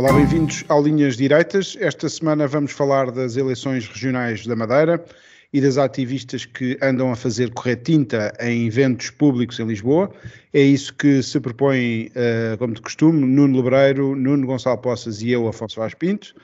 Olá, 0.00 0.14
bem-vindos 0.14 0.64
ao 0.66 0.82
Linhas 0.82 1.14
Direitas. 1.14 1.76
Esta 1.78 2.08
semana 2.08 2.46
vamos 2.46 2.72
falar 2.72 3.10
das 3.10 3.36
eleições 3.36 3.86
regionais 3.86 4.46
da 4.46 4.56
Madeira 4.56 5.04
e 5.52 5.60
das 5.60 5.76
ativistas 5.76 6.46
que 6.46 6.78
andam 6.80 7.12
a 7.12 7.14
fazer 7.14 7.52
correr 7.52 7.76
tinta 7.76 8.32
em 8.40 8.66
eventos 8.66 9.10
públicos 9.10 9.60
em 9.60 9.66
Lisboa. 9.66 10.10
É 10.54 10.62
isso 10.62 10.94
que 10.94 11.22
se 11.22 11.38
propõe, 11.38 12.10
uh, 12.16 12.56
como 12.56 12.72
de 12.72 12.80
costume, 12.80 13.26
Nuno 13.26 13.58
Lebreiro, 13.58 14.16
Nuno 14.16 14.46
Gonçalo 14.46 14.78
Poças 14.78 15.20
e 15.20 15.32
eu, 15.32 15.46
Afonso 15.46 15.78
Vaz 15.78 15.92
Pinto. 15.92 16.34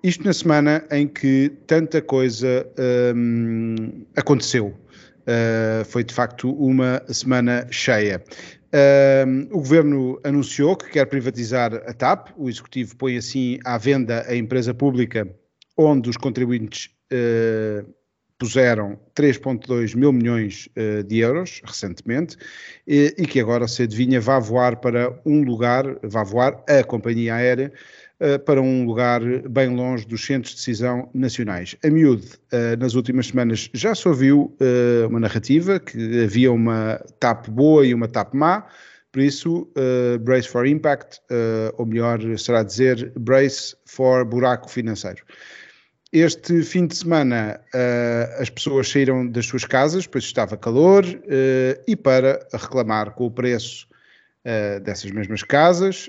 Isto 0.00 0.24
na 0.24 0.32
semana 0.32 0.84
em 0.92 1.08
que 1.08 1.50
tanta 1.66 2.00
coisa 2.00 2.64
um, 3.16 4.04
aconteceu. 4.14 4.66
Uh, 4.66 5.84
foi 5.86 6.04
de 6.04 6.14
facto 6.14 6.48
uma 6.52 7.02
semana 7.08 7.66
cheia. 7.72 8.22
Uh, 8.74 9.46
o 9.52 9.58
governo 9.58 10.20
anunciou 10.24 10.74
que 10.74 10.90
quer 10.90 11.06
privatizar 11.06 11.72
a 11.86 11.92
TAP, 11.92 12.30
o 12.36 12.48
executivo 12.48 12.96
põe 12.96 13.16
assim 13.16 13.60
à 13.64 13.78
venda 13.78 14.24
a 14.26 14.34
empresa 14.34 14.74
pública 14.74 15.32
onde 15.76 16.10
os 16.10 16.16
contribuintes 16.16 16.90
uh, 17.12 17.88
puseram 18.36 18.98
3,2 19.14 19.94
mil 19.94 20.12
milhões 20.12 20.68
uh, 20.76 21.04
de 21.04 21.18
euros 21.18 21.62
recentemente 21.64 22.36
e, 22.84 23.14
e, 23.16 23.26
que 23.26 23.38
agora 23.38 23.68
se 23.68 23.84
adivinha 23.84 24.20
vai 24.20 24.40
voar 24.40 24.80
para 24.80 25.16
um 25.24 25.44
lugar, 25.44 25.84
vai 26.02 26.24
voar 26.24 26.64
a 26.68 26.82
companhia 26.82 27.36
aérea 27.36 27.72
uh, 28.24 28.38
para 28.38 28.60
um 28.62 28.86
lugar 28.86 29.20
bem 29.48 29.68
longe 29.68 30.06
dos 30.06 30.24
centros 30.24 30.52
de 30.52 30.56
decisão 30.56 31.10
nacionais. 31.12 31.76
A 31.84 31.90
miúde, 31.90 32.26
uh, 32.52 32.76
nas 32.78 32.94
últimas 32.94 33.26
semanas 33.26 33.68
já 33.74 33.94
se 33.94 34.08
ouviu 34.08 34.56
uma 35.08 35.20
narrativa 35.20 35.78
que 35.78 36.24
havia 36.24 36.50
uma 36.50 37.00
TAP 37.20 37.48
boa 37.48 37.86
e 37.86 37.92
uma 37.92 38.08
TAP 38.08 38.34
má, 38.34 38.66
por 39.12 39.20
isso, 39.20 39.70
Brace 40.22 40.48
for 40.48 40.66
Impact, 40.66 41.20
ou 41.78 41.86
melhor 41.86 42.18
será 42.36 42.64
dizer 42.64 43.12
Brace 43.16 43.76
for 43.86 44.24
Buraco 44.24 44.68
Financeiro. 44.68 45.22
Este 46.14 46.62
fim 46.62 46.86
de 46.86 46.96
semana 46.96 47.60
uh, 47.74 48.40
as 48.40 48.48
pessoas 48.48 48.88
saíram 48.88 49.26
das 49.26 49.46
suas 49.46 49.64
casas, 49.64 50.06
pois 50.06 50.22
estava 50.22 50.56
calor, 50.56 51.04
uh, 51.04 51.82
e 51.88 51.96
para 51.96 52.38
reclamar 52.52 53.10
com 53.14 53.26
o 53.26 53.30
preço 53.32 53.88
uh, 54.44 54.80
dessas 54.80 55.10
mesmas 55.10 55.42
casas, 55.42 56.08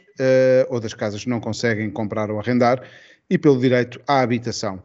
ou 0.70 0.80
das 0.80 0.94
casas 0.94 1.24
que 1.24 1.30
não 1.30 1.40
conseguem 1.40 1.90
comprar 1.90 2.30
ou 2.30 2.40
arrendar, 2.40 2.82
e 3.30 3.38
pelo 3.38 3.60
direito 3.60 4.00
à 4.08 4.22
habitação. 4.22 4.82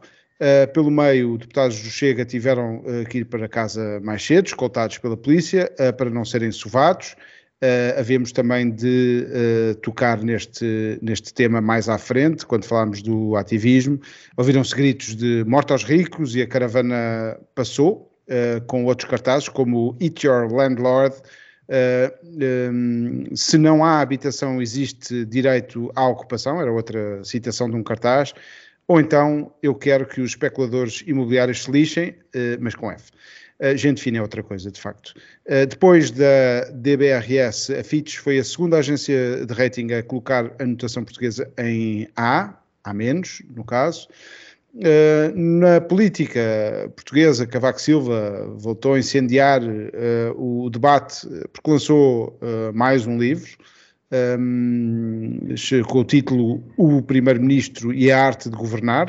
pelo 0.73 0.89
meio, 0.89 1.37
deputados 1.37 1.79
do 1.81 1.89
Chega 1.89 2.25
tiveram 2.25 2.83
que 3.09 3.19
ir 3.19 3.25
para 3.25 3.47
casa 3.47 3.99
mais 4.01 4.25
cedo, 4.25 4.47
escoltados 4.47 4.97
pela 4.97 5.15
polícia, 5.15 5.71
para 5.97 6.09
não 6.09 6.25
serem 6.25 6.51
sovados. 6.51 7.15
Uh, 7.63 7.93
havemos 7.99 8.31
também 8.31 8.71
de 8.71 9.23
uh, 9.27 9.75
tocar 9.81 10.23
neste, 10.23 10.97
neste 10.99 11.31
tema 11.31 11.61
mais 11.61 11.87
à 11.87 11.99
frente, 11.99 12.43
quando 12.43 12.65
falámos 12.65 13.03
do 13.03 13.35
ativismo. 13.35 13.99
Ouviram-se 14.35 14.75
gritos 14.75 15.15
de 15.15 15.43
morte 15.45 15.71
aos 15.71 15.83
ricos 15.83 16.35
e 16.35 16.41
a 16.41 16.47
caravana 16.47 17.39
passou, 17.53 18.11
uh, 18.27 18.65
com 18.65 18.85
outros 18.85 19.07
cartazes, 19.07 19.47
como 19.47 19.95
Eat 20.01 20.25
Your 20.25 20.51
Landlord. 20.51 21.15
Um, 21.71 23.35
se 23.35 23.57
não 23.57 23.83
há 23.83 24.01
habitação, 24.01 24.61
existe 24.61 25.25
direito 25.25 25.91
à 25.95 26.07
ocupação, 26.07 26.61
era 26.61 26.71
outra 26.71 27.23
citação 27.23 27.69
de 27.69 27.75
um 27.75 27.83
cartaz. 27.83 28.33
Ou 28.87 28.99
então, 28.99 29.53
eu 29.63 29.73
quero 29.73 30.05
que 30.05 30.19
os 30.19 30.31
especuladores 30.31 31.03
imobiliários 31.07 31.63
se 31.63 31.71
lixem, 31.71 32.15
mas 32.59 32.75
com 32.75 32.91
F. 32.91 33.11
Uh, 33.61 33.77
gente 33.77 34.01
fina 34.01 34.17
é 34.17 34.21
outra 34.21 34.41
coisa, 34.41 34.71
de 34.71 34.81
facto. 34.81 35.13
Uh, 35.45 35.67
depois 35.67 36.09
da 36.09 36.65
DBRS, 36.73 37.69
a 37.69 37.83
Fitch 37.83 38.17
foi 38.17 38.39
a 38.39 38.43
segunda 38.43 38.79
agência 38.79 39.45
de 39.45 39.53
rating 39.53 39.93
a 39.93 40.01
colocar 40.01 40.51
a 40.59 40.65
notação 40.65 41.03
portuguesa 41.03 41.47
em 41.59 42.07
A, 42.15 42.55
A 42.83 42.91
no 42.91 43.63
caso. 43.63 44.07
Uh, 44.73 45.35
na 45.35 45.81
política 45.81 46.89
portuguesa, 46.95 47.45
Cavaco 47.45 47.81
Silva 47.81 48.47
voltou 48.55 48.93
a 48.93 48.99
incendiar 48.99 49.61
o 50.35 50.69
debate 50.69 51.27
porque 51.51 51.71
lançou 51.71 52.39
mais 52.73 53.05
um 53.05 53.17
livro 53.17 53.51
um, 54.11 55.55
com 55.87 55.99
o 55.99 56.03
título 56.03 56.63
O 56.77 57.01
Primeiro-Ministro 57.01 57.93
e 57.93 58.11
a 58.11 58.25
Arte 58.25 58.49
de 58.49 58.55
Governar, 58.55 59.07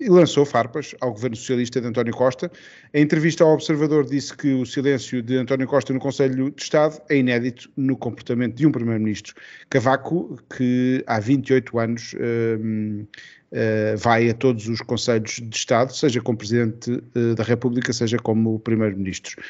e 0.00 0.08
lançou 0.08 0.46
farpas 0.46 0.94
ao 0.98 1.12
governo 1.12 1.36
socialista 1.36 1.78
de 1.78 1.86
António 1.86 2.14
Costa. 2.14 2.50
Em 2.94 3.02
entrevista 3.02 3.44
ao 3.44 3.52
Observador 3.52 4.06
disse 4.06 4.34
que 4.34 4.54
o 4.54 4.64
silêncio 4.64 5.22
de 5.22 5.36
António 5.36 5.66
Costa 5.66 5.92
no 5.92 6.00
Conselho 6.00 6.50
de 6.50 6.62
Estado 6.62 6.98
é 7.10 7.18
inédito 7.18 7.70
no 7.76 7.94
comportamento 7.96 8.54
de 8.54 8.66
um 8.66 8.72
primeiro-ministro. 8.72 9.34
Cavaco, 9.68 10.38
que 10.56 11.04
há 11.06 11.20
28 11.20 11.78
anos 11.78 12.14
uh, 12.14 13.06
uh, 13.52 13.96
vai 13.96 14.28
a 14.30 14.34
todos 14.34 14.68
os 14.68 14.80
Conselhos 14.80 15.40
de 15.42 15.56
Estado, 15.56 15.94
seja 15.94 16.20
como 16.20 16.38
Presidente 16.38 16.90
uh, 16.90 17.34
da 17.34 17.42
República, 17.42 17.92
seja 17.92 18.18
como 18.18 18.58
Primeiro-Ministro. 18.60 19.42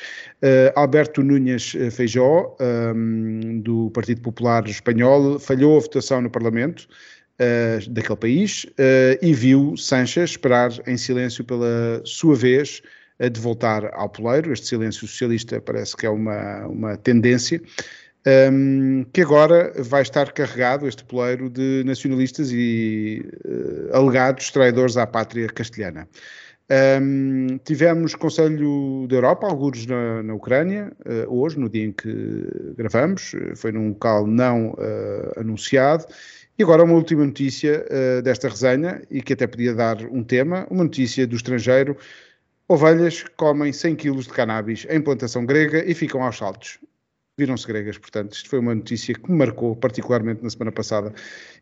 Eh, 0.42 0.72
Alberto 0.74 1.22
Núñez 1.22 1.76
Feijó, 1.92 2.56
um, 2.60 3.60
do 3.60 3.90
Partido 3.90 4.20
Popular 4.22 4.66
Espanhol, 4.66 5.38
falhou 5.38 5.76
a 5.76 5.80
votação 5.80 6.20
no 6.20 6.30
Parlamento, 6.30 6.88
uh, 7.40 7.90
daquele 7.90 8.16
país 8.16 8.64
uh, 8.64 9.18
e 9.22 9.32
viu 9.32 9.76
Sanchez 9.76 10.30
esperar 10.30 10.70
em 10.86 10.96
silêncio 10.96 11.42
pela 11.42 12.02
sua 12.04 12.36
vez 12.36 12.82
uh, 13.18 13.30
de 13.30 13.40
voltar 13.40 13.90
ao 13.94 14.08
poleiro. 14.08 14.52
Este 14.52 14.68
silêncio 14.68 15.06
socialista 15.06 15.60
parece 15.60 15.96
que 15.96 16.06
é 16.06 16.10
uma, 16.10 16.66
uma 16.66 16.96
tendência. 16.96 17.60
Um, 18.26 19.04
que 19.14 19.22
agora 19.22 19.72
vai 19.78 20.02
estar 20.02 20.30
carregado, 20.32 20.86
este 20.86 21.02
poleiro, 21.04 21.48
de 21.48 21.82
nacionalistas 21.86 22.50
e 22.52 23.24
alegados 23.92 24.50
traidores 24.50 24.98
à 24.98 25.06
pátria 25.06 25.46
castelhana. 25.48 26.06
Um, 26.70 27.58
tivemos 27.64 28.14
Conselho 28.14 29.04
da 29.08 29.16
Europa, 29.16 29.44
alguns 29.48 29.86
na, 29.86 30.22
na 30.22 30.34
Ucrânia, 30.34 30.92
uh, 31.04 31.34
hoje, 31.34 31.58
no 31.58 31.68
dia 31.68 31.86
em 31.86 31.92
que 31.92 32.46
gravamos, 32.76 33.32
foi 33.56 33.72
num 33.72 33.88
local 33.88 34.24
não 34.24 34.70
uh, 34.70 35.40
anunciado, 35.40 36.04
e 36.56 36.62
agora 36.62 36.84
uma 36.84 36.94
última 36.94 37.26
notícia 37.26 37.84
uh, 37.90 38.22
desta 38.22 38.48
resenha, 38.48 39.02
e 39.10 39.20
que 39.20 39.32
até 39.32 39.48
podia 39.48 39.74
dar 39.74 40.00
um 40.12 40.22
tema, 40.22 40.64
uma 40.70 40.84
notícia 40.84 41.26
do 41.26 41.34
estrangeiro. 41.34 41.96
Ovelhas 42.68 43.24
comem 43.36 43.72
100 43.72 43.96
kg 43.96 44.20
de 44.20 44.28
cannabis 44.28 44.86
em 44.88 45.00
plantação 45.00 45.44
grega 45.44 45.84
e 45.84 45.92
ficam 45.92 46.22
aos 46.22 46.38
saltos. 46.38 46.78
Viram-se 47.40 47.66
gregas, 47.66 47.96
portanto, 47.96 48.34
isto 48.34 48.50
foi 48.50 48.58
uma 48.58 48.74
notícia 48.74 49.14
que 49.14 49.30
me 49.30 49.38
marcou 49.38 49.74
particularmente 49.74 50.42
na 50.42 50.50
semana 50.50 50.70
passada. 50.70 51.10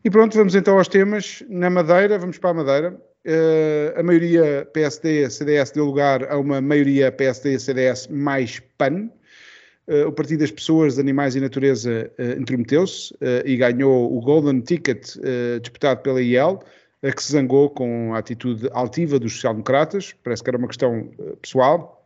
E 0.03 0.09
pronto, 0.09 0.35
vamos 0.35 0.53
então 0.53 0.77
aos 0.77 0.89
temas. 0.89 1.41
Na 1.47 1.69
Madeira, 1.69 2.19
vamos 2.19 2.37
para 2.37 2.49
a 2.49 2.53
Madeira. 2.53 3.01
Uh, 3.25 3.97
a 3.97 4.03
maioria 4.03 4.67
PSD-CDS 4.73 5.71
deu 5.71 5.85
lugar 5.85 6.29
a 6.29 6.37
uma 6.37 6.59
maioria 6.59 7.11
PSD-CDS 7.11 8.09
mais 8.09 8.61
PAN, 8.77 9.09
Uh, 9.87 10.07
o 10.07 10.11
Partido 10.11 10.41
das 10.41 10.51
Pessoas, 10.51 10.99
Animais 10.99 11.35
e 11.35 11.39
Natureza 11.39 12.11
uh, 12.19 12.39
intrometeu-se 12.39 13.11
e 13.43 13.57
ganhou 13.57 14.15
o 14.15 14.21
Golden 14.21 14.61
Ticket 14.61 15.15
disputado 15.59 16.03
pela 16.03 16.21
IEL, 16.21 16.59
que 17.01 17.23
se 17.23 17.31
zangou 17.31 17.71
com 17.71 18.13
a 18.13 18.19
atitude 18.19 18.69
altiva 18.71 19.17
dos 19.17 19.33
social-democratas, 19.33 20.13
parece 20.23 20.43
que 20.43 20.49
era 20.51 20.59
uma 20.59 20.67
questão 20.67 21.09
pessoal. 21.41 21.98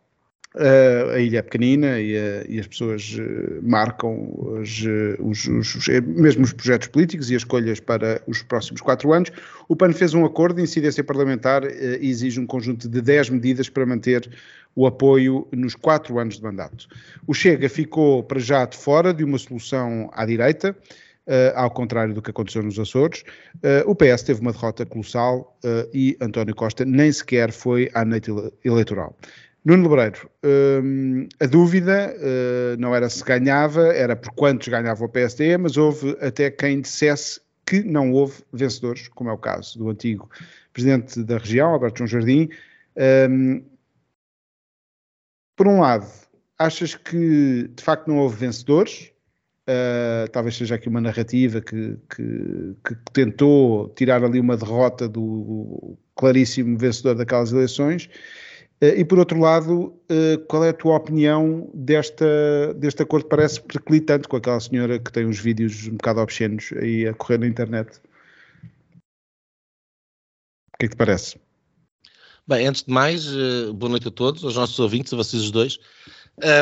A 0.55 1.19
ilha 1.19 1.39
é 1.39 1.41
pequenina 1.41 1.99
e, 1.99 2.13
e 2.47 2.59
as 2.59 2.67
pessoas 2.67 3.17
marcam 3.61 4.29
os, 4.37 4.83
os, 5.19 5.47
os, 5.47 5.87
mesmo 6.05 6.43
os 6.43 6.53
projetos 6.53 6.87
políticos 6.89 7.31
e 7.31 7.35
as 7.35 7.41
escolhas 7.41 7.79
para 7.79 8.21
os 8.27 8.43
próximos 8.43 8.81
quatro 8.81 9.11
anos. 9.11 9.31
O 9.67 9.75
PAN 9.75 9.91
fez 9.93 10.13
um 10.13 10.23
acordo 10.25 10.57
de 10.57 10.61
incidência 10.61 11.03
parlamentar 11.03 11.63
e 11.63 12.07
exige 12.07 12.39
um 12.39 12.45
conjunto 12.45 12.87
de 12.87 13.01
10 13.01 13.31
medidas 13.31 13.67
para 13.67 13.85
manter 13.85 14.29
o 14.75 14.87
apoio 14.87 15.47
nos 15.51 15.75
quatro 15.75 16.19
anos 16.19 16.37
de 16.37 16.43
mandato. 16.43 16.87
O 17.27 17.33
Chega 17.33 17.69
ficou 17.69 18.23
para 18.23 18.39
já 18.39 18.65
de 18.65 18.77
fora 18.77 19.13
de 19.13 19.23
uma 19.23 19.37
solução 19.37 20.09
à 20.13 20.25
direita, 20.25 20.75
uh, 21.27 21.55
ao 21.55 21.71
contrário 21.71 22.13
do 22.13 22.21
que 22.21 22.31
aconteceu 22.31 22.63
nos 22.63 22.79
Açores. 22.79 23.23
Uh, 23.55 23.89
o 23.89 23.95
PS 23.95 24.23
teve 24.23 24.41
uma 24.41 24.51
derrota 24.51 24.85
colossal 24.85 25.57
uh, 25.63 25.89
e 25.93 26.17
António 26.19 26.55
Costa 26.55 26.85
nem 26.85 27.11
sequer 27.11 27.51
foi 27.51 27.89
à 27.93 28.03
noite 28.03 28.31
eleitoral. 28.63 29.15
Nuno 29.65 29.87
Lebreiro, 29.87 30.29
a 31.39 31.45
dúvida 31.45 32.13
não 32.77 32.93
era 32.93 33.09
se 33.09 33.23
ganhava, 33.23 33.93
era 33.93 34.13
por 34.13 34.31
quantos 34.33 34.67
ganhava 34.67 35.05
o 35.05 35.09
PSD, 35.09 35.57
mas 35.57 35.77
houve 35.77 36.17
até 36.19 36.51
quem 36.51 36.81
dissesse 36.81 37.39
que 37.65 37.81
não 37.83 38.11
houve 38.11 38.43
vencedores, 38.51 39.07
como 39.07 39.29
é 39.29 39.33
o 39.33 39.37
caso 39.37 39.77
do 39.79 39.89
antigo 39.89 40.29
presidente 40.73 41.23
da 41.23 41.37
região, 41.37 41.69
Alberto 41.69 41.99
João 41.99 42.07
Jardim. 42.07 42.49
Um, 43.29 43.63
por 45.55 45.67
um 45.67 45.79
lado, 45.79 46.07
achas 46.57 46.95
que 46.95 47.69
de 47.73 47.83
facto 47.83 48.07
não 48.07 48.17
houve 48.17 48.35
vencedores? 48.35 49.11
Uh, 49.69 50.27
talvez 50.31 50.57
seja 50.57 50.75
aqui 50.75 50.89
uma 50.89 50.99
narrativa 50.99 51.61
que, 51.61 51.97
que, 52.13 52.75
que, 52.83 52.95
tentou 53.13 53.87
tirar 53.95 54.21
ali 54.21 54.37
uma 54.37 54.57
derrota 54.57 55.07
do 55.07 55.97
claríssimo 56.15 56.77
vencedor 56.77 57.15
daquelas 57.15 57.53
eleições. 57.53 58.09
Uh, 58.83 58.99
e 58.99 59.05
por 59.05 59.17
outro 59.17 59.39
lado, 59.39 59.97
uh, 60.11 60.37
qual 60.49 60.65
é 60.65 60.69
a 60.69 60.73
tua 60.73 60.97
opinião 60.97 61.71
desta, 61.73 62.73
deste 62.75 63.01
acordo? 63.01 63.27
Parece 63.27 63.61
perclitante 63.61 64.27
com 64.27 64.35
aquela 64.35 64.59
senhora 64.59 64.99
que 64.99 65.09
tem 65.09 65.25
uns 65.25 65.39
vídeos 65.39 65.87
um 65.87 65.95
bocado 65.95 66.19
obscenos 66.19 66.73
aí 66.73 67.07
a 67.07 67.13
correr 67.13 67.37
na 67.37 67.47
internet. 67.47 68.01
O 70.73 70.77
que 70.79 70.85
é 70.85 70.87
que 70.89 70.95
te 70.95 70.97
parece? 70.97 71.37
Bem, 72.45 72.67
antes 72.67 72.83
de 72.83 72.91
mais, 72.91 73.25
boa 73.73 73.91
noite 73.91 74.09
a 74.09 74.11
todos, 74.11 74.43
aos 74.43 74.57
nossos 74.57 74.77
ouvintes, 74.77 75.13
a 75.13 75.15
vocês 75.15 75.43
os 75.43 75.51
dois. 75.51 75.79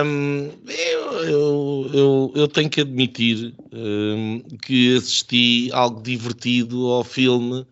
Um, 0.05 0.51
eu, 0.67 1.11
eu, 1.23 1.91
eu, 1.91 2.33
eu, 2.35 2.47
tenho 2.47 2.69
que 2.69 2.81
admitir 2.81 3.55
um, 3.71 4.41
que 4.61 4.95
assisti 4.95 5.71
algo 5.71 6.03
divertido 6.03 6.85
ao 6.91 7.03
filme 7.03 7.65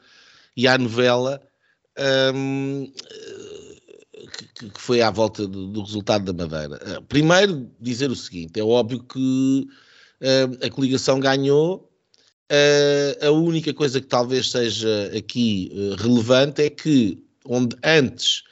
e 0.57 0.67
à 0.67 0.75
novela 0.75 1.39
um, 2.33 2.91
que, 4.29 4.69
que, 4.69 4.81
foi 4.81 5.01
à 5.01 5.09
volta 5.09 5.47
do, 5.47 5.67
do, 5.67 5.81
resultado 5.81 6.31
da 6.31 6.47
Madeira. 6.47 6.79
Ah, 6.85 7.01
primeiro, 7.01 7.69
dizer 7.79 8.09
o 8.09 8.15
seguinte: 8.15 8.59
é 8.59 8.63
óbvio 8.63 9.03
que 9.03 9.67
a 10.65 10.69
coligação 10.69 11.19
ganhou. 11.19 11.89
Uh, 12.51 13.27
a 13.27 13.31
única 13.31 13.71
coisa 13.75 14.01
que 14.01 14.07
talvez 14.07 14.49
seja 14.49 15.11
aqui 15.15 15.71
uh, 15.71 16.01
relevante 16.01 16.63
é 16.63 16.69
que, 16.69 17.23
onde 17.45 17.75
antes 17.83 18.43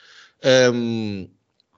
um, 0.71 1.27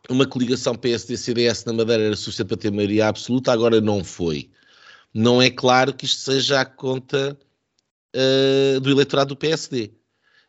uma 0.09 0.27
coligação 0.27 0.75
PSD-CDS 0.75 1.63
na 1.65 1.73
Madeira 1.73 2.03
era 2.03 2.15
suficiente 2.15 2.49
para 2.49 2.57
ter 2.57 2.71
maioria 2.71 3.07
absoluta, 3.07 3.53
agora 3.53 3.79
não 3.79 4.03
foi. 4.03 4.49
Não 5.13 5.41
é 5.41 5.49
claro 5.49 5.93
que 5.93 6.05
isto 6.05 6.19
seja 6.19 6.59
à 6.61 6.65
conta 6.65 7.37
uh, 8.15 8.79
do 8.81 8.91
eleitorado 8.91 9.29
do 9.29 9.37
PSD. 9.37 9.91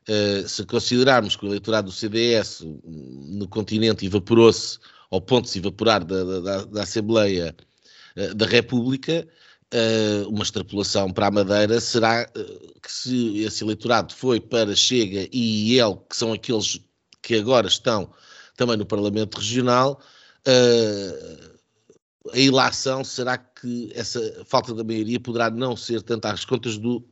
Uh, 0.09 0.49
se 0.49 0.65
considerarmos 0.65 1.37
que 1.37 1.45
o 1.45 1.49
eleitorado 1.49 1.89
do 1.89 1.93
CDS 1.93 2.65
no 2.85 3.47
continente 3.47 4.07
evaporou-se 4.07 4.79
ao 5.11 5.21
ponto 5.21 5.45
de 5.45 5.51
se 5.51 5.59
evaporar 5.59 6.03
da, 6.05 6.41
da, 6.41 6.65
da 6.65 6.83
Assembleia 6.83 7.55
uh, 8.17 8.35
da 8.35 8.47
República, 8.47 9.29
uh, 9.75 10.29
uma 10.29 10.43
extrapolação 10.43 11.13
para 11.13 11.27
a 11.27 11.31
Madeira 11.31 11.79
será 11.81 12.25
que 12.25 12.91
se 12.91 13.41
esse 13.41 13.63
eleitorado 13.63 14.15
foi 14.15 14.41
para 14.41 14.75
Chega 14.75 15.29
e 15.31 15.79
ele, 15.79 15.97
que 16.09 16.17
são 16.17 16.33
aqueles 16.33 16.81
que 17.21 17.35
agora 17.35 17.69
estão 17.69 18.11
também 18.57 18.79
no 18.79 18.87
Parlamento 18.87 19.37
Regional, 19.39 20.01
a 22.33 22.39
ilação 22.39 23.05
será 23.05 23.37
que 23.37 23.93
essa 23.95 24.45
falta 24.47 24.75
da 24.75 24.83
maioria 24.83 25.21
poderá 25.21 25.51
não 25.51 25.77
ser 25.77 26.03
tanto 26.03 26.25
às 26.27 26.45
contas 26.45 26.79
do, 26.79 27.07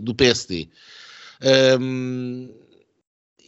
do 0.00 0.14
PSD. 0.14 0.68
Um, 1.80 2.48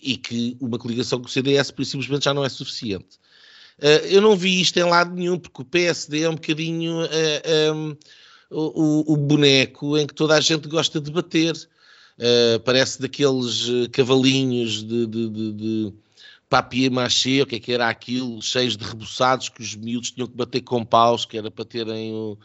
e 0.02 0.16
que 0.16 0.56
uma 0.60 0.78
coligação 0.78 1.18
com 1.20 1.26
o 1.26 1.30
CDS 1.30 1.72
simplesmente 1.84 2.24
já 2.24 2.34
não 2.34 2.44
é 2.44 2.48
suficiente. 2.48 3.18
Uh, 3.78 4.06
eu 4.06 4.20
não 4.20 4.36
vi 4.36 4.60
isto 4.60 4.76
em 4.78 4.84
lado 4.84 5.14
nenhum, 5.14 5.38
porque 5.38 5.62
o 5.62 5.64
PSD 5.64 6.22
é 6.22 6.28
um 6.28 6.34
bocadinho 6.34 7.04
uh, 7.04 7.74
um, 7.74 7.96
o, 8.50 9.14
o, 9.14 9.16
boneco 9.16 9.96
em 9.98 10.06
que 10.06 10.14
toda 10.14 10.34
a 10.34 10.40
gente 10.40 10.68
gosta 10.68 11.00
de 11.00 11.10
bater. 11.10 11.54
Uh, 12.16 12.60
parece 12.64 13.00
daqueles 13.00 13.68
cavalinhos 13.90 14.84
de, 14.84 15.06
de, 15.06 15.28
de, 15.28 15.52
de 15.52 15.92
papier-mâché, 16.48 17.42
o 17.42 17.46
que 17.46 17.56
é 17.56 17.60
que 17.60 17.72
era 17.72 17.88
aquilo, 17.88 18.40
cheios 18.40 18.76
de 18.76 18.84
rebuçados 18.84 19.48
que 19.48 19.60
os 19.60 19.74
miúdos 19.74 20.12
tinham 20.12 20.28
que 20.28 20.36
bater 20.36 20.60
com 20.60 20.84
paus, 20.84 21.24
que 21.24 21.36
era 21.36 21.50
para 21.50 21.64
terem 21.64 22.12
o... 22.12 22.38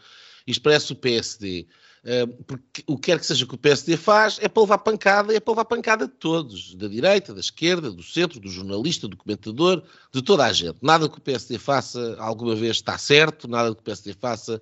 Isto 0.44 0.62
parece 0.62 0.92
o 0.92 0.96
PSD. 0.96 1.68
Uh, 2.02 2.44
porque 2.44 2.82
o 2.86 2.96
que 2.96 3.10
quer 3.10 3.18
que 3.18 3.26
seja 3.26 3.46
que 3.46 3.54
o 3.54 3.58
PSD 3.58 3.96
faz 3.96 4.38
é 4.40 4.48
para 4.48 4.62
levar 4.62 4.78
pancada, 4.78 5.34
é 5.34 5.40
para 5.40 5.52
levar 5.52 5.64
pancada 5.66 6.06
de 6.06 6.14
todos, 6.14 6.74
da 6.74 6.88
direita, 6.88 7.34
da 7.34 7.40
esquerda, 7.40 7.90
do 7.90 8.02
centro, 8.02 8.40
do 8.40 8.48
jornalista, 8.48 9.06
do 9.06 9.16
comentador, 9.16 9.82
de 10.12 10.22
toda 10.22 10.46
a 10.46 10.52
gente. 10.52 10.78
Nada 10.80 11.08
que 11.08 11.18
o 11.18 11.20
PSD 11.20 11.58
faça 11.58 12.16
alguma 12.18 12.54
vez 12.54 12.76
está 12.76 12.96
certo, 12.96 13.46
nada 13.46 13.74
que 13.74 13.80
o 13.80 13.84
PSD 13.84 14.14
faça 14.14 14.60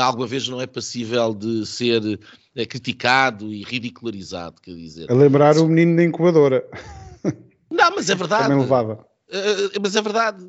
alguma 0.00 0.26
vez 0.26 0.48
não 0.48 0.60
é 0.60 0.66
passível 0.66 1.34
de 1.34 1.66
ser 1.66 2.18
é, 2.56 2.64
criticado 2.64 3.52
e 3.52 3.62
ridicularizado, 3.62 4.60
quer 4.60 4.74
dizer. 4.74 5.10
A 5.10 5.14
lembrar 5.14 5.58
o 5.58 5.68
menino 5.68 5.96
da 5.96 6.04
incubadora. 6.04 6.66
Não, 7.70 7.94
mas 7.94 8.08
é 8.10 8.14
verdade. 8.14 8.44
Também 8.44 8.58
levava. 8.58 9.06
Mas 9.80 9.96
é 9.96 10.02
verdade. 10.02 10.46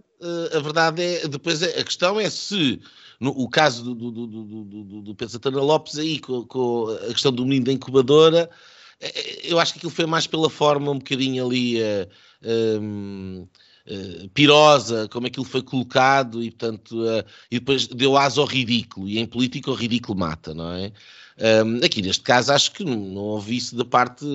A 0.53 0.59
verdade 0.59 1.01
é. 1.01 1.27
Depois 1.27 1.61
é, 1.61 1.79
a 1.79 1.83
questão 1.83 2.19
é 2.19 2.29
se. 2.29 2.81
No, 3.23 3.29
o 3.29 3.47
caso 3.47 3.83
do, 3.85 4.11
do, 4.11 4.27
do, 4.27 4.43
do, 4.45 5.01
do, 5.01 5.15
Pedro 5.15 5.31
Santana 5.31 5.61
Lopes 5.61 5.97
aí, 5.97 6.19
com, 6.19 6.45
com, 6.45 6.89
a 6.89 7.13
questão 7.13 7.31
do 7.31 7.45
menino 7.45 7.67
da 7.67 7.71
incubadora, 7.71 8.49
eu 9.43 9.57
acho 9.61 9.71
que 9.71 9.79
aquilo 9.79 9.93
foi 9.93 10.05
mais 10.05 10.27
pela 10.27 10.49
forma 10.49 10.91
um 10.91 10.97
bocadinho 10.97 11.45
ali. 11.45 11.81
Uh, 11.81 13.47
Uh, 13.85 14.29
pirosa, 14.29 15.09
como 15.09 15.27
aquilo 15.27 15.43
foi 15.43 15.61
colocado 15.61 16.41
e 16.41 16.49
portanto 16.49 17.03
uh, 17.03 17.21
e 17.51 17.59
depois 17.59 17.85
deu 17.85 18.15
asa 18.15 18.39
ao 18.39 18.47
ridículo 18.47 19.09
e 19.09 19.19
em 19.19 19.25
política 19.25 19.69
o 19.69 19.73
ridículo 19.73 20.17
mata, 20.17 20.53
não 20.53 20.71
é? 20.71 20.93
Um, 21.65 21.83
aqui 21.83 22.01
neste 22.01 22.23
caso 22.23 22.53
acho 22.53 22.71
que 22.71 22.85
não, 22.85 22.95
não 22.95 23.21
houve 23.21 23.57
isso 23.57 23.75
da 23.75 23.83
parte, 23.83 24.25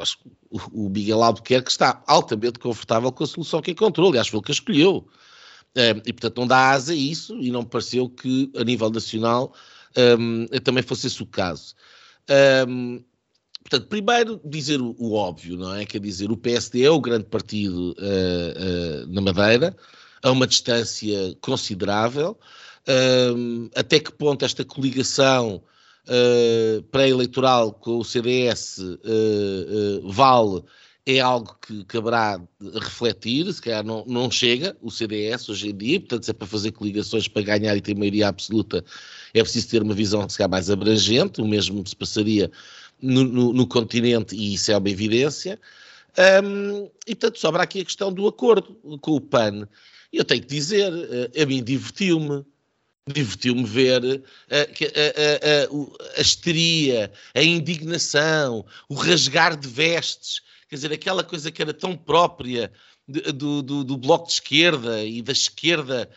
acho 0.00 0.16
que 0.20 0.30
o, 0.48 0.86
o 0.86 0.88
Miguel 0.88 1.22
Albuquerque 1.22 1.70
está 1.70 2.02
altamente 2.06 2.58
confortável 2.58 3.12
com 3.12 3.24
a 3.24 3.26
solução 3.26 3.60
que 3.60 3.72
encontrou, 3.72 4.08
aliás 4.08 4.28
foi 4.28 4.40
o 4.40 4.42
que 4.42 4.52
a 4.52 4.54
escolheu. 4.54 5.06
Um, 5.76 6.00
e 6.06 6.12
portanto 6.12 6.38
não 6.38 6.46
dá 6.46 6.70
asa 6.70 6.92
a 6.92 6.96
isso 6.96 7.38
e 7.38 7.50
não 7.50 7.62
pareceu 7.62 8.08
que 8.08 8.50
a 8.56 8.64
nível 8.64 8.88
nacional 8.88 9.52
um, 10.18 10.46
também 10.60 10.82
fosse 10.82 11.06
esse 11.06 11.22
o 11.22 11.26
caso. 11.26 11.74
portanto, 13.62 13.88
primeiro 13.88 14.40
dizer 14.42 14.80
o, 14.80 14.94
o, 14.98 15.12
óbvio, 15.12 15.58
não 15.58 15.74
é? 15.74 15.84
Quer 15.84 16.00
dizer, 16.00 16.30
o 16.30 16.36
PSD 16.36 16.84
é 16.84 16.90
o 16.90 17.00
grande 17.00 17.26
partido 17.26 17.92
uh, 17.92 19.04
uh, 19.04 19.06
na 19.12 19.20
Madeira, 19.20 19.76
a 20.22 20.30
uma 20.30 20.46
distância 20.46 21.36
considerável. 21.40 22.38
até 23.74 24.00
que 24.00 24.12
ponto 24.12 24.44
esta 24.44 24.64
coligação 24.64 25.62
uh, 26.08 26.82
pré-eleitoral 26.84 27.72
com 27.72 27.98
o 27.98 28.04
CDS 28.04 28.78
vale 30.04 30.62
é 31.06 31.20
algo 31.20 31.56
que 31.64 31.84
caberá 31.84 32.40
refletir, 32.74 33.50
se 33.52 33.62
calhar 33.62 33.84
não, 33.84 34.04
não 34.06 34.28
chega 34.28 34.76
o 34.82 34.90
CDS 34.90 35.48
hoje 35.48 35.68
em 35.68 35.76
dia, 35.76 36.00
portanto 36.00 36.24
se 36.24 36.32
é 36.32 36.34
para 36.34 36.48
fazer 36.48 36.72
coligações 36.72 37.28
para 37.28 37.42
ganhar 37.42 37.76
e 37.76 37.80
ter 37.80 37.94
maioria 37.94 38.26
absoluta 38.26 38.84
é 39.32 39.40
preciso 39.40 39.68
ter 39.68 39.82
uma 39.82 39.94
visão 39.94 40.28
se 40.28 40.36
calhar 40.36 40.50
mais 40.50 40.68
abrangente, 40.68 41.40
o 41.40 41.46
mesmo 41.46 41.86
se 41.86 41.94
passaria 41.94 42.50
no, 43.00 43.22
no, 43.22 43.52
no 43.52 43.66
continente 43.68 44.34
e 44.34 44.54
isso 44.54 44.72
é 44.72 44.76
uma 44.76 44.90
evidência. 44.90 45.60
Um, 46.42 46.90
e 47.06 47.14
portanto 47.14 47.38
sobra 47.38 47.62
aqui 47.62 47.80
a 47.80 47.84
questão 47.84 48.12
do 48.12 48.26
acordo 48.26 48.74
com 49.00 49.12
o 49.12 49.20
PAN. 49.20 49.68
E 50.12 50.16
eu 50.16 50.24
tenho 50.24 50.40
que 50.40 50.48
dizer, 50.48 50.92
a 51.40 51.46
mim 51.46 51.62
divertiu-me, 51.62 52.44
divertiu-me 53.06 53.64
ver 53.64 54.02
a, 54.50 54.56
a, 54.56 54.58
a, 54.58 56.18
a 56.18 56.20
histeria, 56.20 57.12
a 57.34 57.42
indignação, 57.42 58.64
o 58.88 58.94
rasgar 58.94 59.56
de 59.56 59.68
vestes, 59.68 60.40
quer 60.68 60.76
dizer, 60.76 60.92
aquela 60.92 61.24
coisa 61.24 61.50
que 61.50 61.62
era 61.62 61.72
tão 61.72 61.96
própria 61.96 62.72
do, 63.06 63.62
do, 63.62 63.84
do 63.84 63.96
bloco 63.96 64.26
de 64.26 64.32
esquerda 64.32 65.04
e 65.04 65.22
da 65.22 65.32
esquerda 65.32 66.10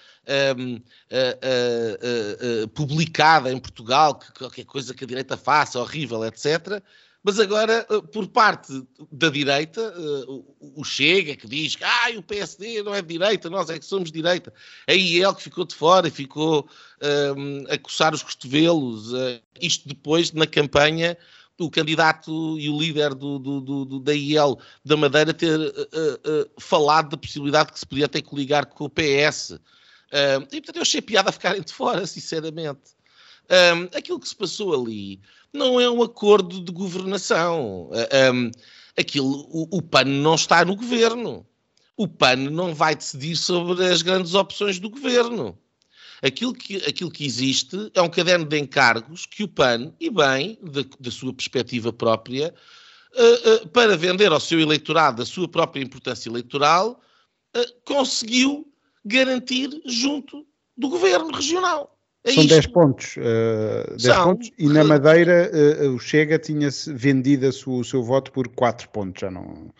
um, 0.58 0.76
uh, 0.76 2.64
uh, 2.64 2.68
publicada 2.70 3.52
em 3.52 3.60
Portugal, 3.60 4.16
que 4.16 4.32
qualquer 4.34 4.66
coisa 4.66 4.94
que 4.94 5.04
a 5.04 5.08
direita 5.08 5.38
faça, 5.38 5.80
horrível, 5.80 6.26
etc. 6.26 6.82
Mas 7.22 7.38
agora, 7.38 7.86
eh, 7.90 8.02
por 8.14 8.28
parte 8.28 8.82
da 9.12 9.30
direita, 9.30 9.82
eh, 9.82 10.26
o 10.60 10.84
Chega 10.86 11.36
que 11.36 11.48
diz 11.48 11.76
que 11.76 11.84
ah, 11.84 12.12
o 12.16 12.24
PSD 12.24 12.82
não 12.82 12.96
é 12.96 13.02
de 13.02 13.10
direita, 13.10 13.50
nós 13.50 13.70
é 13.70 13.78
que 13.78 13.86
somos 13.86 14.10
de 14.10 14.22
direita. 14.22 14.54
Aí 14.88 15.22
ele 15.22 15.36
que 15.36 15.44
ficou 15.44 15.66
de 15.66 15.76
fora 15.76 16.08
e 16.08 16.12
ficou 16.12 16.70
um, 17.36 17.66
a 17.70 17.78
coçar 17.78 18.14
os 18.14 18.24
cotovelos. 18.24 19.12
Uh, 19.12 19.42
isto 19.60 19.88
depois, 19.90 20.32
na 20.32 20.48
campanha, 20.48 21.18
o 21.60 21.70
candidato 21.70 22.58
e 22.58 22.70
o 22.70 22.80
líder 22.80 23.14
do, 23.14 23.38
do, 23.38 23.86
do, 23.86 24.00
da 24.00 24.14
IEL 24.14 24.58
da 24.84 24.96
Madeira 24.96 25.34
ter 25.34 25.60
uh, 25.60 25.64
uh, 25.64 26.50
falado 26.60 27.10
da 27.10 27.18
possibilidade 27.18 27.74
que 27.74 27.80
se 27.80 27.86
podia 27.86 28.08
ter 28.08 28.22
que 28.22 28.36
ligar 28.36 28.66
com 28.66 28.86
o 28.86 28.90
PS. 28.90 29.60
Ehm, 30.12 30.44
e 30.52 30.62
portanto 30.62 30.78
eu 30.78 30.82
achei 30.82 31.02
piada 31.02 31.30
a 31.30 31.34
ficarem 31.34 31.62
de 31.62 31.74
fora, 31.74 32.06
sinceramente. 32.08 32.98
Um, 33.50 33.98
aquilo 33.98 34.20
que 34.20 34.28
se 34.28 34.36
passou 34.36 34.74
ali 34.74 35.20
não 35.52 35.80
é 35.80 35.90
um 35.90 36.04
acordo 36.04 36.64
de 36.64 36.72
governação. 36.72 37.90
Um, 38.34 38.52
aquilo, 38.98 39.48
o, 39.50 39.78
o 39.78 39.82
PAN 39.82 40.06
não 40.06 40.36
está 40.36 40.64
no 40.64 40.76
governo. 40.76 41.46
O 41.98 42.08
PAN 42.08 42.36
não 42.36 42.74
vai 42.74 42.96
decidir 42.96 43.36
sobre 43.36 43.86
as 43.86 44.02
grandes 44.02 44.34
opções 44.34 44.80
do 44.80 44.90
governo. 44.90 45.58
Aquilo 46.22 46.54
que, 46.54 46.78
aquilo 46.78 47.10
que 47.10 47.26
existe 47.26 47.92
é 47.94 48.02
um 48.02 48.10
caderno 48.10 48.46
de 48.46 48.58
encargos 48.58 49.26
que 49.26 49.44
o 49.44 49.48
PAN, 49.48 49.94
e 50.00 50.10
bem, 50.10 50.58
da, 50.62 50.82
da 51.00 51.12
sua 51.12 51.34
perspectiva 51.34 51.94
própria, 51.94 52.54
uh, 53.16 53.64
uh, 53.64 53.68
para 53.70 53.96
vender 53.96 54.32
ao 54.32 54.40
seu 54.40 54.60
eleitorado 54.60 55.22
a 55.22 55.26
sua 55.26 55.48
própria 55.48 55.82
importância 55.82 56.30
eleitoral, 56.30 57.00
uh, 57.56 57.74
conseguiu 57.86 58.68
garantir 59.06 59.70
junto 59.86 60.46
do 60.78 60.90
governo 60.90 61.32
regional. 61.32 61.98
É 62.24 62.34
São 62.34 62.46
10 62.46 62.68
pontos, 62.68 63.16
uh, 63.16 63.90
10 63.92 64.02
São, 64.02 64.28
pontos. 64.28 64.52
E 64.58 64.68
na 64.68 64.84
Madeira 64.84 65.50
uh, 65.54 65.96
o 65.96 66.00
Chega 66.00 66.38
tinha 66.38 66.70
vendido 66.88 67.48
o 67.48 67.84
seu 67.84 68.04
voto 68.04 68.32
por 68.32 68.50
4 68.50 68.90
pontos, 68.90 69.22
já 69.22 69.32
não, 69.32 69.74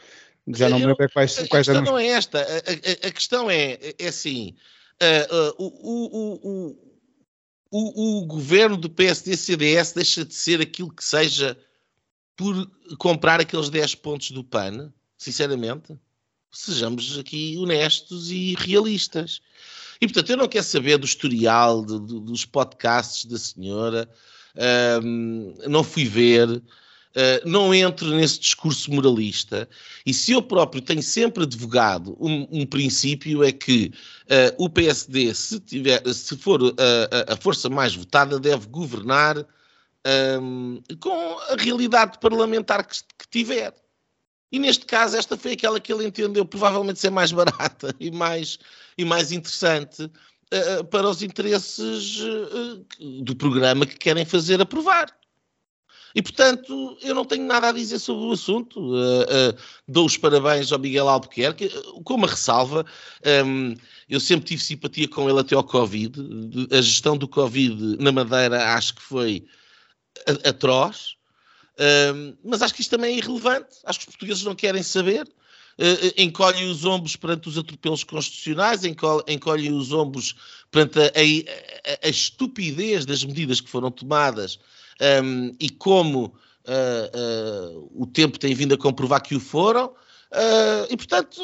já 0.48 0.70
não 0.70 0.80
me 0.80 0.86
lembro 0.86 1.10
quais, 1.12 1.38
a 1.38 1.48
quais 1.48 1.68
A 1.68 1.74
questão 1.74 1.94
não 1.94 2.00
é 2.00 2.08
esta, 2.08 2.40
a, 2.40 2.44
a, 2.44 3.08
a 3.08 3.12
questão 3.12 3.52
é, 3.52 3.78
é 4.00 4.08
assim, 4.08 4.56
o, 5.58 5.66
o, 5.68 6.76
o, 7.72 8.22
o, 8.22 8.26
governo 8.26 8.76
do 8.76 8.90
PSD-CDS 8.90 9.94
deixa 9.94 10.26
de 10.26 10.34
ser 10.34 10.62
aquilo 10.62 10.94
que 10.94 11.04
seja 11.04 11.58
por 12.36 12.70
comprar 12.98 13.40
aqueles 13.40 13.70
10 13.70 13.96
pontos 13.96 14.32
do 14.32 14.44
PAN, 14.44 14.92
sinceramente, 15.18 15.98
sejamos 16.52 17.18
aqui 17.18 17.58
honestos 17.58 18.32
e 18.32 18.56
realistas. 18.56 19.42
E, 20.02 20.08
portanto, 20.08 20.30
eu 20.30 20.38
não 20.38 20.48
quero 20.48 20.64
saber 20.64 20.98
do 20.98 21.06
historial, 21.06 21.84
dos 21.84 22.46
podcasts 22.46 23.26
da 23.26 23.38
senhora, 23.38 24.10
não 25.68 25.84
fui 25.84 26.06
ver, 26.06 26.62
uh, 27.16 27.50
não 27.50 27.74
entro 27.74 28.10
nesse 28.12 28.40
discurso 28.40 28.92
moralista. 28.92 29.70
E 30.06 30.14
se 30.14 30.32
eu 30.32 30.42
próprio 30.42 30.82
tenho 30.82 31.04
sempre 31.04 31.44
advogado 31.44 32.18
um, 32.20 32.48
um 32.52 32.66
princípio 32.66 33.44
é 33.44 33.52
que 33.52 33.92
uh, 34.26 34.64
o 34.64 34.70
PSD, 34.70 35.34
se, 35.34 35.60
tiver, 35.60 36.02
se 36.14 36.38
for 36.38 36.62
uh, 36.62 36.76
a 37.28 37.36
força 37.38 37.70
mais 37.70 37.96
votada, 37.96 38.40
deve 38.40 38.68
governar 38.68 39.46
um, 40.42 40.82
com 41.00 41.38
a 41.50 41.56
realidade 41.58 42.20
parlamentar 42.20 42.86
que, 42.86 42.98
que 43.18 43.28
tiver. 43.30 43.74
E 44.52 44.58
neste 44.58 44.86
caso, 44.86 45.16
esta 45.16 45.38
foi 45.38 45.52
aquela 45.52 45.80
que 45.80 45.94
ele 45.94 46.08
entendeu 46.08 46.44
provavelmente 46.44 47.00
ser 47.00 47.12
mais 47.12 47.32
barata 47.32 47.94
e 48.00 48.10
mais, 48.10 48.58
e 48.98 49.06
mais 49.06 49.32
interessante 49.32 50.10
para 50.90 51.08
os 51.08 51.22
interesses 51.22 52.18
do 53.22 53.36
programa 53.36 53.86
que 53.86 53.96
querem 53.96 54.26
fazer 54.26 54.60
aprovar. 54.60 55.16
E, 56.16 56.22
portanto, 56.22 56.98
eu 57.02 57.14
não 57.14 57.26
tenho 57.26 57.46
nada 57.46 57.70
a 57.70 57.72
dizer 57.72 58.00
sobre 58.00 58.26
o 58.26 58.32
assunto. 58.32 58.80
Uh, 58.80 59.56
dou 59.88 60.06
os 60.06 60.18
parabéns 60.18 60.72
ao 60.72 60.80
Miguel 60.80 61.08
Albuquerque. 61.08 61.70
Com 62.04 62.16
uma 62.16 62.28
ressalva, 62.28 62.86
um, 63.46 63.76
eu 64.10 64.20
sempre 64.20 64.46
tive 64.48 64.64
simpatia 64.64 65.08
com 65.08 65.30
ele 65.30 65.40
até 65.40 65.56
ao 65.56 65.64
Covid. 65.64 66.20
A 66.72 66.82
gestão 66.82 67.18
do 67.18 67.28
Covid 67.28 67.98
na 68.00 68.12
Madeira 68.12 68.74
acho 68.74 68.96
que 68.96 69.02
foi 69.02 69.46
atroz 70.44 71.20
mas 72.44 72.62
acho 72.62 72.74
que 72.74 72.82
isto 72.82 72.92
também 72.92 73.16
é 73.16 73.18
irrelevante. 73.18 73.78
Acho 73.86 74.00
que 74.00 74.04
os 74.06 74.16
portugueses 74.16 74.44
não 74.44 74.56
querem 74.56 74.84
saber. 74.84 75.28
Uh, 75.78 76.12
encolhem 76.18 76.70
os 76.70 76.84
ombros 76.84 77.16
perante 77.16 77.48
os 77.48 77.58
atropelos 77.58 78.04
constitucionais, 78.04 78.82
encolhem 78.84 79.72
os 79.72 79.94
ombros 79.94 80.36
perante 80.70 81.00
a, 81.00 81.04
a, 81.06 82.08
a, 82.08 82.10
estupidez 82.10 83.06
das 83.06 83.24
medidas 83.24 83.62
que 83.62 83.70
foram 83.70 83.90
tomadas 83.90 84.60
um, 85.24 85.56
e 85.60 85.70
como 85.70 86.26
uh, 86.26 87.78
uh, 87.78 87.92
o 87.96 88.06
tempo 88.06 88.40
tem 88.40 88.54
vindo 88.54 88.74
a 88.74 88.78
comprovar 88.78 89.22
que 89.22 89.36
o 89.36 89.40
foram. 89.40 89.92
e, 90.90 90.96
portanto, 90.96 91.42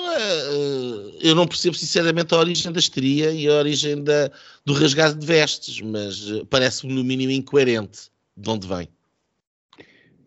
eu 1.21 1.33
não 1.33 1.47
percebo 1.47 1.75
sinceramente 1.75 2.33
a 2.33 2.37
origem 2.37 2.71
da 2.71 2.79
histeria 2.79 3.31
e 3.31 3.47
a 3.47 3.53
origem 3.53 4.03
da, 4.03 4.29
do 4.63 4.73
rasgado 4.73 5.17
de 5.17 5.25
vestes, 5.25 5.81
mas 5.81 6.27
parece-me 6.49 6.93
no 6.93 7.03
mínimo 7.03 7.31
incoerente 7.31 8.11
de 8.37 8.49
onde 8.49 8.67
vem. 8.67 8.87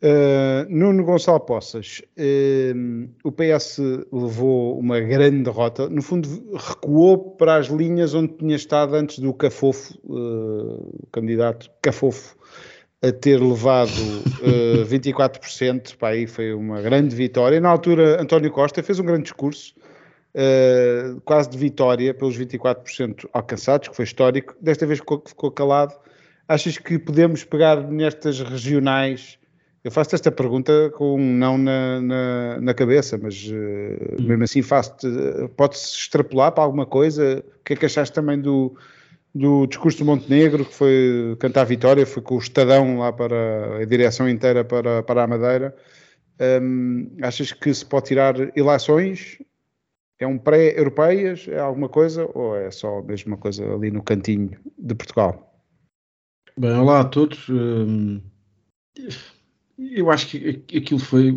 Uh, 0.01 0.65
Nuno 0.69 1.05
Gonçalo 1.05 1.41
Poças, 1.41 2.01
uh, 2.17 3.11
o 3.25 3.33
PS 3.33 3.79
levou 4.13 4.79
uma 4.79 5.01
grande 5.01 5.43
derrota, 5.43 5.89
no 5.89 6.01
fundo 6.01 6.29
recuou 6.55 7.33
para 7.33 7.57
as 7.57 7.67
linhas 7.67 8.15
onde 8.15 8.35
tinha 8.35 8.55
estado 8.55 8.95
antes 8.95 9.19
do 9.19 9.35
Cafofo, 9.35 9.99
uh, 10.05 11.09
candidato 11.11 11.69
Cafofo, 11.83 12.37
a 13.03 13.13
ter 13.13 13.41
levado 13.41 13.91
uh, 13.91 14.85
24%, 14.87 15.97
pá, 15.97 16.11
aí 16.11 16.27
foi 16.27 16.53
uma 16.53 16.81
grande 16.81 17.15
vitória. 17.15 17.61
Na 17.61 17.69
altura, 17.69 18.21
António 18.21 18.51
Costa 18.51 18.83
fez 18.83 18.99
um 18.99 19.05
grande 19.05 19.25
discurso, 19.25 19.75
quase 21.25 21.51
de 21.51 21.59
vitória 21.59 22.13
pelos 22.15 22.39
24% 22.39 23.29
alcançados, 23.33 23.89
que 23.89 23.97
foi 23.97 24.05
histórico. 24.05 24.55
Desta 24.61 24.87
vez 24.87 24.99
ficou, 24.99 25.23
ficou 25.27 25.51
calado. 25.51 25.95
Achas 26.47 26.79
que 26.79 26.99
podemos 26.99 27.45
pegar 27.45 27.77
nestas 27.83 28.41
regionais 28.41 29.39
eu 29.85 29.93
faço 29.93 30.15
esta 30.15 30.31
pergunta 30.31 30.91
com 30.97 31.15
um 31.15 31.33
não 31.33 31.57
na, 31.57 32.01
na, 32.01 32.61
na 32.61 32.75
cabeça, 32.75 33.17
mas 33.17 33.47
uh, 33.47 34.23
mesmo 34.23 34.43
assim 34.43 34.61
faço 34.61 34.93
pode-se 35.57 35.97
extrapolar 35.97 36.53
para 36.53 36.65
alguma 36.65 36.85
coisa? 36.85 37.45
O 37.61 37.65
que 37.65 37.75
é 37.75 37.77
que 37.77 37.87
achaste 37.87 38.13
também 38.13 38.41
do, 38.41 38.77
do 39.39 39.67
discurso 39.67 39.99
do 39.99 40.05
Montenegro, 40.05 40.65
que 40.65 40.75
foi 40.75 41.37
cantar 41.39 41.63
a 41.63 41.65
vitória, 41.65 42.05
foi 42.07 42.23
com 42.23 42.37
o 42.37 42.39
Estadão 42.39 42.99
lá 42.99 43.13
para 43.13 43.79
a 43.79 43.85
direção 43.85 44.29
inteira 44.29 44.65
para, 44.65 45.03
para 45.03 45.25
a 45.25 45.27
Madeira. 45.27 45.77
Um, 46.41 47.17
achas 47.23 47.53
que 47.53 47.73
se 47.73 47.85
pode 47.85 48.07
tirar 48.07 48.35
ilações? 48.57 49.39
É 50.19 50.27
um 50.27 50.39
pré-europeias? 50.39 51.47
É 51.49 51.61
alguma 51.61 51.89
coisa? 51.89 52.29
Ou 52.35 52.57
é 52.57 52.71
só 52.71 52.99
a 52.99 53.03
mesma 53.03 53.37
coisa 53.37 53.65
ali 53.73 53.91
no 53.91 54.03
cantinho 54.03 54.51
de 54.79 54.95
Portugal? 54.95 55.55
Bem, 56.57 56.73
olá 56.73 57.01
a 57.01 57.05
todos. 57.05 57.49
Um 57.49 58.21
eu 59.79 60.11
acho 60.11 60.29
que 60.29 60.77
aquilo 60.77 60.99
foi 60.99 61.33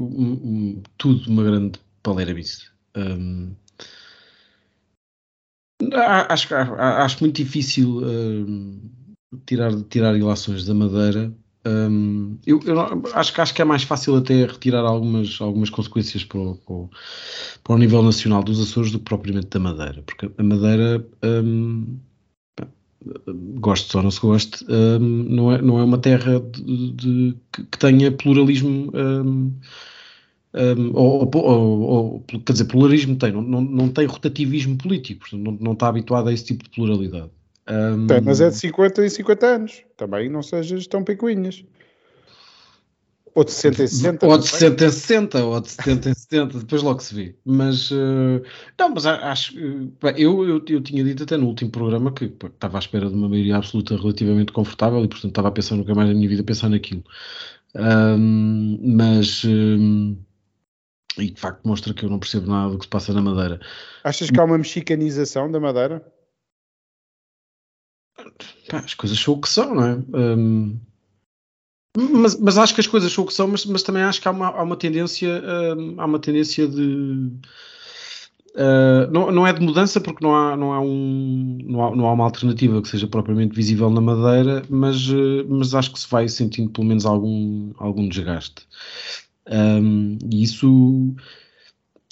tudo 0.98 1.29
uma 1.29 1.43
grande 1.43 1.79
paleirabice. 2.01 2.72
Um, 2.96 3.55
acho, 6.29 6.53
acho 6.55 7.17
muito 7.21 7.38
difícil 7.38 8.01
um, 8.03 8.79
tirar, 9.45 9.71
tirar 9.89 10.15
ilações 10.15 10.65
da 10.65 10.73
Madeira. 10.73 11.33
Um, 11.65 12.38
eu, 12.45 12.59
eu 12.65 12.79
acho, 13.13 13.39
acho 13.39 13.53
que 13.53 13.61
é 13.61 13.65
mais 13.65 13.83
fácil 13.83 14.15
até 14.15 14.45
retirar 14.45 14.81
algumas, 14.81 15.39
algumas 15.39 15.69
consequências 15.69 16.23
para 16.23 16.39
o, 16.39 16.55
para, 16.55 16.73
o, 16.73 16.89
para 17.63 17.75
o 17.75 17.77
nível 17.77 18.01
nacional 18.01 18.43
dos 18.43 18.59
Açores 18.59 18.91
do 18.91 18.97
que 18.97 19.05
propriamente 19.05 19.47
da 19.47 19.59
Madeira, 19.59 20.01
porque 20.01 20.31
a 20.35 20.43
Madeira 20.43 21.05
um, 21.23 22.00
goste 23.59 23.95
ou 23.95 24.03
não 24.03 24.11
se 24.11 24.19
goste, 24.19 24.65
um, 24.69 25.00
não, 25.00 25.51
é, 25.51 25.61
não 25.61 25.79
é 25.79 25.83
uma 25.83 25.97
terra 25.97 26.39
de, 26.39 26.91
de, 26.93 27.38
que 27.53 27.77
tenha 27.77 28.11
pluralismo. 28.11 28.91
Um, 28.95 29.53
um, 30.53 30.91
ou, 30.93 31.29
ou, 31.34 31.79
ou, 31.81 32.20
quer 32.46 32.51
dizer, 32.51 32.65
pluralismo 32.65 33.15
tem, 33.15 33.31
não, 33.31 33.41
não, 33.41 33.62
não 33.62 33.89
tem 33.89 34.05
rotativismo 34.05 34.77
político, 34.77 35.25
não, 35.34 35.53
não 35.53 35.74
está 35.74 35.88
habituado 35.88 36.27
a 36.27 36.34
esse 36.34 36.46
tipo 36.46 36.65
de 36.65 36.70
pluralidade. 36.70 37.29
tem, 38.08 38.22
mas 38.22 38.41
é 38.41 38.50
de 38.50 38.55
50 38.55 39.05
em 39.05 39.10
50 39.10 39.46
anos, 39.46 39.84
também 39.96 40.29
não 40.29 40.43
sejas 40.43 40.88
tão 40.88 41.03
picuinhas. 41.03 41.63
Ou 43.34 43.46
de 43.46 43.51
60 43.51 43.84
em 43.84 43.88
60. 43.88 44.27
Ou 44.27 44.38
de 44.38 44.48
60 44.48 44.86
em 44.86 44.89
60, 44.89 45.46
ou 45.46 45.62
de 45.62 45.72
70 45.72 46.10
em 46.10 46.13
70, 46.13 46.60
depois 46.60 46.84
logo 46.84 47.00
se 47.00 47.15
vê. 47.15 47.36
Mas, 47.46 47.89
uh, 47.91 48.41
não, 48.77 48.93
mas 48.93 49.05
acho, 49.05 49.58
uh, 49.58 50.08
eu, 50.17 50.46
eu, 50.46 50.62
eu 50.67 50.81
tinha 50.81 51.01
dito 51.01 51.24
até 51.24 51.38
no 51.38 51.48
último 51.48 51.72
programa 51.72 52.12
que 52.12 52.27
pá, 52.27 52.48
estava 52.48 52.77
à 52.77 52.79
espera 52.79 53.08
de 53.08 53.15
uma 53.15 53.29
maioria 53.29 53.55
absoluta 53.55 53.96
relativamente 53.96 54.51
confortável 54.51 55.01
e, 55.03 55.08
portanto, 55.08 55.31
estava 55.31 55.48
a 55.48 55.51
pensar 55.51 55.77
nunca 55.77 55.96
mais 55.96 56.10
na 56.10 56.15
minha 56.15 56.27
vida 56.27 56.43
pensar 56.43 56.67
naquilo. 56.67 57.03
Um, 57.74 58.77
mas, 58.98 59.46
um, 59.46 60.17
e 61.17 61.31
de 61.31 61.39
facto 61.39 61.67
mostra 61.67 61.93
que 61.93 62.05
eu 62.05 62.09
não 62.09 62.19
percebo 62.19 62.47
nada 62.47 62.71
do 62.71 62.77
que 62.77 62.85
se 62.85 62.89
passa 62.89 63.13
na 63.13 63.21
Madeira. 63.21 63.59
Achas 64.03 64.29
que 64.29 64.39
há 64.39 64.43
uma 64.43 64.57
mexicanização 64.57 65.51
da 65.51 65.59
Madeira? 65.59 66.05
Pá, 68.69 68.79
as 68.79 68.93
coisas 68.93 69.19
são 69.19 69.33
o 69.33 69.41
que 69.41 69.49
são, 69.49 69.75
não 69.75 69.85
é? 69.85 69.93
Um, 70.13 70.79
mas, 71.97 72.39
mas, 72.39 72.57
acho 72.57 72.73
que 72.73 72.81
as 72.81 72.87
coisas 72.87 73.11
são 73.11 73.23
o 73.23 73.27
que 73.27 73.33
são, 73.33 73.47
mas, 73.47 73.65
mas 73.65 73.83
também 73.83 74.03
acho 74.03 74.21
que 74.21 74.27
há 74.27 74.31
uma, 74.31 74.47
há 74.47 74.63
uma 74.63 74.77
tendência, 74.77 75.41
uh, 75.43 75.99
há 75.99 76.05
uma 76.05 76.19
tendência 76.19 76.67
de 76.67 77.31
uh, 78.55 79.11
não, 79.11 79.31
não 79.31 79.47
é 79.47 79.53
de 79.53 79.61
mudança 79.61 79.99
porque 79.99 80.23
não 80.23 80.35
há, 80.35 80.55
não 80.55 80.73
há, 80.73 80.79
um, 80.79 81.57
não 81.63 81.83
há, 81.83 81.95
não 81.95 82.07
há 82.07 82.13
uma 82.13 82.23
alternativa 82.23 82.81
que 82.81 82.87
seja 82.87 83.07
propriamente 83.07 83.55
visível 83.55 83.89
na 83.89 84.01
Madeira, 84.01 84.63
mas, 84.69 85.09
uh, 85.09 85.45
mas 85.49 85.73
acho 85.75 85.91
que 85.91 85.99
se 85.99 86.09
vai 86.09 86.27
sentindo 86.27 86.69
pelo 86.71 86.87
menos 86.87 87.05
algum, 87.05 87.73
algum 87.77 88.07
desgaste. 88.07 88.65
Um, 89.50 90.17
e 90.31 90.43
isso 90.43 91.15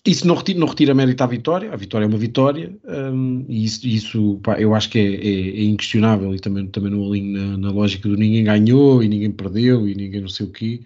isso 0.06 0.26
não 0.26 0.36
retira, 0.36 0.60
não 0.60 0.68
retira 0.68 0.94
mérito 0.94 1.24
à 1.24 1.28
vitória, 1.28 1.72
a 1.72 1.76
vitória 1.76 2.06
é 2.06 2.08
uma 2.08 2.18
vitória, 2.18 2.76
um, 2.86 3.46
e 3.48 3.66
isso, 3.66 3.86
isso 3.86 4.40
pá, 4.42 4.60
eu 4.60 4.74
acho 4.74 4.90
que 4.90 4.98
é, 4.98 5.04
é, 5.04 5.62
é, 5.62 5.64
inquestionável 5.64 6.34
e 6.34 6.40
também, 6.40 6.68
também 6.68 6.92
não 6.92 7.06
alinho 7.06 7.38
na, 7.38 7.58
na, 7.58 7.72
lógica 7.72 8.08
do 8.08 8.16
ninguém 8.16 8.44
ganhou 8.44 9.04
e 9.04 9.10
ninguém 9.10 9.32
perdeu 9.32 9.88
e 9.88 9.94
ninguém 9.94 10.22
não 10.22 10.30
sei 10.30 10.46
o 10.46 10.52
quê. 10.52 10.82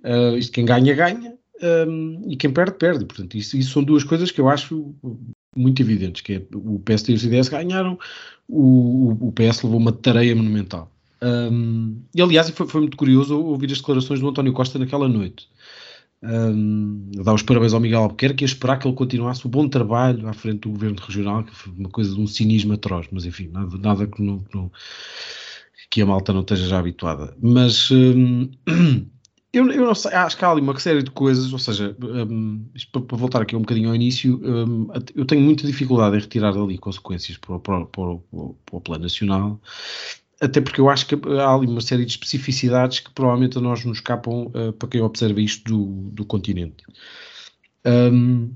Uh, 0.00 0.52
quem 0.52 0.64
ganha, 0.64 0.94
ganha, 0.94 1.34
um, 1.88 2.24
e 2.28 2.36
quem 2.36 2.52
perde, 2.52 2.76
perde. 2.76 3.04
Portanto, 3.04 3.36
isso, 3.36 3.56
isso 3.56 3.72
são 3.72 3.82
duas 3.82 4.04
coisas 4.04 4.30
que 4.30 4.40
eu 4.40 4.48
acho 4.48 4.94
muito 5.56 5.80
evidentes, 5.80 6.22
que 6.22 6.34
é 6.34 6.42
o 6.54 6.78
PSD 6.80 7.12
e 7.12 7.16
o 7.16 7.18
CDS 7.18 7.48
ganharam, 7.48 7.98
o, 8.48 9.28
o 9.28 9.32
PS 9.32 9.62
levou 9.62 9.78
uma 9.78 9.92
tareia 9.92 10.34
monumental. 10.36 10.90
Um, 11.22 12.02
e 12.12 12.20
aliás, 12.20 12.50
foi, 12.50 12.66
foi, 12.66 12.80
muito 12.80 12.96
curioso 12.96 13.38
ouvir 13.38 13.70
as 13.70 13.78
declarações 13.78 14.18
do 14.18 14.28
António 14.28 14.52
Costa 14.52 14.78
naquela 14.78 15.08
noite. 15.08 15.48
Um, 16.20 17.10
dar 17.14 17.34
os 17.34 17.42
parabéns 17.42 17.72
ao 17.72 17.80
Miguel 17.80 18.02
Albuquerque 18.02 18.44
e 18.44 18.46
esperar 18.46 18.78
que 18.78 18.86
ele 18.86 18.96
continuasse 18.96 19.46
o 19.46 19.48
bom 19.48 19.68
trabalho 19.68 20.28
à 20.28 20.32
frente 20.32 20.60
do 20.60 20.70
governo 20.70 21.00
regional, 21.00 21.44
que 21.44 21.54
foi 21.54 21.72
uma 21.72 21.88
coisa 21.88 22.14
de 22.14 22.20
um 22.20 22.26
cinismo 22.26 22.72
atroz, 22.72 23.06
mas 23.12 23.24
enfim, 23.24 23.48
nada, 23.48 23.78
nada 23.78 24.06
que, 24.06 24.20
não, 24.20 24.40
que, 24.40 24.56
não, 24.56 24.70
que 25.90 26.02
a 26.02 26.06
malta 26.06 26.32
não 26.32 26.40
esteja 26.40 26.66
já 26.66 26.78
habituada. 26.78 27.36
Mas 27.40 27.88
eu, 29.52 29.70
eu, 29.70 29.84
não 29.84 29.94
sei, 29.94 30.12
acho 30.12 30.36
que 30.36 30.44
há 30.44 30.50
ali 30.50 30.60
uma 30.60 30.78
série 30.78 31.02
de 31.04 31.10
coisas, 31.10 31.52
ou 31.52 31.58
seja, 31.58 31.96
para, 32.92 33.00
para, 33.02 33.16
voltar 33.16 33.42
aqui 33.42 33.54
um 33.54 33.60
bocadinho 33.60 33.90
ao 33.90 33.94
início, 33.94 34.40
eu 35.14 35.24
tenho 35.24 35.40
muita 35.40 35.66
dificuldade 35.66 36.16
em 36.16 36.20
retirar 36.20 36.52
dali 36.52 36.78
consequências 36.78 37.36
para, 37.36 37.58
para, 37.58 37.86
para, 37.86 38.16
para 38.16 38.76
o 38.76 38.80
plano 38.80 39.02
nacional 39.04 39.60
até 40.42 40.60
porque 40.60 40.80
eu 40.80 40.90
acho 40.90 41.06
que 41.06 41.14
há 41.38 41.54
ali 41.54 41.66
uma 41.66 41.80
série 41.80 42.04
de 42.04 42.10
especificidades 42.10 43.00
que 43.00 43.10
provavelmente 43.10 43.56
a 43.56 43.60
nós 43.60 43.84
nos 43.84 43.98
escapam 43.98 44.50
uh, 44.54 44.72
para 44.72 44.88
quem 44.88 45.00
observa 45.00 45.40
isto 45.40 45.64
do, 45.64 46.10
do 46.10 46.24
continente. 46.24 46.84
Um, 47.86 48.50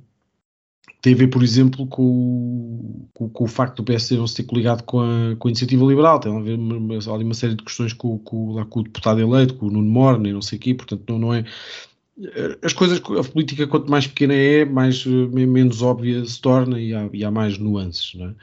tem 1.00 1.14
a 1.14 1.16
ver, 1.16 1.28
por 1.28 1.43
exemplo, 1.43 1.87
com, 1.87 3.07
com, 3.14 3.28
com, 3.28 3.45
o 3.45 3.47
facto 3.47 3.76
do 3.76 3.85
PSD 3.85 4.16
não 4.16 4.26
se 4.26 4.35
ter 4.35 4.43
coligado 4.43 4.83
com 4.83 5.00
a, 5.00 5.37
com 5.38 5.47
a 5.47 5.50
iniciativa 5.50 5.85
liberal, 5.85 6.19
tem 6.19 6.37
a 6.37 6.40
ver 6.40 6.59
uma, 6.59 6.95
ali 6.95 7.25
uma 7.25 7.35
série 7.35 7.55
de 7.55 7.62
questões 7.62 7.93
com, 7.93 8.19
com, 8.19 8.55
lá, 8.55 8.64
com 8.64 8.81
o 8.81 8.83
deputado 8.83 9.21
eleito, 9.21 9.55
com 9.55 9.66
o 9.66 9.71
Nuno 9.71 9.88
Morne, 9.88 10.33
não 10.33 10.43
sei 10.43 10.59
o 10.59 10.61
quê, 10.61 10.75
portanto 10.75 11.05
não, 11.09 11.19
não 11.19 11.35
é 11.35 11.45
as 12.62 12.73
coisas, 12.73 12.99
a 12.99 13.31
política 13.31 13.66
quanto 13.66 13.90
mais 13.90 14.07
pequena 14.07 14.35
é, 14.35 14.64
mais, 14.64 15.05
eh, 15.07 15.47
menos 15.47 15.83
óbvia 15.83 16.25
se 16.25 16.40
torna 16.40 16.81
e 16.81 16.95
há, 16.95 17.09
e 17.12 17.25
há 17.25 17.31
mais 17.31 17.59
nuances, 17.59 18.14
não 18.14 18.28
é? 18.28 18.35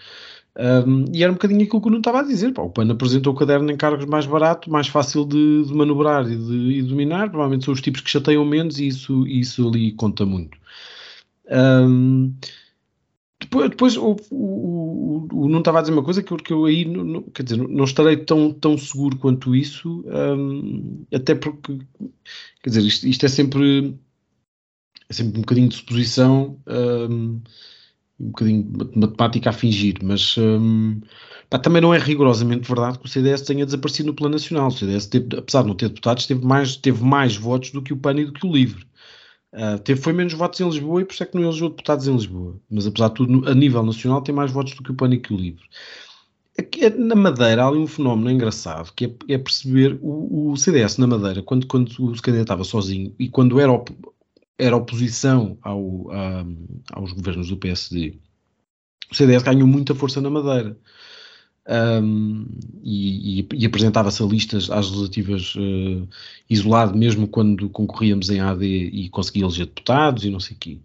Um, 0.55 1.05
e 1.11 1.23
era 1.23 1.31
um 1.31 1.35
bocadinho 1.35 1.63
aquilo 1.63 1.81
que 1.81 1.87
eu 1.87 1.91
não 1.91 1.97
estava 1.99 2.19
a 2.19 2.23
dizer. 2.23 2.53
Pá, 2.53 2.61
o 2.61 2.69
PAN 2.69 2.91
apresentou 2.91 3.33
o 3.33 3.35
caderno 3.35 3.71
em 3.71 3.77
cargos 3.77 4.05
mais 4.05 4.25
barato, 4.25 4.69
mais 4.69 4.87
fácil 4.87 5.25
de, 5.25 5.65
de 5.65 5.73
manobrar 5.73 6.29
e 6.29 6.35
de, 6.35 6.77
e 6.77 6.81
dominar. 6.83 7.29
Provavelmente 7.29 7.65
são 7.65 7.73
os 7.73 7.81
tipos 7.81 8.01
que 8.01 8.09
chateiam 8.09 8.45
menos 8.45 8.79
e 8.79 8.87
isso, 8.87 9.25
isso 9.27 9.67
ali 9.67 9.91
conta 9.93 10.25
muito. 10.25 10.57
Um, 11.49 12.33
depois, 13.39 13.69
depois 13.69 13.97
o, 13.97 14.15
o, 14.31 15.27
o, 15.31 15.49
não 15.49 15.59
estava 15.59 15.79
a 15.79 15.81
dizer 15.81 15.93
uma 15.93 16.03
coisa 16.03 16.23
que 16.23 16.31
eu, 16.31 16.37
que 16.37 16.53
eu 16.53 16.65
aí 16.65 16.85
não, 16.85 17.23
quer 17.23 17.43
dizer, 17.43 17.57
não 17.57 17.83
estarei 17.83 18.17
tão, 18.17 18.53
tão 18.53 18.77
seguro 18.77 19.17
quanto 19.17 19.55
isso, 19.55 20.03
um, 20.07 21.03
até 21.13 21.35
porque 21.35 21.79
quer 22.61 22.69
dizer, 22.69 22.81
isto, 22.83 23.07
isto, 23.07 23.25
é 23.25 23.29
sempre 23.29 23.97
é 25.09 25.13
sempre 25.13 25.37
um 25.37 25.41
bocadinho 25.41 25.69
de 25.69 25.75
suposição. 25.75 26.59
Um, 26.67 27.41
um 28.23 28.27
bocadinho 28.27 28.63
de 28.63 28.99
matemática 28.99 29.49
a 29.49 29.53
fingir, 29.53 29.95
mas 30.01 30.35
hum, 30.37 31.01
pá, 31.49 31.59
também 31.59 31.81
não 31.81 31.93
é 31.93 31.97
rigorosamente 31.97 32.67
verdade 32.67 32.99
que 32.99 33.05
o 33.05 33.09
CDS 33.09 33.41
tenha 33.41 33.65
desaparecido 33.65 34.07
no 34.07 34.13
plano 34.13 34.33
nacional. 34.33 34.67
O 34.67 34.71
CDS, 34.71 35.07
teve, 35.07 35.37
apesar 35.37 35.61
de 35.61 35.67
não 35.67 35.75
ter 35.75 35.89
deputados, 35.89 36.25
teve 36.25 36.45
mais, 36.45 36.75
teve 36.77 37.03
mais 37.03 37.35
votos 37.35 37.71
do 37.71 37.81
que 37.81 37.93
o 37.93 37.97
PAN 37.97 38.15
e 38.19 38.25
do 38.25 38.33
que 38.33 38.45
o 38.45 38.51
LIVRE. 38.51 38.85
Uh, 39.53 39.77
teve, 39.83 40.01
foi 40.01 40.13
menos 40.13 40.33
votos 40.33 40.59
em 40.59 40.65
Lisboa 40.65 41.01
e 41.01 41.05
por 41.05 41.13
isso 41.13 41.21
é 41.21 41.25
que 41.27 41.35
não 41.35 41.43
elegeu 41.43 41.69
deputados 41.69 42.07
em 42.07 42.13
Lisboa. 42.13 42.55
Mas 42.69 42.87
apesar 42.87 43.09
de 43.09 43.15
tudo, 43.15 43.47
a 43.47 43.53
nível 43.53 43.83
nacional 43.83 44.21
tem 44.21 44.33
mais 44.33 44.51
votos 44.51 44.73
do 44.73 44.83
que 44.83 44.91
o 44.91 44.95
PAN 44.95 45.13
e 45.13 45.19
que 45.19 45.33
o 45.33 45.37
LIVRE. 45.37 45.63
Aqui, 46.57 46.87
na 46.89 47.15
Madeira 47.15 47.63
há 47.63 47.67
ali 47.67 47.79
um 47.79 47.87
fenómeno 47.87 48.29
engraçado 48.29 48.91
que 48.95 49.05
é, 49.05 49.33
é 49.33 49.37
perceber 49.39 49.97
o, 50.01 50.51
o, 50.51 50.57
CDS 50.57 50.97
na 50.97 51.07
Madeira, 51.07 51.41
quando, 51.41 51.65
quando 51.65 51.89
o 51.89 52.11
candidato 52.21 52.41
estava 52.43 52.63
sozinho 52.63 53.13
e 53.17 53.27
quando 53.27 53.59
era 53.59 53.71
era 54.57 54.75
oposição 54.75 55.57
ao, 55.61 56.11
a, 56.11 56.45
aos 56.93 57.11
governos 57.13 57.49
do 57.49 57.57
PSD, 57.57 58.17
o 59.11 59.15
CDS 59.15 59.43
ganhou 59.43 59.67
muita 59.67 59.93
força 59.93 60.19
na 60.19 60.29
Madeira. 60.29 60.77
Um, 61.65 62.45
e, 62.83 63.39
e, 63.39 63.47
e 63.53 63.65
apresentava-se 63.65 64.21
a 64.21 64.25
listas 64.25 64.69
às 64.69 64.87
legislativas 64.87 65.55
uh, 65.55 66.05
isolado, 66.49 66.97
mesmo 66.97 67.25
quando 67.25 67.69
concorríamos 67.69 68.29
em 68.29 68.41
AD 68.41 68.65
e 68.65 69.07
conseguia 69.09 69.43
eleger 69.43 69.67
deputados 69.67 70.25
e 70.25 70.29
não 70.29 70.41
sei 70.41 70.57
o 70.57 70.59
quê. 70.59 70.79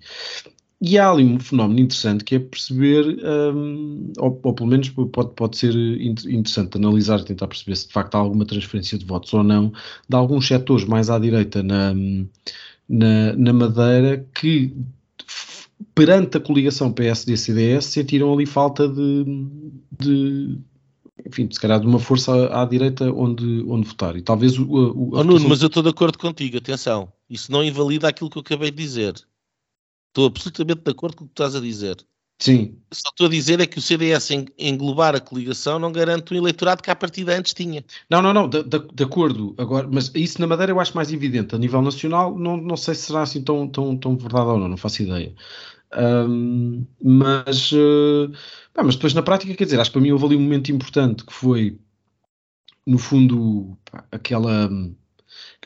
E 0.81 0.96
há 0.96 1.11
ali 1.11 1.24
um 1.24 1.40
fenómeno 1.40 1.81
interessante 1.81 2.22
que 2.22 2.37
é 2.37 2.38
perceber, 2.38 3.18
um, 3.24 4.12
ou, 4.18 4.40
ou, 4.40 4.54
pelo 4.54 4.68
menos 4.68 4.88
pode, 4.90 5.35
pode 5.35 5.57
ser 5.59 5.74
interessante 5.74 6.76
analisar, 6.76 7.24
tentar 7.24 7.48
perceber 7.48 7.74
se 7.74 7.88
de 7.88 7.92
facto 7.92 8.14
há 8.14 8.18
alguma 8.18 8.46
transferência 8.46 8.96
de 8.96 9.04
votos 9.04 9.35
ou 9.35 9.42
não, 9.42 9.72
de 10.09 10.16
alguns 10.16 10.46
setores 10.46 10.85
mais 10.85 11.11
à 11.11 11.18
direita 11.18 11.64
na, 11.64 11.92
na, 12.88 13.35
na 13.35 13.53
Madeira 13.53 14.27
que 14.35 14.74
perante 15.94 16.37
a 16.37 16.40
coligação 16.40 16.92
PSD-CDS 16.92 17.85
sentiram 17.87 18.33
ali 18.33 18.46
falta 18.46 18.88
de, 18.88 19.24
de 19.98 20.59
enfim, 21.27 21.48
se 21.51 21.61
calhar 21.61 21.81
de 21.81 21.87
uma 21.87 21.98
força 21.98 22.33
à, 22.46 22.62
à, 22.62 22.64
direita 22.64 23.12
onde, 23.12 23.64
onde 23.68 23.87
votar. 23.87 24.16
E 24.16 24.22
talvez 24.22 24.59
o. 24.59 24.64
o 24.64 25.11
oh, 25.12 25.24
Nuno, 25.24 25.48
mas 25.48 25.61
eu 25.61 25.66
estou 25.66 25.83
de 25.83 25.88
acordo 25.88 26.18
contigo, 26.18 26.57
atenção. 26.57 27.12
Isso 27.29 27.51
não 27.53 27.62
invalida 27.62 28.09
aquilo 28.09 28.31
que 28.31 28.38
eu 28.38 28.42
acabei 28.42 28.70
de 28.70 28.77
dizer. 28.77 29.14
Estou 30.09 30.27
absolutamente 30.27 30.83
de 30.83 30.90
acordo 30.90 31.16
com 31.16 31.24
o 31.24 31.29
que 31.29 31.35
tu 31.35 31.42
estás 31.42 31.55
a 31.55 31.61
dizer. 31.61 31.96
Sim. 32.40 32.79
Só 32.92 33.09
estou 33.11 33.27
a 33.27 33.31
dizer 33.31 33.61
é 33.61 33.66
que 33.66 33.79
o 33.79 33.83
CDS 33.83 34.31
englobar 34.57 35.14
a 35.16 35.20
coligação 35.20 35.79
não 35.79 35.90
garante 35.90 36.33
o 36.33 36.37
eleitorado 36.37 36.83
que 36.83 36.90
à 36.90 36.94
partida 36.94 37.37
antes 37.37 37.53
tinha. 37.53 37.85
Não, 38.09 38.22
não, 38.22 38.33
não, 38.33 38.48
de, 38.48 38.62
de, 38.62 38.79
de, 38.79 39.05
acordo. 39.05 39.55
Agora, 39.59 39.88
mas 39.90 40.12
isso 40.14 40.40
na 40.40 40.46
Madeira 40.46 40.70
eu 40.70 40.79
acho 40.79 40.94
mais 40.94 41.12
evidente. 41.12 41.55
A 41.55 41.59
nível 41.59 41.83
nacional, 41.83 42.38
não, 42.38 42.57
não 42.57 42.77
sei 42.77 42.94
se 42.94 43.07
será 43.07 43.22
assim 43.22 43.42
tão, 43.42 43.68
tão, 43.68 43.96
tão 43.96 44.16
verdade 44.16 44.51
ou 44.51 44.59
não, 44.59 44.68
não 44.68 44.77
faço 44.77 45.03
ideia. 45.03 45.35
Um, 45.96 46.87
mas, 47.03 47.72
uh, 47.72 48.31
mas 48.77 48.94
depois 48.94 49.14
na 49.14 49.22
prática, 49.22 49.55
quer 49.55 49.64
dizer, 49.64 49.81
acho 49.81 49.90
que 49.90 49.94
para 49.94 50.03
mim 50.03 50.12
houve 50.12 50.27
ali 50.27 50.37
um 50.37 50.40
momento 50.40 50.70
importante 50.70 51.24
que 51.24 51.33
foi, 51.33 51.79
no 52.87 52.98
fundo, 52.98 53.77
pá, 53.90 54.05
aquela 54.12 54.70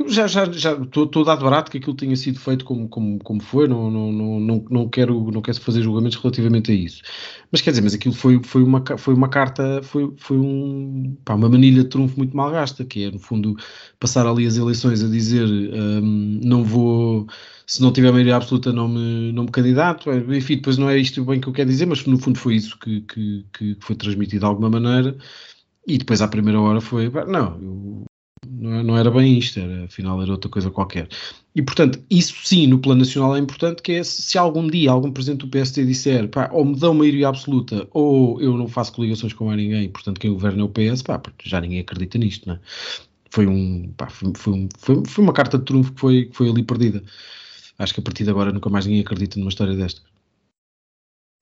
já, 0.08 0.26
já, 0.26 0.50
já 0.50 0.72
estou, 0.72 1.06
de 1.06 1.24
barato 1.24 1.70
que 1.70 1.78
aquilo 1.78 1.94
tenha 1.94 2.16
sido 2.16 2.40
feito 2.40 2.64
como, 2.64 2.88
como, 2.88 3.18
como 3.18 3.42
foi, 3.42 3.68
não, 3.68 3.90
não, 3.90 4.11
não, 4.12 4.64
não, 4.70 4.88
quero, 4.88 5.30
não 5.30 5.42
quero 5.42 5.61
fazer 5.61 5.82
julgamentos 5.82 6.16
relativamente 6.18 6.72
a 6.72 6.74
isso. 6.74 7.02
Mas 7.50 7.61
quer 7.61 7.70
dizer, 7.70 7.82
mas 7.82 7.94
aquilo 7.94 8.14
foi, 8.14 8.40
foi, 8.42 8.62
uma, 8.62 8.82
foi 8.96 9.14
uma 9.14 9.28
carta, 9.28 9.82
foi, 9.82 10.12
foi 10.16 10.38
um, 10.38 11.16
pá, 11.24 11.35
uma 11.35 11.48
manilha 11.48 11.82
de 11.82 11.88
trunfo 11.90 12.16
muito 12.16 12.37
mal 12.37 12.50
gasta, 12.50 12.85
que 12.85 13.04
é, 13.04 13.11
no 13.11 13.18
fundo, 13.18 13.54
passar 14.00 14.26
ali 14.26 14.46
as 14.46 14.56
eleições 14.56 15.02
a 15.04 15.08
dizer 15.08 15.46
um, 15.46 16.40
não 16.42 16.64
vou, 16.64 17.26
se 17.66 17.82
não 17.82 17.92
tiver 17.92 18.12
maioria 18.12 18.37
absoluta 18.37 18.72
não 18.72 18.88
me, 18.88 19.32
não 19.32 19.44
me 19.44 19.50
candidato, 19.50 20.11
enfim, 20.12 20.56
depois 20.56 20.78
não 20.78 20.88
é 20.88 20.98
isto 20.98 21.24
bem 21.24 21.40
que 21.40 21.48
eu 21.48 21.52
quero 21.52 21.68
dizer, 21.68 21.87
mas 21.87 22.04
no 22.06 22.18
fundo 22.18 22.38
foi 22.38 22.56
isso 22.56 22.78
que, 22.78 23.02
que, 23.02 23.46
que 23.52 23.76
foi 23.80 23.94
transmitido 23.96 24.40
de 24.40 24.46
alguma 24.46 24.70
maneira. 24.70 25.16
E 25.87 25.98
depois 25.98 26.22
à 26.22 26.28
primeira 26.28 26.61
hora 26.61 26.80
foi, 26.80 27.11
não, 27.26 27.61
eu 27.61 28.04
não 28.62 28.96
era 28.96 29.11
bem 29.11 29.38
isto, 29.38 29.59
era, 29.59 29.85
afinal 29.85 30.20
era 30.22 30.31
outra 30.31 30.51
coisa 30.51 30.70
qualquer. 30.70 31.09
E 31.55 31.62
portanto, 31.62 32.03
isso 32.11 32.35
sim, 32.44 32.66
no 32.66 32.79
plano 32.79 33.01
nacional 33.01 33.37
é 33.37 33.38
importante, 33.38 33.83
que 33.83 33.92
é 33.92 34.05
se 34.05 34.38
algum 34.38 34.66
dia 34.68 34.90
algum 34.90 35.11
presidente 35.11 35.40
do 35.40 35.48
PSD 35.48 35.85
disser 35.85 36.29
pá, 36.29 36.48
ou 36.53 36.64
me 36.64 36.79
dão 36.79 36.94
maioria 36.94 37.29
absoluta 37.29 37.88
ou 37.92 38.40
eu 38.40 38.57
não 38.57 38.68
faço 38.68 38.92
coligações 38.92 39.33
com 39.33 39.46
mais 39.46 39.59
ninguém, 39.59 39.88
portanto 39.90 40.20
quem 40.20 40.33
governa 40.33 40.62
é 40.62 40.64
o 40.64 40.68
PS, 40.68 41.03
pá, 41.03 41.20
já 41.44 41.61
ninguém 41.61 41.81
acredita 41.81 42.18
nisto, 42.18 42.48
não 42.48 42.55
é? 42.55 42.61
Foi, 43.31 43.46
um, 43.46 43.92
pá, 43.96 44.09
foi, 44.11 44.33
foi, 44.37 45.03
foi, 45.07 45.25
uma 45.25 45.33
carta 45.33 45.59
de 45.59 45.64
trunfo 45.64 45.92
que 45.92 46.01
foi, 46.01 46.25
que 46.27 46.37
foi 46.37 46.51
ali 46.51 46.62
perdida. 46.62 47.03
Acho 47.79 47.94
que 47.94 48.01
a 48.01 48.03
partir 48.03 48.25
de 48.25 48.31
agora 48.31 48.53
nunca 48.53 48.68
mais 48.70 48.87
ninguém 48.87 49.01
acredita 49.01 49.38
numa 49.38 49.48
história 49.48 49.75
destas. 49.75 50.12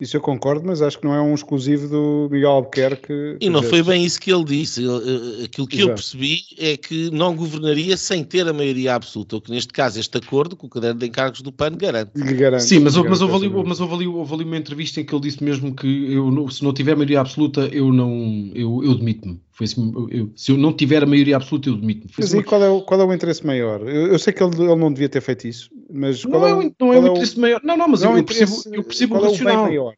Isso 0.00 0.16
eu 0.16 0.20
concordo, 0.20 0.66
mas 0.66 0.80
acho 0.80 0.98
que 0.98 1.04
não 1.04 1.14
é 1.14 1.20
um 1.20 1.34
exclusivo 1.34 1.88
do 1.88 2.28
Miguel 2.30 2.50
Albuquerque. 2.50 3.36
E 3.40 3.50
não 3.50 3.62
foi 3.62 3.82
bem 3.82 4.04
isso 4.04 4.18
que 4.18 4.32
ele 4.32 4.44
disse. 4.44 4.82
Eh, 4.82 5.44
aquilo 5.44 5.66
que 5.66 5.76
Exato. 5.76 5.90
eu 5.90 5.94
percebi 5.94 6.38
é 6.58 6.76
que 6.76 7.10
não 7.10 7.36
governaria 7.36 7.96
sem 7.96 8.24
ter 8.24 8.48
a 8.48 8.52
maioria 8.52 8.94
absoluta, 8.94 9.36
o 9.36 9.40
que 9.40 9.50
neste 9.50 9.72
caso 9.72 10.00
este 10.00 10.16
acordo 10.16 10.56
com 10.56 10.66
o 10.66 10.70
caderno 10.70 11.00
de 11.00 11.06
encargos 11.06 11.42
do 11.42 11.52
PAN 11.52 11.72
garante. 11.72 12.12
garante 12.14 12.64
Sim, 12.64 12.78
mas, 12.80 12.94
garante 12.94 13.10
mas, 13.10 13.20
houve, 13.20 13.46
ali, 13.46 13.64
mas 13.66 13.80
houve, 13.80 13.94
ali, 13.94 14.06
houve 14.06 14.34
ali 14.34 14.44
uma 14.44 14.56
entrevista 14.56 15.00
em 15.00 15.04
que 15.04 15.14
ele 15.14 15.22
disse 15.22 15.44
mesmo 15.44 15.74
que 15.74 16.12
eu, 16.12 16.48
se 16.48 16.64
não 16.64 16.72
tiver 16.72 16.94
maioria 16.94 17.20
absoluta, 17.20 17.68
eu 17.72 17.92
não 17.92 18.50
eu, 18.54 18.82
eu 18.82 18.94
demito-me. 18.94 19.38
Foi 19.60 19.66
assim, 19.66 19.92
eu, 20.10 20.32
se 20.34 20.52
eu 20.52 20.56
não 20.56 20.72
tiver 20.72 21.02
a 21.02 21.06
maioria 21.06 21.36
absoluta, 21.36 21.68
eu 21.68 21.76
demito-me. 21.76 22.10
Mas 22.16 22.28
assim 22.28 22.38
e 22.38 22.42
qual, 22.42 22.62
é 22.62 22.70
o, 22.70 22.80
qual 22.80 22.98
é 22.98 23.04
o 23.04 23.12
interesse 23.12 23.46
maior? 23.46 23.86
Eu, 23.86 24.06
eu 24.06 24.18
sei 24.18 24.32
que 24.32 24.42
ele, 24.42 24.54
ele, 24.56 24.74
não 24.74 24.90
devia 24.90 25.08
ter 25.08 25.20
feito 25.20 25.46
isso, 25.46 25.68
mas 25.92 26.24
não 26.24 26.46
é, 26.46 26.54
o, 26.54 26.74
não 26.80 26.94
é 26.94 26.98
o 26.98 27.08
interesse 27.08 27.38
maior. 27.38 27.60
Não, 27.62 27.76
não, 27.76 27.88
mas 27.88 28.00
não 28.00 28.16
eu, 28.16 28.24
percebo, 28.24 28.54
eu 28.72 28.82
percebo 28.82 29.16
o 29.16 29.20
racional. 29.20 29.66
É 29.66 29.78
o 29.78 29.92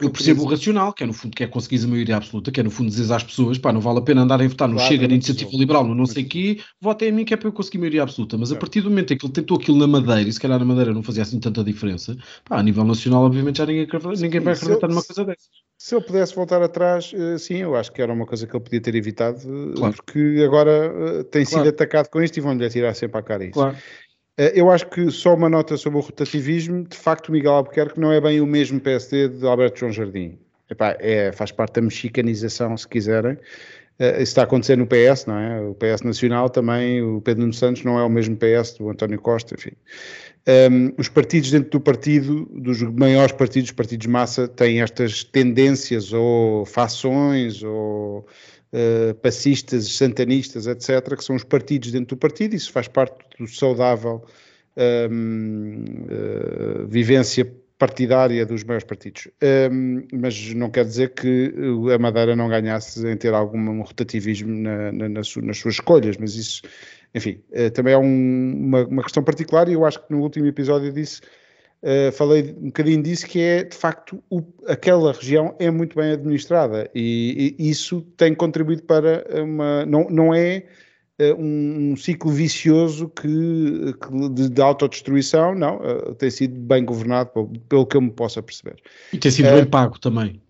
eu, 0.00 0.10
percebo 0.10 0.42
o 0.42 0.46
racional, 0.46 0.92
que 0.92 1.04
é 1.04 1.06
no 1.06 1.12
fundo 1.12 1.36
que 1.36 1.44
é 1.44 1.46
conseguir 1.46 1.84
a 1.84 1.86
maioria 1.86 2.16
absoluta, 2.16 2.50
que 2.50 2.58
é 2.58 2.62
no 2.64 2.72
fundo 2.72 2.88
dizer 2.90 3.12
às 3.12 3.22
pessoas, 3.22 3.56
pá, 3.56 3.72
não 3.72 3.80
vale 3.80 4.00
a 4.00 4.02
pena 4.02 4.22
andarem 4.22 4.46
a 4.46 4.50
votar 4.50 4.66
no 4.66 4.74
claro, 4.74 4.88
Chega, 4.88 5.06
na 5.06 5.14
Iniciativa 5.14 5.50
Liberal, 5.52 5.84
no 5.86 5.94
não 5.94 6.06
sei 6.06 6.24
o 6.24 6.28
quê, 6.28 6.58
votem 6.80 7.10
a 7.10 7.12
mim 7.12 7.24
que 7.24 7.34
é 7.34 7.36
para 7.36 7.46
eu 7.46 7.52
conseguir 7.52 7.78
a 7.78 7.80
maioria 7.80 8.02
absoluta. 8.02 8.36
Mas 8.36 8.50
a 8.50 8.56
partir 8.56 8.80
do 8.80 8.90
momento 8.90 9.14
em 9.14 9.16
que 9.16 9.24
ele 9.24 9.32
tentou 9.32 9.56
aquilo 9.58 9.78
na 9.78 9.86
Madeira, 9.86 10.28
e 10.28 10.32
se 10.32 10.40
calhar 10.40 10.58
na 10.58 10.64
Madeira 10.64 10.92
não 10.92 11.04
fazia 11.04 11.22
assim 11.22 11.38
tanta 11.38 11.62
diferença, 11.62 12.16
pá, 12.44 12.58
a 12.58 12.62
nível 12.64 12.82
nacional, 12.82 13.22
obviamente 13.22 13.58
já 13.58 13.66
ninguém, 13.66 13.86
ninguém 14.18 14.40
vai 14.40 14.54
acreditar 14.54 14.88
numa 14.88 15.04
coisa 15.04 15.24
dessas. 15.24 15.64
Se 15.76 15.94
ele 15.94 16.04
pudesse 16.04 16.34
voltar 16.34 16.62
atrás, 16.62 17.12
eh, 17.14 17.36
sim, 17.36 17.56
eu 17.56 17.76
acho 17.76 17.92
que 17.92 18.00
era 18.00 18.12
uma 18.12 18.24
coisa 18.24 18.46
que 18.46 18.56
ele 18.56 18.64
podia 18.64 18.80
ter 18.80 18.94
evitado, 18.94 19.03
eh, 19.10 19.74
claro. 19.76 19.94
porque 19.94 20.42
agora 20.44 20.92
uh, 20.92 21.24
tem 21.24 21.44
claro. 21.44 21.64
sido 21.64 21.74
atacado 21.74 22.08
com 22.08 22.22
isto 22.22 22.36
e 22.36 22.40
vão-lhe 22.40 22.68
tirar 22.68 22.94
sempre 22.94 23.18
a 23.18 23.22
cara 23.22 23.44
isso. 23.44 23.54
Claro. 23.54 23.76
Eu 24.36 24.68
acho 24.68 24.88
que 24.88 25.12
só 25.12 25.32
uma 25.32 25.48
nota 25.48 25.76
sobre 25.76 25.98
o 25.98 26.02
rotativismo, 26.02 26.82
de 26.82 26.96
facto 26.96 27.28
o 27.28 27.32
Miguel 27.32 27.52
Albuquerque 27.52 28.00
não 28.00 28.10
é 28.10 28.20
bem 28.20 28.40
o 28.40 28.46
mesmo 28.46 28.80
PSD 28.80 29.28
de 29.28 29.46
Alberto 29.46 29.78
João 29.78 29.92
Jardim. 29.92 30.36
Epá, 30.68 30.96
é, 30.98 31.30
faz 31.30 31.52
parte 31.52 31.74
da 31.74 31.82
mexicanização, 31.82 32.76
se 32.76 32.88
quiserem. 32.88 33.34
Uh, 33.34 34.14
isso 34.14 34.22
está 34.22 34.40
a 34.40 34.44
acontecer 34.44 34.76
no 34.76 34.88
PS, 34.88 35.26
não 35.26 35.38
é? 35.38 35.60
O 35.60 35.74
PS 35.74 36.02
Nacional 36.02 36.50
também, 36.50 37.00
o 37.00 37.20
Pedro 37.20 37.42
Nuno 37.42 37.54
Santos 37.54 37.84
não 37.84 37.96
é 37.96 38.02
o 38.02 38.08
mesmo 38.08 38.36
PS 38.36 38.74
do 38.76 38.90
António 38.90 39.20
Costa, 39.20 39.54
enfim. 39.54 39.70
Um, 40.46 40.92
os 40.98 41.08
partidos 41.08 41.50
dentro 41.50 41.70
do 41.70 41.80
partido, 41.80 42.44
dos 42.52 42.82
maiores 42.82 43.32
partidos, 43.32 43.70
partidos 43.70 44.06
massa, 44.06 44.46
têm 44.46 44.82
estas 44.82 45.24
tendências 45.24 46.12
ou 46.12 46.66
fações 46.66 47.62
ou 47.62 48.26
uh, 48.74 49.14
passistas, 49.14 49.88
santanistas, 49.96 50.66
etc., 50.66 51.16
que 51.16 51.24
são 51.24 51.36
os 51.36 51.44
partidos 51.44 51.92
dentro 51.92 52.16
do 52.16 52.18
partido, 52.18 52.54
isso 52.54 52.72
faz 52.72 52.88
parte 52.88 53.16
do 53.38 53.46
saudável 53.46 54.24
um, 54.76 55.84
uh, 55.84 56.82
eh, 56.82 56.84
vivência 56.88 57.50
partidária 57.78 58.44
dos 58.44 58.64
maiores 58.64 58.84
partidos. 58.84 59.28
Um, 59.70 60.06
mas 60.12 60.54
não 60.54 60.70
quer 60.70 60.84
dizer 60.84 61.10
que 61.10 61.52
a 61.94 61.98
Madeira 61.98 62.34
não 62.34 62.48
ganhasse 62.48 63.06
em 63.06 63.16
ter 63.16 63.34
algum 63.34 63.82
rotativismo 63.82 64.52
na, 64.52 64.90
na, 64.92 65.08
nas, 65.08 65.28
suas 65.28 65.74
escolhas, 65.74 66.16
mas 66.16 66.34
isso, 66.34 66.62
enfim, 67.14 67.40
uh, 67.50 67.70
também 67.70 67.94
é 67.94 67.98
um, 67.98 68.52
uma, 68.66 68.86
uma, 68.86 69.02
questão 69.02 69.22
particular 69.22 69.68
e 69.68 69.74
eu 69.74 69.84
acho 69.84 70.04
que 70.04 70.12
no 70.12 70.20
último 70.20 70.46
episódio 70.46 70.92
disse, 70.92 71.20
uh, 71.84 72.12
falei 72.12 72.54
um 72.58 72.66
bocadinho 72.66 73.02
disso, 73.02 73.26
que 73.26 73.40
é, 73.40 73.64
de 73.64 73.76
facto, 73.76 74.22
o, 74.28 74.42
aquela 74.66 75.12
região 75.12 75.54
é 75.58 75.70
muito 75.70 75.96
bem 75.96 76.12
administrada 76.12 76.90
e, 76.94 77.54
e 77.58 77.70
isso 77.70 78.00
tem 78.16 78.34
contribuído 78.34 78.82
para 78.82 79.24
uma... 79.42 79.86
não, 79.86 80.08
não 80.10 80.34
é 80.34 80.64
eh, 81.16 81.32
um, 81.32 81.92
um, 81.92 81.96
ciclo 81.96 82.32
vicioso 82.32 83.08
que, 83.08 83.28
que 83.28 84.28
de, 84.30 84.48
de, 84.48 84.60
autodestruição, 84.60 85.54
não, 85.54 85.76
uh, 85.76 86.12
tem 86.16 86.28
sido 86.28 86.58
bem 86.58 86.84
governado, 86.84 87.30
pelo, 87.30 87.48
pelo, 87.68 87.86
que 87.86 87.96
eu 87.96 88.00
me 88.00 88.10
possa 88.10 88.42
perceber. 88.42 88.82
E 89.12 89.18
tem 89.18 89.30
sido 89.30 89.48
bem 89.50 89.64
pago 89.64 89.96
também. 90.00 90.42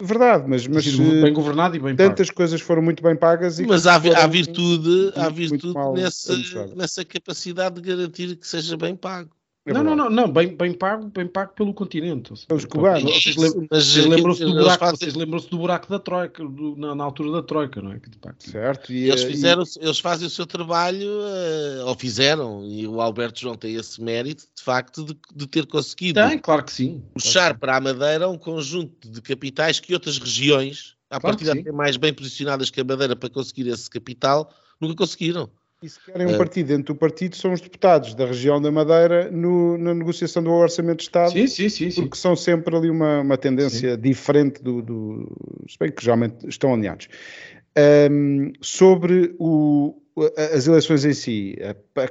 Verdade, 0.00 0.44
mas, 0.48 0.66
mas 0.66 0.84
bem 0.96 1.32
governado 1.32 1.76
e 1.76 1.78
bem 1.78 1.94
tantas 1.94 2.26
pago. 2.26 2.38
coisas 2.38 2.60
foram 2.60 2.82
muito 2.82 3.02
bem 3.04 3.14
pagas. 3.14 3.60
mas 3.60 3.86
há, 3.86 3.94
há 3.94 4.26
virtude, 4.26 5.12
há 5.14 5.28
virtude 5.28 5.74
nessa, 5.94 6.34
nessa 6.74 7.04
capacidade 7.04 7.80
de 7.80 7.82
garantir 7.82 8.34
que 8.34 8.48
seja 8.48 8.76
bem 8.76 8.96
pago. 8.96 9.30
É 9.66 9.74
não, 9.74 9.84
não, 9.84 9.94
não, 9.94 10.08
não, 10.08 10.32
bem, 10.32 10.56
bem, 10.56 10.72
pago, 10.72 11.10
bem 11.10 11.26
pago 11.26 11.52
pelo 11.52 11.74
continente. 11.74 12.32
Pelos 12.46 12.64
cubanos. 12.64 13.02
Vocês, 13.02 13.36
vocês 13.36 14.06
lembram-se 14.06 14.42
do, 14.42 14.54
buraco, 14.54 14.78
fazem... 14.78 14.96
vocês 14.96 15.14
lembram 15.14 15.40
do 15.40 15.58
buraco 15.58 15.90
da 15.90 15.98
Troika, 15.98 16.42
do, 16.42 16.76
na, 16.76 16.94
na, 16.94 17.04
altura 17.04 17.30
da 17.32 17.42
Troika, 17.42 17.82
não 17.82 17.92
é? 17.92 18.00
Certo. 18.38 18.90
E, 18.90 19.10
eles, 19.10 19.22
fizeram, 19.22 19.62
e... 19.62 19.84
eles 19.84 19.98
fazem 19.98 20.26
o 20.26 20.30
seu 20.30 20.46
trabalho, 20.46 21.06
uh, 21.06 21.86
ou 21.86 21.94
fizeram, 21.94 22.64
e 22.64 22.86
o 22.86 23.02
Alberto 23.02 23.38
João 23.38 23.54
tem 23.54 23.74
esse 23.74 24.02
mérito, 24.02 24.44
de 24.56 24.62
facto, 24.62 25.04
de, 25.04 25.14
de 25.34 25.46
ter 25.46 25.66
conseguido. 25.66 26.26
Tem, 26.26 26.38
claro 26.38 26.64
que 26.64 26.72
sim. 26.72 27.02
Puxar 27.12 27.58
para 27.58 27.76
a 27.76 27.80
Madeira 27.82 28.30
um 28.30 28.38
conjunto 28.38 29.10
de 29.10 29.20
capitais 29.20 29.78
que 29.78 29.92
outras 29.92 30.16
regiões, 30.16 30.96
à 31.10 31.20
claro 31.20 31.36
partida 31.36 31.60
até 31.60 31.70
mais 31.70 31.98
bem 31.98 32.14
posicionadas 32.14 32.70
que 32.70 32.80
a 32.80 32.84
Madeira 32.84 33.14
para 33.14 33.28
conseguir 33.28 33.68
esse 33.68 33.90
capital, 33.90 34.50
nunca 34.80 34.96
conseguiram. 34.96 35.50
E 35.82 35.88
se 35.88 35.98
querem 36.04 36.26
um 36.26 36.34
é. 36.34 36.36
partido 36.36 36.66
dentro 36.66 36.92
do 36.92 36.94
partido, 36.94 37.34
são 37.36 37.52
os 37.52 37.60
deputados 37.60 38.14
da 38.14 38.26
região 38.26 38.60
da 38.60 38.70
Madeira 38.70 39.30
no, 39.30 39.78
na 39.78 39.94
negociação 39.94 40.42
do 40.42 40.50
Orçamento 40.50 40.98
de 40.98 41.04
Estado. 41.04 41.32
Sim, 41.32 41.46
sim, 41.46 41.70
sim. 41.70 41.90
Porque 42.02 42.16
sim. 42.16 42.22
são 42.22 42.36
sempre 42.36 42.76
ali 42.76 42.90
uma, 42.90 43.20
uma 43.20 43.38
tendência 43.38 43.94
sim. 43.94 44.00
diferente 44.00 44.62
do, 44.62 44.82
do. 44.82 45.64
Se 45.66 45.78
bem 45.78 45.90
que 45.90 46.04
geralmente 46.04 46.46
estão 46.46 46.74
alinhados. 46.74 47.08
Um, 48.10 48.52
sobre 48.60 49.34
o, 49.38 49.94
as 50.54 50.66
eleições 50.66 51.04
em 51.06 51.14
si, 51.14 51.56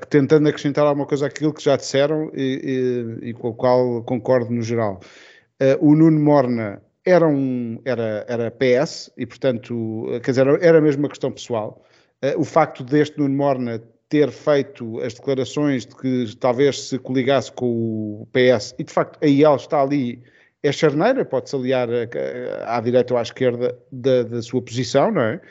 tentando 0.09 0.49
acrescentar 0.49 0.87
alguma 0.87 1.05
coisa 1.05 1.27
àquilo 1.27 1.53
que 1.53 1.63
já 1.63 1.75
disseram 1.75 2.31
e, 2.33 3.19
e, 3.21 3.29
e 3.29 3.33
com 3.33 3.49
o 3.49 3.53
qual 3.53 4.01
concordo 4.03 4.51
no 4.51 4.63
geral. 4.63 4.99
Uh, 5.61 5.77
o 5.79 5.95
Nuno 5.95 6.19
Morna 6.19 6.81
era, 7.05 7.27
um, 7.27 7.79
era, 7.85 8.25
era 8.27 8.51
PS 8.51 9.11
e, 9.15 9.27
portanto, 9.27 10.07
quer 10.23 10.31
dizer, 10.31 10.47
era 10.63 10.81
mesmo 10.81 11.03
uma 11.03 11.09
questão 11.09 11.31
pessoal. 11.31 11.85
Eh, 12.21 12.35
o 12.37 12.43
facto 12.43 12.83
deste 12.83 13.17
Nuno 13.17 13.35
Morna 13.35 13.81
ter 14.09 14.31
feito 14.31 14.99
as 15.01 15.13
declarações 15.13 15.85
de 15.85 15.95
que 15.95 16.35
talvez 16.37 16.89
se 16.89 16.97
coligasse 16.97 17.51
com 17.51 18.23
o 18.23 18.27
PS, 18.31 18.73
e 18.79 18.83
de 18.83 18.91
facto 18.91 19.23
a 19.23 19.27
IEL 19.27 19.55
está 19.55 19.81
ali, 19.81 20.21
é 20.63 20.71
charneira, 20.71 21.23
pode-se 21.23 21.55
aliar 21.55 21.87
à 22.65 22.81
direita 22.81 23.13
ou 23.13 23.19
à 23.19 23.21
esquerda 23.21 23.77
da, 23.91 24.23
da, 24.23 24.41
sua 24.41 24.61
posição, 24.61 25.11
não 25.11 25.21
é? 25.21 25.41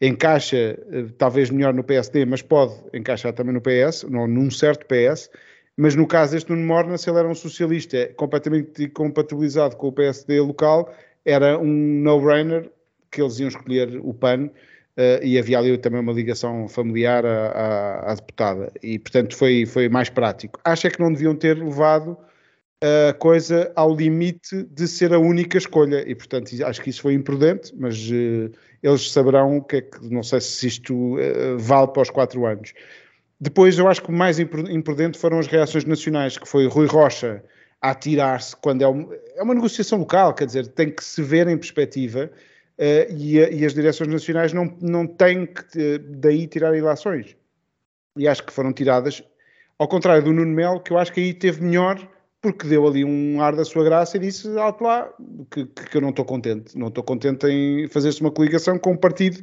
Encaixa 0.00 0.56
eh, 0.56 1.06
talvez 1.18 1.50
melhor 1.50 1.74
no 1.74 1.84
PSD, 1.84 2.24
mas 2.24 2.40
pode 2.40 2.74
encaixar 2.94 3.32
também 3.32 3.54
no 3.54 3.60
PS, 3.60 4.04
não, 4.04 4.26
num 4.26 4.50
certo 4.50 4.86
PS, 4.86 5.30
mas 5.76 5.96
no 5.96 6.06
caso 6.06 6.32
deste 6.32 6.50
Nuno 6.50 6.66
Morna, 6.66 6.96
se 6.96 7.10
ele 7.10 7.18
era 7.18 7.28
um 7.28 7.34
socialista 7.34 8.08
completamente 8.16 8.88
compatibilizado 8.88 9.76
com 9.76 9.88
o 9.88 9.92
PSD 9.92 10.40
local, 10.40 10.94
era 11.24 11.58
um 11.58 12.00
no-brainer 12.02 12.70
que 13.10 13.20
eles 13.20 13.38
iam 13.38 13.48
escolher 13.48 14.00
o 14.02 14.14
PAN, 14.14 14.50
Uh, 14.96 15.18
e 15.24 15.36
havia 15.36 15.58
ali 15.58 15.76
também 15.76 16.00
uma 16.00 16.12
ligação 16.12 16.68
familiar 16.68 17.26
à, 17.26 17.46
à, 17.48 18.12
à, 18.12 18.14
deputada, 18.14 18.72
e 18.80 18.96
portanto 18.96 19.36
foi, 19.36 19.66
foi 19.66 19.88
mais 19.88 20.08
prático. 20.08 20.60
Acho 20.64 20.86
é 20.86 20.90
que 20.90 21.00
não 21.00 21.12
deviam 21.12 21.34
ter 21.34 21.58
levado 21.58 22.16
a 23.08 23.12
coisa 23.14 23.72
ao 23.74 23.94
limite 23.94 24.62
de 24.64 24.86
ser 24.86 25.12
a 25.12 25.18
única 25.18 25.56
escolha, 25.56 26.08
e 26.08 26.14
portanto 26.14 26.50
acho 26.64 26.82
que 26.82 26.90
isso 26.90 27.02
foi 27.02 27.14
imprudente, 27.14 27.72
mas 27.76 27.96
uh, 28.10 28.50
eles 28.82 29.10
saberão 29.10 29.56
o 29.56 29.62
que 29.62 29.76
é 29.76 29.80
que, 29.80 30.08
não 30.10 30.22
sei 30.22 30.40
se 30.40 30.66
isto 30.66 30.94
uh, 30.94 31.58
vale 31.58 31.88
para 31.88 32.02
os 32.02 32.10
quatro 32.10 32.44
anos. 32.46 32.72
Depois 33.40 33.78
eu 33.78 33.88
acho 33.88 34.02
que 34.02 34.10
o 34.10 34.12
mais 34.12 34.38
imprudente 34.38 35.18
foram 35.18 35.38
as 35.38 35.46
reações 35.46 35.84
nacionais, 35.84 36.38
que 36.38 36.46
foi 36.46 36.66
Rui 36.66 36.86
Rocha 36.86 37.42
a 37.80 37.90
atirar-se 37.90 38.56
quando 38.56 38.82
é, 38.82 38.88
um, 38.88 39.12
é 39.34 39.42
uma 39.42 39.54
negociação 39.54 39.98
local, 39.98 40.34
quer 40.34 40.46
dizer, 40.46 40.66
tem 40.68 40.90
que 40.90 41.02
se 41.04 41.22
ver 41.22 41.48
em 41.48 41.56
perspectiva 41.56 42.30
Uh, 42.78 43.06
e, 43.16 43.38
e, 43.38 43.64
as 43.64 43.72
direções 43.72 44.10
nacionais 44.10 44.52
não, 44.52 44.76
não 44.80 45.06
têm 45.06 45.46
que 45.46 45.98
daí 45.98 46.46
tirar 46.46 46.76
ilações. 46.76 47.36
E 48.16 48.26
acho 48.26 48.44
que 48.44 48.52
foram 48.52 48.72
tiradas, 48.72 49.22
ao 49.78 49.86
contrário 49.86 50.24
do 50.24 50.32
Nuno 50.32 50.52
Melo, 50.52 50.80
que 50.80 50.92
eu 50.92 50.98
acho 50.98 51.12
que 51.12 51.20
aí 51.20 51.32
teve 51.32 51.62
melhor, 51.62 51.96
porque 52.42 52.66
deu 52.66 52.86
ali 52.86 53.04
um 53.04 53.40
ar 53.40 53.54
da 53.54 53.64
sua 53.64 53.84
graça 53.84 54.16
e 54.16 54.20
disse 54.20 54.48
alto 54.58 54.82
lá 54.82 55.08
que, 55.50 55.66
que 55.66 55.96
eu 55.96 56.00
não 56.00 56.10
estou 56.10 56.24
contente. 56.24 56.76
Não 56.76 56.88
estou 56.88 57.04
contente 57.04 57.46
em 57.46 57.88
fazer-se 57.88 58.20
uma 58.20 58.30
coligação 58.30 58.78
com 58.78 58.92
um 58.92 58.96
partido 58.96 59.42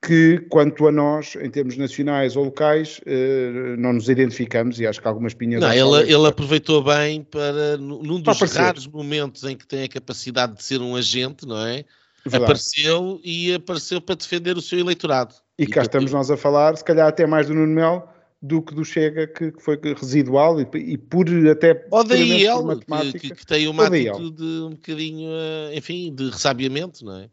que, 0.00 0.46
quanto 0.48 0.86
a 0.86 0.92
nós, 0.92 1.34
em 1.36 1.50
termos 1.50 1.76
nacionais 1.76 2.36
ou 2.36 2.44
locais, 2.44 3.00
uh, 3.00 3.76
não 3.76 3.92
nos 3.92 4.08
identificamos 4.08 4.78
e 4.78 4.86
acho 4.86 5.00
que 5.00 5.08
algumas 5.08 5.34
pinhas... 5.34 5.60
Não, 5.60 5.72
ele, 5.72 6.12
ele 6.12 6.26
aproveitou 6.26 6.82
bem 6.82 7.22
para, 7.24 7.76
num 7.76 8.20
dos 8.20 8.40
raros 8.52 8.86
momentos 8.86 9.42
em 9.44 9.56
que 9.56 9.66
tem 9.66 9.82
a 9.82 9.88
capacidade 9.88 10.54
de 10.56 10.62
ser 10.62 10.80
um 10.80 10.94
agente, 10.94 11.46
não 11.46 11.66
é? 11.66 11.84
Verdade. 12.28 12.44
apareceu 12.44 13.20
e 13.24 13.54
apareceu 13.54 14.00
para 14.00 14.14
defender 14.14 14.56
o 14.56 14.62
seu 14.62 14.78
eleitorado. 14.78 15.34
E, 15.58 15.64
e 15.64 15.66
cá 15.66 15.82
estamos 15.82 16.12
nós 16.12 16.30
a 16.30 16.36
falar, 16.36 16.76
se 16.76 16.84
calhar 16.84 17.08
até 17.08 17.26
mais 17.26 17.48
do 17.48 17.54
Nuno 17.54 17.74
Melo 17.74 18.08
do 18.40 18.62
que 18.62 18.74
do 18.74 18.84
Chega, 18.84 19.26
que, 19.26 19.50
que 19.50 19.62
foi 19.62 19.78
residual 19.96 20.60
e, 20.60 20.66
e 20.76 20.96
por 20.96 21.26
até... 21.50 21.86
Ou 21.90 22.04
da 22.04 22.16
IEL, 22.16 22.78
que, 22.78 23.18
que, 23.18 23.34
que, 23.34 23.46
tem 23.46 23.66
uma 23.66 23.86
atitude 23.86 24.42
um 24.44 24.70
bocadinho, 24.70 25.30
eh, 25.32 25.76
enfim, 25.76 26.14
de 26.14 26.30
ressabiamento, 26.30 27.04
não 27.04 27.18
é? 27.18 27.30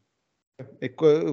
é 0.82 0.92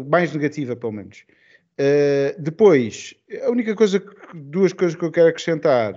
mais 0.08 0.32
negativa, 0.32 0.76
pelo 0.76 0.92
menos. 0.92 1.24
Uh, 1.72 2.40
depois, 2.40 3.14
a 3.44 3.50
única 3.50 3.74
coisa, 3.74 4.02
duas 4.34 4.72
coisas 4.74 4.94
que 4.96 5.04
eu 5.04 5.10
quero 5.10 5.28
acrescentar. 5.28 5.94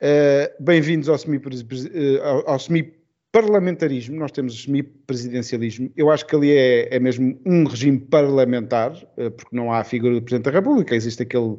Uh, 0.00 0.62
Bem-vindos 0.62 1.08
ao 1.08 1.18
semi-presidencialismo. 1.18 2.20
Uh, 2.20 2.44
ao 2.46 2.58
semi 2.58 2.94
parlamentarismo, 3.34 4.16
nós 4.16 4.30
temos 4.30 4.62
semi-presidencialismo, 4.62 5.90
eu 5.96 6.08
acho 6.08 6.24
que 6.24 6.36
ali 6.36 6.52
é, 6.52 6.94
é, 6.94 7.00
mesmo 7.00 7.36
um 7.44 7.64
regime 7.64 7.98
parlamentar, 7.98 8.96
eh, 9.16 9.28
porque 9.28 9.56
não 9.56 9.72
há 9.72 9.80
a 9.80 9.84
figura 9.84 10.14
do 10.14 10.22
Presidente 10.22 10.44
da 10.44 10.52
República, 10.52 10.94
existe 10.94 11.24
aquele, 11.24 11.42
uh, 11.46 11.58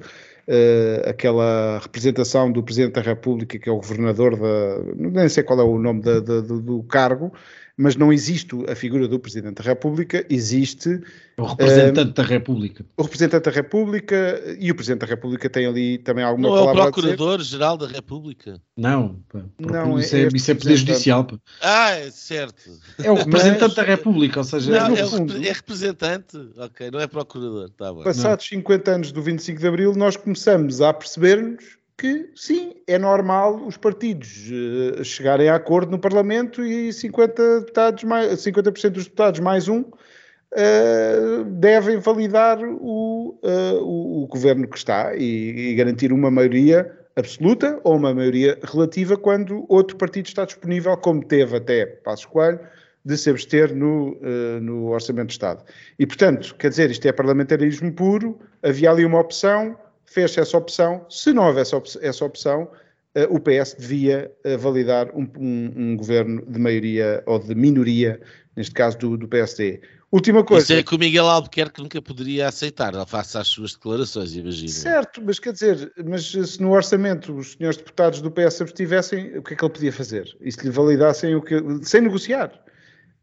aquela 1.05 1.79
representação 1.79 2.49
do 2.49 2.63
Presidente 2.63 2.93
da 2.93 3.01
República, 3.01 3.59
que 3.59 3.67
é 3.67 3.71
o 3.73 3.75
governador 3.75 4.37
da. 4.37 4.93
nem 4.95 5.27
sei 5.27 5.43
qual 5.43 5.59
é 5.59 5.63
o 5.63 5.77
nome 5.77 5.99
da, 5.99 6.21
da, 6.21 6.39
do, 6.39 6.61
do 6.61 6.83
cargo, 6.83 7.33
mas 7.77 7.95
não 7.95 8.11
existe 8.11 8.55
a 8.69 8.75
figura 8.75 9.07
do 9.07 9.19
Presidente 9.19 9.55
da 9.55 9.63
República, 9.63 10.25
existe... 10.29 11.01
O 11.37 11.43
representante 11.43 12.11
uh, 12.11 12.13
da 12.13 12.23
República. 12.23 12.85
O 12.95 13.03
representante 13.03 13.43
da 13.43 13.51
República, 13.51 14.55
e 14.57 14.71
o 14.71 14.75
Presidente 14.75 15.01
da 15.01 15.07
República 15.07 15.49
tem 15.49 15.65
ali 15.65 15.97
também 15.97 16.23
alguma 16.23 16.47
não 16.47 16.55
palavra 16.55 16.73
Não 16.73 16.85
é 16.85 16.89
o 16.89 16.91
Procurador-Geral 16.93 17.77
da 17.77 17.87
República? 17.87 18.61
Não, 18.77 19.19
pá, 19.27 19.43
não 19.59 19.99
isso, 19.99 20.15
é, 20.15 20.23
é, 20.23 20.27
isso 20.33 20.51
é 20.51 20.53
Poder 20.53 20.77
Judicial. 20.77 21.25
Pá. 21.25 21.37
Ah, 21.61 21.91
é 21.91 22.11
certo. 22.11 22.71
É 23.03 23.11
o 23.11 23.15
representante 23.15 23.61
mas, 23.61 23.75
da 23.75 23.83
República, 23.83 24.39
ou 24.39 24.43
seja... 24.45 24.71
Não, 24.71 24.95
é, 24.95 25.05
fundo, 25.05 25.35
é, 25.35 25.51
representante, 25.51 26.37
ok, 26.57 26.89
não 26.91 26.99
é 26.99 27.07
Procurador, 27.07 27.69
tá 27.71 27.91
bom. 27.91 28.03
Passados 28.03 28.49
não. 28.51 28.59
50 28.59 28.91
anos 28.91 29.11
do 29.11 29.21
25 29.21 29.59
de 29.59 29.67
Abril, 29.67 29.93
nós 29.95 30.15
começamos 30.15 30.79
a 30.81 30.93
perceber-nos 30.93 31.75
que 31.97 32.29
sim, 32.35 32.73
é 32.87 32.97
normal 32.97 33.65
os 33.65 33.77
partidos 33.77 34.49
uh, 34.51 35.03
chegarem 35.03 35.47
a 35.47 35.55
acordo 35.55 35.91
no 35.91 35.99
Parlamento 35.99 36.63
e 36.63 36.89
50%, 36.89 37.59
deputados 37.59 38.03
mais, 38.03 38.41
50 38.41 38.71
dos 38.89 39.05
deputados 39.05 39.39
mais 39.39 39.69
um 39.69 39.79
uh, 39.79 41.43
devem 41.45 41.97
validar 41.97 42.59
o, 42.61 43.39
uh, 43.41 43.81
o, 43.81 44.23
o, 44.23 44.27
governo 44.27 44.67
que 44.67 44.77
está 44.77 45.15
e, 45.15 45.71
e, 45.71 45.75
garantir 45.75 46.11
uma 46.11 46.29
maioria 46.29 46.91
absoluta 47.15 47.79
ou 47.83 47.95
uma 47.95 48.13
maioria 48.13 48.59
relativa 48.61 49.15
quando 49.15 49.65
outro 49.69 49.95
partido 49.95 50.25
está 50.27 50.43
disponível, 50.43 50.97
como 50.97 51.23
teve 51.23 51.55
até 51.55 51.85
Passos 51.85 52.25
Coelho, 52.25 52.59
de 53.05 53.17
se 53.17 53.29
abster 53.29 53.73
no, 53.73 54.17
no 54.59 54.87
Orçamento 54.89 55.27
de 55.27 55.33
Estado. 55.33 55.63
E, 55.97 56.07
portanto, 56.07 56.55
quer 56.55 56.69
dizer, 56.69 56.89
isto 56.89 57.07
é 57.07 57.11
parlamentarismo 57.13 57.93
puro, 57.93 58.39
havia 58.63 58.89
ali 58.89 59.05
uma 59.05 59.19
opção, 59.19 59.77
fez 60.05 60.37
essa 60.37 60.57
opção, 60.57 61.05
se 61.09 61.33
não 61.33 61.47
houvesse 61.47 61.75
essa 62.01 62.25
opção, 62.25 62.63
uh, 62.63 63.35
o 63.35 63.39
PS 63.39 63.75
devia 63.77 64.31
uh, 64.45 64.57
validar 64.57 65.09
um, 65.15 65.27
um, 65.37 65.73
um, 65.75 65.97
governo 65.97 66.45
de 66.45 66.59
maioria 66.59 67.23
ou 67.25 67.39
de 67.39 67.55
minoria, 67.55 68.19
neste 68.55 68.73
caso 68.73 68.97
do, 68.97 69.17
do 69.17 69.27
PSD. 69.27 69.81
Última 70.11 70.43
coisa. 70.45 70.63
Isso 70.63 70.73
é 70.73 70.83
que 70.83 70.95
o 70.95 70.97
Miguel 70.99 71.27
Albuquerque 71.27 71.81
nunca 71.81 72.01
poderia 72.01 72.47
aceitar, 72.47 72.93
face 73.05 73.37
às 73.37 73.47
suas 73.47 73.73
declarações, 73.73 74.33
imagino. 74.33 74.69
Certo, 74.69 75.21
mas 75.21 75.39
quer 75.39 75.51
dizer, 75.51 75.91
mas 76.05 76.31
se 76.31 76.61
no 76.61 76.71
orçamento 76.71 77.35
os 77.35 77.53
senhores 77.53 77.77
deputados 77.77 78.21
do 78.21 78.31
PS 78.31 78.61
abstivessem, 78.61 79.37
o 79.37 79.43
que 79.43 79.53
é 79.53 79.57
que 79.57 79.65
ele 79.65 79.73
podia 79.73 79.91
fazer? 79.91 80.33
E 80.39 80.51
se 80.51 80.63
lhe 80.63 80.69
validassem 80.69 81.35
o 81.35 81.41
que. 81.41 81.55
sem 81.83 82.01
negociar? 82.01 82.49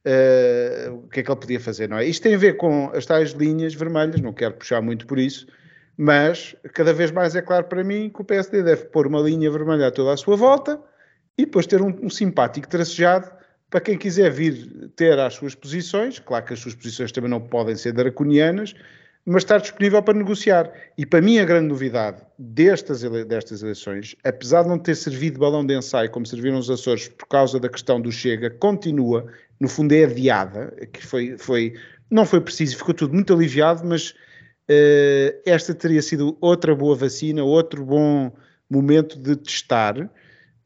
Uh, 0.05 0.95
o 0.97 1.09
que 1.09 1.21
é 1.21 1.23
que 1.23 1.31
ele 1.31 1.41
podia 1.41 1.61
fazer, 1.61 1.89
não 1.89 1.97
é? 1.97 2.05
Isto 2.05 2.25
tem 2.25 2.35
a 2.35 2.39
ver 2.39 2.57
com 2.57 2.91
as 2.93 3.07
tais 3.07 3.31
linhas 3.31 3.73
vermelhas, 3.73 4.21
não 4.21 4.33
quero 4.33 4.55
puxar 4.55 4.83
muito 4.83 5.07
por 5.07 5.19
isso, 5.19 5.47
mas 6.03 6.57
cada 6.75 6.93
vez 6.93 7.13
mais 7.13 7.37
é 7.37 7.41
claro 7.41 7.67
para 7.67 7.85
mim 7.85 8.11
que 8.13 8.21
o 8.21 8.25
PSD 8.25 8.65
deve 8.65 8.87
pôr 8.87 9.07
uma 9.07 9.21
linha 9.21 9.49
vermelha 9.49 9.89
toda 9.89 10.13
a 10.13 10.17
sua 10.17 10.35
volta 10.35 10.81
e 11.39 11.45
depois 11.45 11.65
ter 11.65 11.81
um, 11.81 11.97
um 12.03 12.11
simpático 12.11 12.67
tracejado 12.67 13.31
para 13.71 13.81
quem 13.81 13.97
quiser 13.97 14.29
vir 14.29 14.91
ter 14.97 15.17
as 15.17 15.35
suas 15.35 15.55
posições, 15.55 16.19
claro 16.19 16.45
que 16.45 16.55
as 16.55 16.59
suas 16.59 16.75
posições 16.75 17.13
também 17.13 17.31
não 17.31 17.41
podem 17.41 17.77
ser 17.77 17.93
draconianas, 17.93 18.75
mas 19.25 19.45
estar 19.45 19.59
disponível 19.59 20.03
para 20.03 20.19
negociar. 20.19 20.73
E 20.99 21.07
para 21.07 21.23
mim 21.23 21.39
a 21.39 21.45
grande 21.45 21.69
novidade 21.69 22.21
destas, 22.37 23.05
ele 23.05 23.25
destas 23.25 23.63
eleições, 23.63 24.17
apesar 24.25 24.65
de 24.65 24.71
não 24.71 24.81
ter 24.81 24.97
servido 24.97 25.35
de 25.35 25.39
balão 25.39 25.65
de 25.65 25.79
ensaio 25.79 26.11
como 26.11 26.27
serviram 26.27 26.59
os 26.59 26.69
Açores 26.69 27.07
por 27.07 27.29
causa 27.29 27.61
da 27.61 27.69
questão 27.69 28.01
do 28.01 28.11
Chega, 28.11 28.51
continua, 28.51 29.25
no 29.61 29.69
fundo 29.69 29.93
é 29.93 30.03
adiada, 30.03 30.75
que 30.93 31.07
foi, 31.07 31.39
foi 31.39 31.75
não 32.11 32.27
foi 32.27 32.41
preciso, 32.41 32.77
ficou 32.77 32.93
tudo 32.93 33.15
muito 33.15 33.33
aliviado, 33.33 33.87
mas 33.87 34.15
esta 35.45 35.75
teria 35.75 36.03
sido 36.03 36.37
outra 36.41 36.75
boa 36.75 36.97
vacina, 36.97 37.43
outro 37.43 37.85
bom 37.85 38.33
momento 38.73 39.19
de 39.19 39.37
testar, 39.37 39.99
uh, 39.99 40.09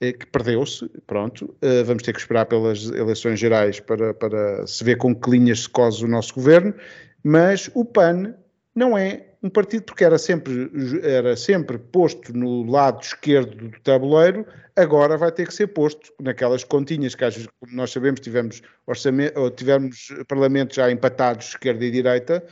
que 0.00 0.26
perdeu-se, 0.26 0.88
pronto, 1.06 1.56
uh, 1.62 1.84
vamos 1.84 2.02
ter 2.02 2.12
que 2.12 2.20
esperar 2.20 2.46
pelas 2.46 2.86
eleições 2.90 3.40
gerais 3.40 3.80
para, 3.80 4.14
para 4.14 4.66
se 4.66 4.84
ver 4.84 4.96
com 4.96 5.14
que 5.14 5.30
linhas 5.30 5.60
se 5.60 5.68
cose 5.68 6.04
o 6.04 6.08
nosso 6.08 6.34
governo, 6.34 6.74
mas 7.22 7.68
o 7.74 7.84
PAN 7.84 8.34
não 8.74 8.96
é 8.96 9.26
um 9.42 9.50
partido 9.50 9.84
porque 9.84 10.04
era 10.04 10.18
sempre, 10.18 10.70
era 11.02 11.36
sempre 11.36 11.78
posto 11.78 12.36
no 12.36 12.68
lado 12.70 13.02
esquerdo 13.02 13.68
do 13.68 13.80
tabuleiro, 13.80 14.46
agora 14.74 15.16
vai 15.16 15.32
ter 15.32 15.46
que 15.46 15.54
ser 15.54 15.68
posto 15.68 16.12
naquelas 16.20 16.64
continhas 16.64 17.14
que, 17.14 17.24
como 17.60 17.72
nós 17.72 17.90
sabemos, 17.90 18.20
tivemos, 18.20 18.62
orçamento, 18.86 19.50
tivemos 19.50 20.12
parlamentos 20.28 20.76
já 20.76 20.90
empatados, 20.90 21.48
esquerda 21.48 21.84
e 21.84 21.90
direita, 21.90 22.44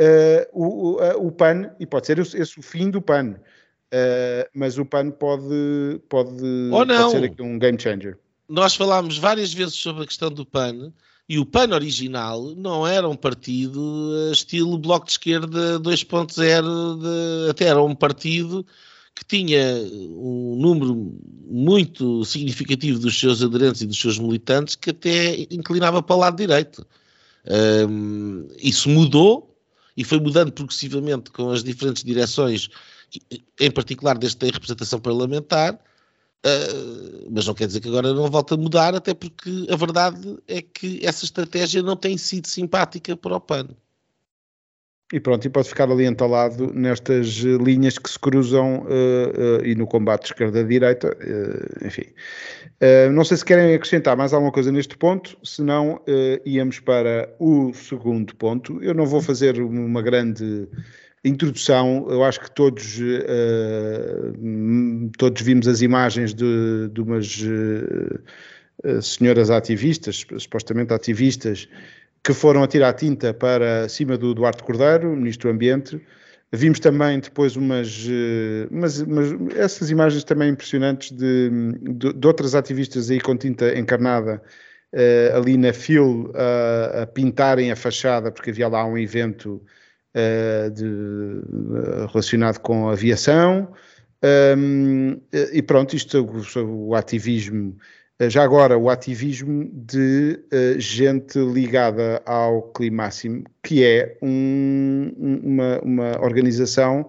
uh, 0.00 0.46
o, 0.52 0.96
uh, 0.96 1.26
o 1.26 1.32
PAN, 1.32 1.70
e 1.78 1.86
pode 1.86 2.06
ser 2.06 2.18
esse, 2.18 2.58
o 2.58 2.62
fim 2.62 2.90
do 2.90 3.02
PAN, 3.02 3.30
uh, 3.32 4.48
mas 4.54 4.78
o 4.78 4.84
PAN 4.84 5.10
pode, 5.10 6.00
pode, 6.08 6.70
pode 6.70 7.10
ser 7.10 7.24
aqui 7.24 7.42
um 7.42 7.58
game 7.58 7.80
changer. 7.80 8.18
Nós 8.48 8.74
falámos 8.74 9.18
várias 9.18 9.52
vezes 9.52 9.74
sobre 9.74 10.04
a 10.04 10.06
questão 10.06 10.30
do 10.30 10.46
PAN, 10.46 10.92
e 11.28 11.38
o 11.38 11.44
PAN 11.44 11.74
original 11.74 12.54
não 12.56 12.86
era 12.86 13.06
um 13.06 13.14
partido 13.14 14.30
eh, 14.30 14.32
estilo 14.32 14.78
Bloco 14.78 15.04
de 15.04 15.12
Esquerda 15.12 15.78
2.0, 15.78 17.50
até 17.50 17.66
era 17.66 17.82
um 17.82 17.94
partido 17.94 18.64
que 19.14 19.26
tinha 19.26 19.60
um 20.16 20.56
número 20.58 21.14
muito 21.44 22.24
significativo 22.24 22.98
dos 22.98 23.20
seus 23.20 23.42
aderentes 23.42 23.82
e 23.82 23.86
dos 23.86 24.00
seus 24.00 24.18
militantes 24.18 24.74
que 24.74 24.88
até 24.88 25.40
inclinava 25.50 26.02
para 26.02 26.16
o 26.16 26.18
lado 26.18 26.38
direito. 26.38 26.86
Um, 27.46 28.48
isso 28.58 28.88
mudou 28.88 29.57
e 29.98 30.04
foi 30.04 30.20
mudando 30.20 30.52
progressivamente 30.52 31.32
com 31.32 31.50
as 31.50 31.64
diferentes 31.64 32.04
direções, 32.04 32.68
em 33.58 33.70
particular 33.70 34.16
desta 34.16 34.46
representação 34.46 35.00
parlamentar, 35.00 35.78
Uh, 36.46 37.26
mas 37.32 37.48
não 37.48 37.52
quer 37.52 37.66
dizer 37.66 37.80
que 37.80 37.88
agora 37.88 38.14
não 38.14 38.30
volte 38.30 38.54
a 38.54 38.56
mudar, 38.56 38.94
até 38.94 39.12
porque 39.12 39.66
a 39.68 39.74
verdade 39.74 40.38
é 40.46 40.62
que 40.62 41.04
essa 41.04 41.24
estratégia 41.24 41.82
não 41.82 41.96
tem 41.96 42.16
sido 42.16 42.46
simpática 42.46 43.16
para 43.16 43.34
o 43.34 43.40
PAN. 43.40 43.66
E 45.12 45.18
pronto, 45.18 45.46
e 45.46 45.48
pode 45.48 45.68
ficar 45.68 45.90
ali 45.90 46.04
entalado 46.04 46.70
nestas 46.74 47.26
linhas 47.38 47.98
que 47.98 48.10
se 48.10 48.18
cruzam 48.18 48.80
uh, 48.80 49.62
uh, 49.62 49.64
e 49.64 49.74
no 49.74 49.86
combate 49.86 50.26
esquerda-direita, 50.26 51.16
enfim. 51.82 52.04
não 53.14 53.24
sei 53.24 53.38
se 53.38 53.44
querem 53.44 53.74
acrescentar 53.74 54.16
mais 54.16 54.34
alguma 54.34 54.52
coisa 54.52 54.70
neste 54.70 54.98
ponto, 54.98 55.38
senão 55.42 56.02
íamos 56.44 56.78
para 56.80 57.34
o 57.38 57.72
segundo 57.72 58.36
ponto. 58.36 58.82
Eu 58.82 58.92
não 58.92 59.06
vou 59.06 59.22
fazer 59.22 59.58
uma 59.62 60.02
grande 60.02 60.68
introdução, 61.24 62.06
eu 62.08 62.22
acho 62.24 62.40
que 62.40 62.50
todos, 62.50 62.98
uh, 62.98 64.32
todos 65.16 65.42
vimos 65.42 65.66
as 65.66 65.82
imagens 65.82 66.32
de, 66.34 66.88
de 66.92 67.00
umas 67.00 67.40
uh, 67.40 69.02
senhoras 69.02 69.50
ativistas, 69.50 70.24
supostamente 70.38 70.92
ativistas, 70.92 71.68
que 72.22 72.32
foram 72.32 72.62
atirar 72.62 72.92
tinta 72.94 73.32
para 73.32 73.88
cima 73.88 74.16
do 74.16 74.34
Duarte 74.34 74.62
Cordeiro, 74.62 75.16
Ministro 75.16 75.48
do 75.48 75.54
Ambiente. 75.54 76.00
Vimos 76.52 76.80
também 76.80 77.20
depois 77.20 77.56
umas, 77.56 78.06
umas, 78.70 79.00
umas 79.00 79.56
essas 79.56 79.90
imagens 79.90 80.24
também 80.24 80.50
impressionantes 80.50 81.10
de, 81.10 81.50
de, 81.80 82.12
de, 82.14 82.26
outras 82.26 82.54
ativistas 82.54 83.10
aí 83.10 83.20
com 83.20 83.36
tinta 83.36 83.78
encarnada 83.78 84.42
uh, 84.94 85.36
ali 85.36 85.58
na 85.58 85.74
FIL 85.74 86.32
a 87.02 87.06
pintarem 87.06 87.70
a 87.70 87.76
fachada, 87.76 88.32
porque 88.32 88.48
havia 88.50 88.68
lá 88.68 88.84
um 88.86 88.96
evento 88.96 89.62
uh, 90.14 90.70
de, 90.70 90.86
uh, 90.86 92.06
relacionado 92.10 92.60
com 92.60 92.88
a 92.88 92.92
aviação. 92.92 93.68
Um, 94.56 95.20
e 95.52 95.62
pronto, 95.62 95.94
isto 95.94 96.24
o, 96.24 96.88
o 96.88 96.94
ativismo, 96.94 97.76
eh, 97.78 97.82
já 98.26 98.42
agora 98.42 98.76
o 98.76 98.90
ativismo 98.90 99.70
de 99.72 100.40
uh, 100.52 100.80
gente 100.80 101.38
ligada 101.38 102.20
ao 102.26 102.62
Climáximo, 102.72 103.44
que 103.62 103.84
é 103.84 104.18
um, 104.20 105.12
uma, 105.44 105.78
uma, 105.80 106.20
organização 106.20 107.08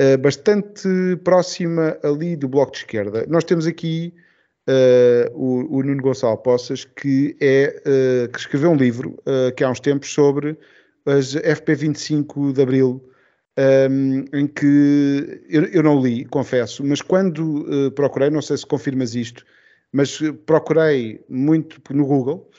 uh, 0.00 0.18
bastante 0.18 0.88
próxima 1.22 1.96
ali 2.02 2.34
do 2.34 2.48
Bloco 2.48 2.72
de 2.72 2.78
Esquerda. 2.78 3.24
Nós 3.28 3.44
temos 3.44 3.68
aqui 3.68 4.12
uh, 4.68 5.32
o, 5.32 5.78
o, 5.78 5.82
Nuno 5.84 6.02
Gonçalo 6.02 6.38
Poças, 6.38 6.84
que, 6.84 7.36
é, 7.40 8.28
que 8.32 8.38
escreveu 8.40 8.72
um 8.72 8.76
livro 8.76 9.16
que 9.56 9.62
há 9.62 9.70
uns 9.70 9.80
tempos 9.80 10.12
sobre 10.12 10.58
as 11.06 11.36
FP25 11.36 12.52
de 12.52 12.62
Abril, 12.62 13.08
um, 13.90 14.24
em 14.32 14.46
que 14.46 15.40
eu, 15.48 15.64
eu, 15.66 15.82
não 15.84 16.00
li, 16.00 16.24
confesso, 16.24 16.84
mas 16.84 17.00
quando 17.00 17.92
procurei, 17.94 18.28
não 18.28 18.42
sei 18.42 18.56
se 18.56 18.66
confirmas 18.66 19.14
isto, 19.14 19.44
mas 19.92 20.18
procurei 20.46 21.24
muito 21.28 21.80
no 21.92 22.06
Google, 22.06 22.50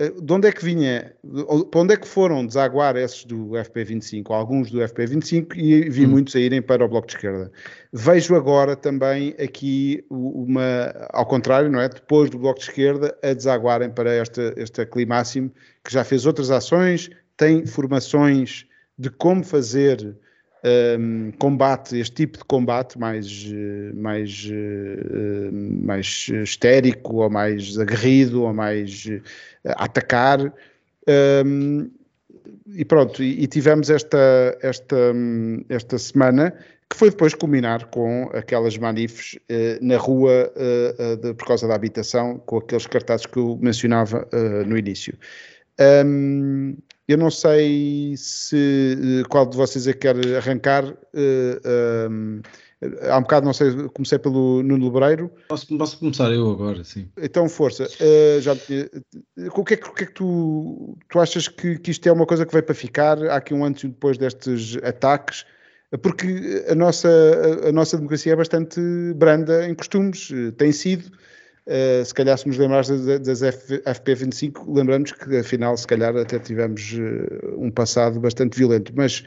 uh, 0.00 0.22
de 0.22 0.32
onde 0.32 0.48
é 0.48 0.52
que 0.52 0.64
vinha, 0.64 1.14
para 1.70 1.80
onde 1.80 1.94
é 1.94 1.96
que 1.96 2.06
foram 2.06 2.46
desaguar 2.46 2.96
esses 2.96 3.24
do 3.24 3.50
FP25, 3.50 4.30
alguns 4.30 4.70
do 4.70 4.78
FP25, 4.78 5.56
e 5.56 5.88
vi 5.88 6.06
hum. 6.06 6.10
muitos 6.10 6.34
a 6.34 6.40
irem 6.40 6.60
para 6.60 6.84
o 6.84 6.88
Bloco 6.88 7.06
de 7.06 7.14
Esquerda. 7.14 7.52
Vejo 7.92 8.34
agora 8.34 8.74
também 8.74 9.34
aqui 9.38 10.04
uma, 10.10 10.92
ao 11.10 11.26
contrário, 11.26 11.70
não 11.70 11.80
é? 11.80 11.88
Depois 11.88 12.30
do 12.30 12.38
Bloco 12.38 12.58
de 12.58 12.66
Esquerda, 12.66 13.16
a 13.22 13.32
desaguarem 13.32 13.90
para 13.90 14.12
esta, 14.12 14.54
esta 14.56 14.84
Climáximo, 14.84 15.52
que 15.84 15.92
já 15.92 16.04
fez 16.04 16.26
outras 16.26 16.50
ações, 16.50 17.10
tem 17.36 17.66
formações 17.66 18.66
de 18.98 19.10
como 19.10 19.42
fazer 19.42 20.16
um, 20.64 21.32
combate, 21.38 21.98
este 21.98 22.14
tipo 22.14 22.38
de 22.38 22.44
combate 22.44 22.98
mais, 22.98 23.46
mais, 23.94 24.48
uh, 24.50 25.52
mais 25.52 26.28
histérico 26.28 27.16
ou 27.16 27.30
mais 27.30 27.78
aguerrido 27.78 28.42
ou 28.42 28.52
mais 28.54 29.08
atacar. 29.64 30.52
Um, 31.44 31.90
e 32.74 32.84
pronto, 32.84 33.22
e, 33.22 33.46
tivemos 33.46 33.90
esta, 33.90 34.56
esta, 34.62 34.96
esta 35.68 35.98
semana 35.98 36.54
que 36.88 36.96
foi 36.96 37.10
depois 37.10 37.34
culminar 37.34 37.86
com 37.86 38.30
aquelas 38.34 38.76
manifes 38.76 39.38
na 39.80 39.96
rua 39.96 40.52
de, 41.22 41.32
por 41.34 41.46
causa 41.46 41.66
da 41.66 41.74
habitação, 41.74 42.38
com 42.44 42.58
aqueles 42.58 42.86
cartazes 42.86 43.24
que 43.24 43.38
eu 43.38 43.58
mencionava 43.60 44.28
no 44.66 44.76
início. 44.76 45.14
Um, 45.80 46.76
eu 47.08 47.18
não 47.18 47.30
sei 47.30 48.14
se 48.16 49.20
eh, 49.22 49.28
qual 49.28 49.46
de 49.46 49.56
vocês 49.56 49.86
é 49.86 49.92
que 49.92 50.00
quer 50.00 50.16
arrancar. 50.36 50.84
Uh, 50.84 52.08
um, 52.10 52.40
há 53.10 53.18
um 53.18 53.22
bocado, 53.22 53.44
não 53.44 53.52
sei, 53.52 53.72
comecei 53.88 54.18
pelo 54.18 54.62
Nuno 54.62 54.84
Lebreiro. 54.86 55.30
Posso, 55.48 55.76
posso 55.76 55.98
começar 55.98 56.32
eu 56.32 56.50
agora, 56.50 56.84
sim. 56.84 57.08
Então, 57.20 57.48
força. 57.48 57.84
Uh, 57.84 58.40
já, 58.40 58.52
o 58.52 59.64
que 59.64 59.74
é 59.74 59.76
que, 59.76 59.88
o 59.88 59.94
que, 59.94 60.04
é 60.04 60.06
que 60.06 60.14
tu, 60.14 60.96
tu 61.08 61.18
achas 61.18 61.48
que, 61.48 61.78
que 61.78 61.90
isto 61.90 62.08
é 62.08 62.12
uma 62.12 62.26
coisa 62.26 62.46
que 62.46 62.52
vai 62.52 62.62
para 62.62 62.74
ficar? 62.74 63.22
Há 63.24 63.36
aqui 63.36 63.52
um 63.52 63.64
antes 63.64 63.84
e 63.84 63.88
depois 63.88 64.16
destes 64.16 64.76
ataques. 64.84 65.44
porque 66.02 66.64
a 66.68 66.74
nossa, 66.74 67.10
a 67.68 67.72
nossa 67.72 67.96
democracia 67.96 68.32
é 68.32 68.36
bastante 68.36 68.80
branda 69.16 69.68
em 69.68 69.74
costumes, 69.74 70.28
tem 70.56 70.70
sido. 70.70 71.10
Uh, 71.66 72.04
se 72.04 72.12
calhar 72.12 72.36
se 72.36 72.48
nos 72.48 72.58
lembrarmos 72.58 72.88
das, 72.88 73.40
FP25, 73.40 74.64
lembramos 74.66 75.12
que 75.12 75.36
afinal 75.36 75.76
se 75.76 75.86
calhar 75.86 76.16
até 76.16 76.38
tivemos 76.38 76.92
uh, 76.94 77.56
um 77.56 77.70
passado 77.70 78.18
bastante 78.18 78.58
violento, 78.58 78.92
mas 78.96 79.24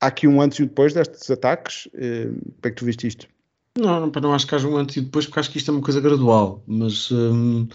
há 0.00 0.06
aqui 0.06 0.28
um 0.28 0.40
antes 0.40 0.60
e 0.60 0.62
um 0.62 0.66
depois 0.66 0.94
destes 0.94 1.28
ataques, 1.28 1.86
uh, 1.86 2.32
como 2.32 2.62
é 2.62 2.70
que 2.70 2.76
tu 2.76 2.84
viste 2.84 3.08
isto? 3.08 3.26
Não, 3.76 4.06
não, 4.06 4.12
não 4.20 4.34
acho 4.34 4.46
que 4.46 4.54
haja 4.54 4.68
um 4.68 4.76
antes 4.76 4.96
e 4.96 5.00
depois, 5.00 5.26
porque 5.26 5.40
acho 5.40 5.50
que 5.50 5.58
isto 5.58 5.70
é 5.70 5.74
uma 5.74 5.82
coisa 5.82 6.00
gradual, 6.00 6.62
mas 6.66 7.10
um, 7.10 7.66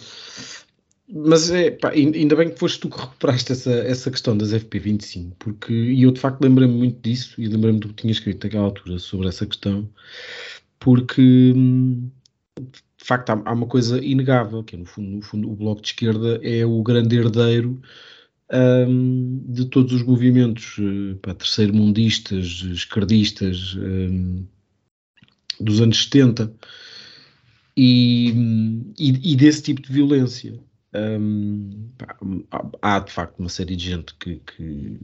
mas 1.07 1.51
é, 1.51 1.71
pá, 1.71 1.89
ainda 1.89 2.35
bem 2.35 2.49
que 2.49 2.59
foste 2.59 2.79
tu 2.79 2.89
que 2.89 2.99
recuperaste 2.99 3.51
essa, 3.51 3.71
essa 3.71 4.09
questão 4.09 4.35
das 4.35 4.53
FP25, 4.53 5.33
porque 5.37 5.73
e 5.73 6.03
eu 6.03 6.11
de 6.11 6.19
facto 6.19 6.41
lembrei-me 6.41 6.73
muito 6.73 6.99
disso 7.01 7.39
e 7.39 7.47
lembrei-me 7.47 7.79
do 7.79 7.89
que 7.89 7.95
tinha 8.01 8.11
escrito 8.11 8.43
naquela 8.43 8.65
altura 8.65 8.97
sobre 8.97 9.27
essa 9.27 9.45
questão, 9.45 9.87
porque 10.79 11.53
hum, 11.55 12.09
de 13.05 13.07
facto 13.07 13.29
há, 13.29 13.41
há, 13.45 13.53
uma 13.53 13.67
coisa 13.67 14.03
inegável, 14.03 14.63
que 14.63 14.75
é 14.75 14.79
no 14.79 14.85
fundo, 14.85 15.11
no 15.11 15.21
fundo 15.21 15.51
o 15.51 15.55
Bloco 15.55 15.79
de 15.79 15.89
Esquerda 15.89 16.39
é 16.41 16.65
o 16.65 16.81
grande 16.81 17.15
herdeiro 17.15 17.79
um, 18.51 19.43
de 19.47 19.65
todos 19.65 19.93
os 19.93 20.01
movimentos 20.01 20.79
uh, 20.79 21.15
terceiro-mundistas, 21.35 22.63
esquerdistas 22.63 23.75
um, 23.75 24.43
dos 25.59 25.81
anos 25.81 26.03
70 26.03 26.51
e, 27.77 28.31
e, 28.97 29.33
e 29.33 29.35
desse 29.35 29.61
tipo 29.61 29.83
de 29.83 29.93
violência. 29.93 30.59
Um, 31.21 31.91
há 32.81 32.97
de 32.97 33.11
facto 33.11 33.37
uma 33.37 33.49
série 33.49 33.75
de 33.75 33.85
gente 33.85 34.15
que, 34.15 34.37
que, 34.37 34.99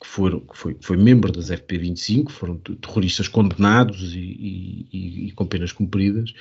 que, 0.00 0.08
foram, 0.08 0.40
que 0.40 0.56
foi, 0.56 0.76
foi 0.80 0.96
membro 0.96 1.30
das 1.30 1.50
FP25, 1.50 2.30
foram 2.30 2.56
terroristas 2.58 3.28
condenados 3.28 4.12
e, 4.12 4.88
e, 4.92 5.26
e 5.28 5.32
com 5.32 5.46
penas 5.46 5.70
cumpridas, 5.70 6.34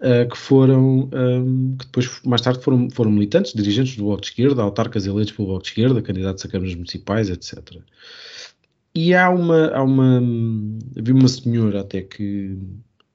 uh, 0.00 0.28
que 0.28 0.36
foram, 0.36 1.10
um, 1.12 1.76
que 1.78 1.86
depois 1.86 2.20
mais 2.24 2.40
tarde 2.40 2.62
foram, 2.62 2.88
foram 2.90 3.10
militantes, 3.10 3.52
dirigentes 3.52 3.96
do 3.96 4.04
Bloco 4.04 4.22
de 4.22 4.28
Esquerda, 4.28 4.62
autarcas 4.62 5.06
eleitos 5.06 5.32
pelo 5.34 5.48
Bloco 5.48 5.62
de 5.62 5.68
Esquerda, 5.68 6.02
candidatos 6.02 6.44
a 6.44 6.48
câmaras 6.48 6.74
municipais, 6.74 7.30
etc. 7.30 7.80
E 8.94 9.14
há 9.14 9.28
uma, 9.28 9.68
há 9.68 9.82
uma, 9.82 10.22
havia 10.98 11.14
uma 11.14 11.28
senhora 11.28 11.80
até 11.80 12.02
que, 12.02 12.56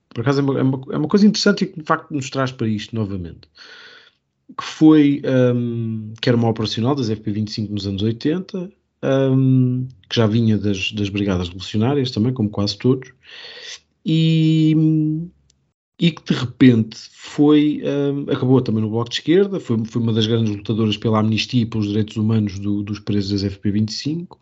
por 0.10 0.22
acaso 0.22 0.42
é 0.42 0.44
uma, 0.44 0.60
é 0.60 0.64
uma, 0.64 0.82
é 0.92 0.98
uma 0.98 1.08
coisa 1.08 1.26
interessante 1.26 1.64
e 1.64 1.68
que 1.68 1.80
de 1.80 1.86
facto 1.86 2.12
nos 2.12 2.30
traz 2.30 2.52
para 2.52 2.68
isto 2.68 2.96
novamente 2.96 3.48
que 4.58 4.64
foi, 4.64 5.22
um, 5.56 6.14
que 6.22 6.30
era 6.30 6.38
uma 6.38 6.50
operacional 6.50 6.96
das 6.96 7.10
FP25 7.10 7.70
nos 7.70 7.88
anos 7.88 8.04
80, 8.04 8.72
um, 9.04 9.88
que 10.10 10.16
já 10.16 10.28
vinha 10.28 10.58
das, 10.58 10.92
das 10.92 11.10
Brigadas 11.10 11.48
Revolucionárias 11.48 12.12
também, 12.12 12.34
como 12.34 12.50
quase 12.50 12.78
todos, 12.78 13.12
e, 14.06 14.76
e 16.02 16.10
que 16.10 16.34
de 16.34 16.34
repente 16.34 16.98
foi, 17.12 17.80
um, 17.86 18.24
acabou 18.24 18.60
também 18.60 18.82
no 18.82 18.90
Bloco 18.90 19.12
de 19.12 19.18
Esquerda, 19.18 19.60
foi, 19.60 19.78
foi 19.86 20.02
uma 20.02 20.12
das 20.12 20.26
grandes 20.26 20.56
lutadoras 20.56 20.98
pela 20.98 21.20
amnistia 21.20 21.62
e 21.62 21.66
pelos 21.66 21.90
direitos 21.90 22.18
humanos 22.18 22.58
do, 22.58 22.82
dos 22.82 23.00
presos 23.00 23.40
das 23.40 23.54
FP25. 23.54 24.36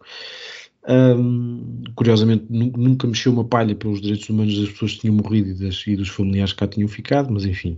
Um, 0.88 1.84
curiosamente, 1.96 2.46
nunca 2.50 3.06
mexeu 3.06 3.34
uma 3.34 3.44
palha 3.44 3.76
pelos 3.76 4.00
direitos 4.00 4.30
humanos 4.30 4.58
das 4.58 4.70
pessoas 4.70 4.94
que 4.94 5.00
tinham 5.02 5.16
morrido 5.16 5.50
e, 5.50 5.54
das, 5.54 5.86
e 5.86 5.98
dos 5.98 6.08
familiares 6.08 6.54
que 6.54 6.60
cá 6.60 6.68
tinham 6.68 6.88
ficado, 6.88 7.30
mas 7.30 7.44
enfim. 7.44 7.78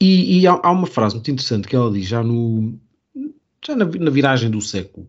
E, 0.00 0.40
e 0.40 0.46
há, 0.48 0.58
há, 0.60 0.72
uma 0.72 0.88
frase 0.88 1.14
muito 1.14 1.30
interessante 1.30 1.68
que 1.68 1.76
ela 1.76 1.92
diz 1.92 2.08
já 2.08 2.24
no 2.24 2.76
já 3.64 3.76
na, 3.76 3.84
na 3.84 4.10
viragem 4.10 4.50
do 4.50 4.60
século, 4.60 5.08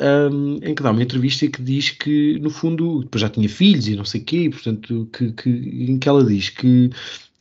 um, 0.00 0.56
em 0.62 0.74
que 0.74 0.82
dá 0.82 0.90
uma 0.90 1.02
entrevista 1.02 1.46
que 1.48 1.62
diz 1.62 1.90
que, 1.90 2.38
no 2.40 2.50
fundo, 2.50 3.00
depois 3.02 3.20
já 3.20 3.28
tinha 3.28 3.48
filhos 3.48 3.88
e 3.88 3.96
não 3.96 4.04
sei 4.04 4.20
o 4.20 4.24
quê, 4.24 4.50
portanto, 4.50 5.08
que, 5.12 5.32
que, 5.32 5.50
em 5.50 5.98
que 5.98 6.08
ela 6.08 6.24
diz 6.24 6.48
que 6.48 6.90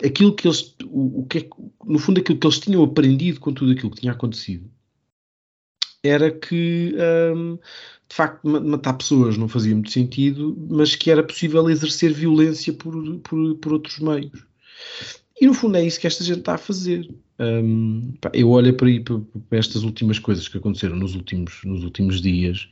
aquilo 0.04 0.36
que 0.36 0.48
eles, 0.48 0.76
o, 0.86 1.22
o 1.22 1.26
que 1.28 1.40
é, 1.40 1.50
no 1.86 2.00
fundo, 2.00 2.20
aquilo 2.20 2.38
que 2.38 2.48
eles 2.48 2.60
tinham 2.60 2.84
aprendido 2.84 3.40
com 3.40 3.54
tudo 3.54 3.72
aquilo 3.72 3.92
que 3.92 4.02
tinha 4.02 4.12
acontecido 4.12 4.70
era 6.04 6.32
que, 6.32 6.96
um, 7.36 7.56
de 8.10 8.16
facto, 8.16 8.48
matar 8.48 8.94
pessoas 8.94 9.38
não 9.38 9.48
fazia 9.48 9.74
muito 9.76 9.92
sentido, 9.92 10.58
mas 10.70 10.96
que 10.96 11.12
era 11.12 11.24
possível 11.24 11.70
exercer 11.70 12.12
violência 12.12 12.74
por, 12.74 13.20
por, 13.20 13.56
por 13.58 13.74
outros 13.74 14.00
meios. 14.00 14.46
E 15.42 15.48
no 15.48 15.56
fundo 15.56 15.76
é 15.76 15.84
isso 15.84 16.00
que 16.00 16.06
esta 16.06 16.24
gente 16.24 16.40
está 16.40 16.54
a 16.54 16.58
fazer. 16.58 17.10
Um, 17.40 18.14
pá, 18.22 18.30
eu 18.32 18.52
olho 18.52 18.72
para, 18.76 18.88
para, 19.02 19.20
para, 19.50 19.58
estas 19.58 19.82
últimas 19.82 20.20
coisas 20.20 20.48
que 20.48 20.56
aconteceram 20.56 20.96
nos 20.96 21.16
últimos, 21.16 21.62
nos 21.66 21.84
últimos 21.84 22.22
dias 22.22 22.70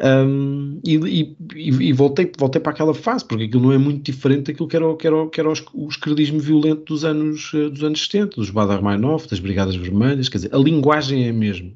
um, 0.00 0.80
e, 0.86 0.94
e, 0.94 1.36
e, 1.56 1.92
voltei, 1.92 2.30
voltei 2.38 2.60
para 2.60 2.70
aquela 2.70 2.94
fase, 2.94 3.24
porque 3.24 3.42
aquilo 3.42 3.64
não 3.64 3.72
é 3.72 3.78
muito 3.78 4.04
diferente 4.04 4.52
daquilo 4.52 4.68
que 4.68 4.76
era, 4.76 4.96
que 4.96 5.06
era, 5.08 5.28
que 5.28 5.40
era 5.40 5.48
o, 5.48 5.54
o 5.74 5.88
esquerdismo 5.88 6.38
violento 6.38 6.84
dos 6.84 7.04
anos, 7.04 7.50
eh, 7.52 7.68
dos 7.68 7.82
anos 7.82 8.04
70, 8.04 8.36
dos 8.36 8.50
Badarmainov, 8.50 9.26
das 9.26 9.40
Brigadas 9.40 9.74
Vermelhas, 9.74 10.28
quer 10.28 10.38
dizer, 10.38 10.54
a 10.54 10.58
linguagem 10.58 11.26
é 11.26 11.30
a 11.30 11.32
mesma, 11.32 11.72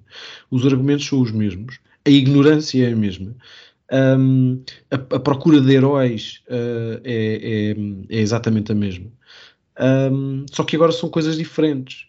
os 0.52 0.64
argumentos 0.64 1.04
são 1.06 1.20
os 1.20 1.32
mesmos, 1.32 1.80
a 2.04 2.10
ignorância 2.10 2.88
é 2.88 2.92
a 2.92 2.96
mesma. 2.96 3.34
Um, 3.90 4.62
a, 4.90 4.94
a, 4.94 5.18
procura 5.18 5.60
de 5.60 5.72
heróis 5.72 6.42
uh, 6.48 7.00
é, 7.02 7.72
é, 7.72 8.16
é 8.16 8.20
exatamente 8.20 8.70
a 8.70 8.74
mesma. 8.74 9.10
Um, 9.78 10.44
só 10.52 10.64
que 10.64 10.76
agora 10.76 10.92
são 10.92 11.08
coisas 11.08 11.36
diferentes. 11.36 12.06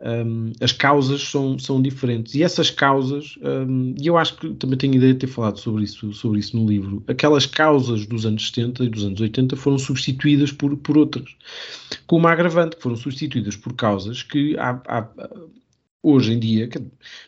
Um, 0.00 0.52
as 0.60 0.72
causas 0.72 1.22
são, 1.22 1.58
são 1.58 1.80
diferentes. 1.80 2.34
E 2.34 2.42
essas 2.42 2.70
causas, 2.70 3.38
um, 3.42 3.94
e 4.00 4.06
eu 4.06 4.18
acho 4.18 4.36
que 4.36 4.52
também 4.54 4.76
tenho 4.76 4.94
ideia 4.94 5.14
de 5.14 5.20
ter 5.20 5.26
falado 5.28 5.58
sobre 5.58 5.84
isso, 5.84 6.12
sobre 6.12 6.40
isso 6.40 6.56
no 6.56 6.68
livro, 6.68 7.02
aquelas 7.06 7.46
causas 7.46 8.04
dos 8.04 8.26
anos 8.26 8.48
70 8.48 8.84
e 8.84 8.88
dos 8.88 9.04
anos 9.04 9.20
80 9.20 9.56
foram 9.56 9.78
substituídas 9.78 10.52
por, 10.52 10.76
por 10.76 10.98
outras. 10.98 11.34
Com 12.06 12.16
uma 12.16 12.32
agravante, 12.32 12.76
que 12.76 12.82
foram 12.82 12.96
substituídas 12.96 13.56
por 13.56 13.72
causas 13.74 14.22
que 14.22 14.58
há, 14.58 14.80
há 14.86 15.08
hoje 16.04 16.34
em 16.34 16.38
dia, 16.38 16.68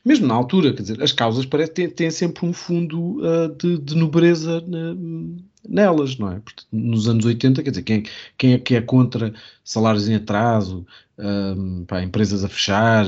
mesmo 0.05 0.27
na 0.27 0.35
altura, 0.35 0.75
quer 0.75 0.83
dizer, 0.83 1.03
as 1.03 1.11
causas 1.11 1.47
parece 1.47 1.73
têm, 1.73 1.89
têm 1.89 2.11
sempre 2.11 2.45
um 2.45 2.53
fundo 2.53 3.19
uh, 3.21 3.49
de, 3.57 3.79
de, 3.79 3.97
nobreza 3.97 4.63
na, 4.67 4.95
nelas, 5.69 6.17
não 6.19 6.33
é? 6.33 6.41
Porque 6.41 6.65
nos 6.73 7.09
anos 7.09 7.25
80, 7.25 7.63
quer 7.63 7.71
dizer, 7.71 7.83
quem, 7.83 8.05
quem 8.39 8.53
é 8.55 8.59
que 8.59 8.75
é 8.77 8.81
contra 8.81 9.33
salários 9.65 10.09
em 10.09 10.15
atraso, 10.15 10.87
um, 11.19 11.85
pá, 11.85 12.03
empresas 12.03 12.45
a 12.45 12.49
fechar, 12.49 13.07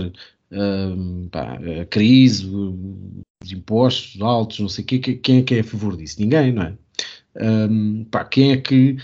um, 0.50 1.28
pá, 1.30 1.58
a 1.82 1.84
crise, 1.86 2.46
os 3.42 3.52
impostos 3.52 4.20
altos, 4.20 4.58
não 4.60 4.68
sei 4.68 4.84
o 4.84 4.86
quê, 4.86 4.98
quem 4.98 5.38
é 5.38 5.42
que 5.42 5.54
é 5.54 5.60
a 5.60 5.64
favor 5.64 5.96
disso? 5.96 6.20
Ninguém, 6.20 6.52
não 6.52 6.62
é? 6.62 6.74
Um, 7.40 8.04
pá, 8.04 8.24
quem 8.24 8.52
é 8.52 8.56
que 8.56 8.96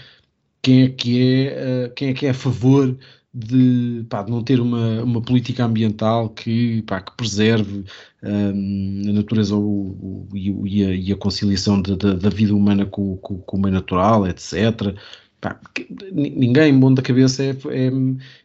quem 0.63 0.85
é 0.85 0.89
que 0.89 1.21
é, 1.21 1.87
uh, 1.87 1.95
quem 1.95 2.09
é 2.09 2.15
que 2.15 2.27
é 2.27 2.31
a 2.31 2.35
favor 2.35 2.97
de, 3.35 4.07
pá, 4.09 4.23
de 4.23 4.31
não 4.31 4.45
ter 4.45 4.61
uma, 4.61 5.03
uma 5.03 5.21
política 5.21 5.65
ambiental 5.65 6.29
que, 6.29 6.83
pá, 6.83 7.01
que 7.01 7.17
preserve 7.17 7.85
um, 8.23 9.03
a 9.09 9.13
natureza 9.13 9.57
o, 9.57 9.59
o, 9.61 10.29
e, 10.37 10.85
a, 10.85 10.95
e, 10.95 11.13
a, 11.13 11.17
conciliação 11.17 11.83
de, 11.83 11.97
de, 11.97 12.15
da 12.15 12.31
vida 12.31 12.55
humana 12.55 12.87
com, 12.87 13.17
com, 13.17 13.39
com 13.39 13.57
o 13.57 13.61
meio 13.61 13.75
natural, 13.75 14.25
etc. 14.29 14.95
Pá, 15.41 15.61
que, 15.75 15.89
ninguém, 16.13 16.79
bom 16.79 16.95
da 16.95 17.03
cabeça, 17.03 17.43
é, 17.43 17.51
é, 17.51 17.91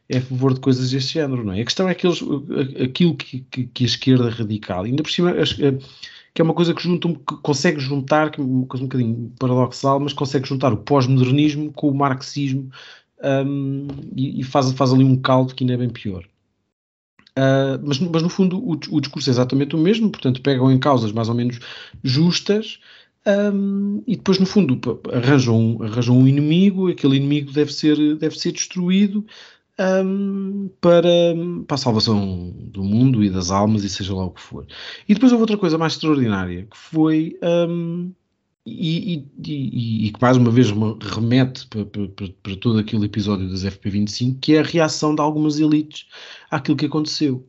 é, 0.10 0.17
a 0.17 0.21
favor 0.21 0.56
de 0.56 0.60
coisas 0.60 0.89
deste 0.89 1.13
género, 1.13 1.43
não 1.43 1.54
é? 1.54 1.62
A 1.62 1.65
questão 1.65 1.88
é 1.88 1.93
que 1.93 2.08
eles, 2.08 2.19
aquilo 2.84 3.15
que, 3.15 3.41
que, 3.52 3.67
que 3.67 3.84
a 3.84 3.88
esquerda 3.88 4.30
radical, 4.30 4.84
ainda 4.86 5.04
por 5.04 5.12
cima, 5.12 5.34
que 6.34 6.41
é 6.41 6.43
uma 6.43 6.54
coisa 6.54 6.73
que, 6.73 6.82
junta, 6.82 7.08
que 7.10 7.38
consegue 7.43 7.80
juntar, 7.80 8.32
que 8.32 8.41
é 8.41 8.43
uma 8.43 8.65
coisa 8.65 8.84
um 8.84 8.88
bocadinho 8.88 9.32
paradoxal, 9.39 9.99
mas 9.99 10.13
consegue 10.13 10.47
juntar 10.47 10.73
o 10.73 10.78
pós-modernismo 10.78 11.71
com 11.73 11.89
o 11.89 11.95
marxismo 11.95 12.71
um, 13.23 13.88
e, 14.15 14.43
faz, 14.43 14.71
faz 14.71 14.93
ali 14.93 15.03
um 15.03 15.15
caldo 15.15 15.53
que 15.53 15.63
ainda 15.63 15.73
é 15.73 15.77
bem 15.77 15.89
pior. 15.89 16.25
Uh, 17.38 17.79
mas, 17.84 17.99
mas, 17.99 18.21
no 18.21 18.29
fundo 18.29 18.58
o, 18.58 18.71
o, 18.71 18.99
discurso 18.99 19.29
é 19.29 19.32
exatamente 19.32 19.75
o 19.75 19.79
mesmo, 19.79 20.10
portanto 20.10 20.41
pegam 20.41 20.71
em 20.71 20.79
causas 20.79 21.12
mais 21.12 21.29
ou 21.29 21.36
menos 21.36 21.60
justas 22.03 22.79
um, 23.25 24.01
e 24.08 24.15
depois 24.15 24.39
no 24.39 24.45
fundo 24.45 24.79
arranjam, 25.13 25.77
arranjam 25.82 26.17
um 26.17 26.27
inimigo, 26.27 26.89
aquele 26.89 27.17
inimigo 27.17 27.51
deve 27.51 27.71
ser, 27.71 28.15
deve 28.17 28.38
ser 28.38 28.51
destruído 28.51 29.25
um, 29.79 30.69
para, 30.82 31.10
para 31.67 31.75
a 31.75 31.77
salvação 31.77 32.51
do 32.58 32.84
mundo 32.84 33.23
e 33.23 33.29
das 33.29 33.51
almas 33.51 33.84
e 33.84 33.89
seja 33.89 34.13
lá 34.15 34.25
o 34.25 34.32
que 34.32 34.41
for. 34.41 34.65
E 35.08 35.13
depois 35.13 35.32
houve 35.32 35.44
outra 35.44 35.58
coisa 35.58 35.77
mais 35.77 35.94
extraordinária 35.94 36.67
que 36.69 36.77
foi 36.77 37.37
um, 37.41 38.12
e, 38.70 39.28
e, 39.46 40.08
e, 40.08 40.12
que 40.12 40.22
mais 40.22 40.38
uma 40.38 40.52
vez 40.52 40.67
remete 40.70 41.67
para, 41.67 41.86
para, 41.86 42.08
para, 42.08 42.56
todo 42.58 42.80
aquele 42.80 43.06
episódio 43.06 43.50
das 43.50 43.63
FP25, 43.63 44.40
que 44.40 44.56
é 44.56 44.60
a 44.60 44.63
reação 44.63 45.15
de 45.15 45.22
algumas 45.22 45.60
elites 45.60 46.08
àquilo 46.50 46.78
que 46.78 46.86
aconteceu. 46.86 47.48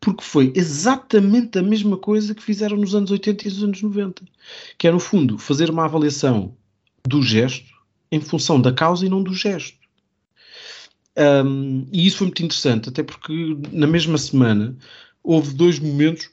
Porque 0.00 0.22
foi 0.22 0.52
exatamente 0.54 1.58
a 1.58 1.62
mesma 1.62 1.96
coisa 1.96 2.34
que 2.34 2.42
fizeram 2.42 2.76
nos 2.76 2.94
anos 2.94 3.10
80 3.10 3.48
e 3.48 3.50
nos 3.50 3.62
anos 3.62 3.82
90, 3.82 4.22
que 4.78 4.86
é 4.86 4.92
no 4.92 5.00
fundo 5.00 5.38
fazer 5.38 5.70
uma 5.70 5.84
avaliação 5.84 6.56
do 7.06 7.22
gesto 7.22 7.74
em 8.10 8.20
função 8.20 8.60
da 8.60 8.72
causa 8.72 9.04
e 9.04 9.08
não 9.08 9.22
do 9.22 9.34
gesto. 9.34 9.76
Um, 11.16 11.86
e 11.92 12.06
isso 12.06 12.18
foi 12.18 12.26
muito 12.26 12.42
interessante, 12.42 12.88
até 12.88 13.02
porque 13.02 13.56
na 13.72 13.86
mesma 13.86 14.18
semana 14.18 14.76
houve 15.22 15.54
dois 15.54 15.78
momentos 15.78 16.30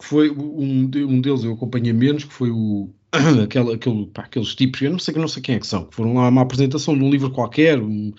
que 0.00 0.06
foi 0.06 0.30
um, 0.30 0.90
um 0.94 1.20
deles 1.20 1.44
eu 1.44 1.52
acompanhei 1.52 1.92
menos, 1.92 2.24
que 2.24 2.32
foi 2.32 2.50
o, 2.50 2.88
aquele, 3.44 3.74
aquele, 3.74 4.06
pá, 4.06 4.22
aqueles 4.22 4.54
tipos, 4.54 4.80
eu 4.80 4.90
não 4.90 4.98
sei, 4.98 5.14
não 5.14 5.28
sei 5.28 5.42
quem 5.42 5.56
é 5.56 5.60
que 5.60 5.66
são, 5.66 5.84
que 5.84 5.94
foram 5.94 6.14
lá 6.14 6.28
uma 6.28 6.40
apresentação 6.40 6.96
de 6.96 7.04
um 7.04 7.10
livro 7.10 7.30
qualquer, 7.30 7.78
um, 7.78 8.10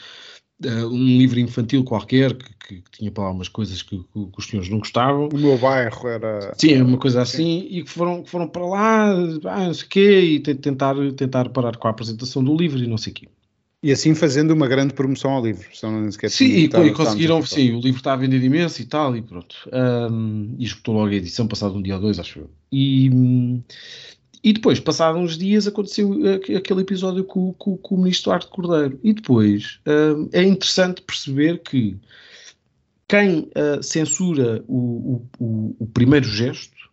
uh, 0.63 0.87
um 0.87 1.17
livro 1.17 1.39
infantil 1.39 1.83
qualquer, 1.83 2.35
que, 2.35 2.53
que, 2.53 2.81
que, 2.83 2.91
tinha 2.91 3.11
para 3.11 3.23
lá 3.23 3.31
umas 3.31 3.47
coisas 3.47 3.81
que, 3.81 3.97
que, 3.97 4.29
os 4.37 4.45
senhores 4.45 4.69
não 4.69 4.77
gostavam. 4.77 5.27
O 5.33 5.37
meu 5.37 5.57
bairro 5.57 6.07
era. 6.07 6.53
Sim, 6.55 6.79
uma 6.83 6.99
coisa 6.99 7.23
assim, 7.23 7.67
e 7.67 7.83
que 7.83 7.89
foram, 7.89 8.21
que 8.21 8.29
foram 8.29 8.47
para 8.47 8.65
lá, 8.65 9.11
ah, 9.45 9.65
não 9.65 9.73
sei 9.73 9.85
o 9.85 9.89
quê, 9.89 10.19
e 10.21 10.39
tentar, 10.39 10.95
tentar 11.17 11.49
parar 11.49 11.77
com 11.77 11.87
a 11.87 11.91
apresentação 11.91 12.43
do 12.43 12.55
livro 12.55 12.77
e 12.77 12.87
não 12.87 12.97
sei 12.97 13.11
o 13.11 13.15
quê. 13.15 13.27
E 13.83 13.91
assim 13.91 14.13
fazendo 14.13 14.51
uma 14.51 14.67
grande 14.67 14.93
promoção 14.93 15.31
ao 15.31 15.43
livro. 15.43 15.67
sim, 16.29 16.45
e, 16.45 16.65
e 16.65 16.93
conseguiram, 16.93 17.43
sim, 17.43 17.71
o 17.71 17.79
livro 17.79 17.97
está 17.97 18.13
a 18.13 18.15
vender 18.15 18.43
imenso 18.43 18.79
e 18.79 18.85
tal, 18.85 19.15
e 19.15 19.23
pronto. 19.23 19.55
Um, 19.73 20.55
e 20.59 20.65
escutou 20.65 20.95
logo 20.95 21.07
a 21.07 21.15
edição, 21.15 21.47
passado 21.47 21.75
um 21.75 21.81
dia 21.81 21.95
ou 21.95 22.01
dois, 22.01 22.19
acho 22.19 22.39
eu. 22.39 22.49
E, 22.71 23.09
e 24.43 24.53
depois, 24.53 24.79
passados 24.79 25.19
uns 25.19 25.35
dias, 25.35 25.67
aconteceu 25.67 26.13
aquele 26.55 26.81
episódio 26.81 27.23
com, 27.23 27.53
com, 27.53 27.75
com 27.75 27.95
o 27.95 27.97
ministro 27.97 28.31
Arte 28.31 28.49
Cordeiro. 28.49 28.99
E 29.03 29.13
depois 29.13 29.79
um, 29.87 30.29
é 30.31 30.43
interessante 30.43 31.01
perceber 31.01 31.59
que 31.63 31.97
quem 33.07 33.39
uh, 33.39 33.81
censura 33.81 34.63
o, 34.67 35.27
o, 35.37 35.75
o, 35.79 35.85
primeiro 35.87 36.25
gesto 36.25 36.89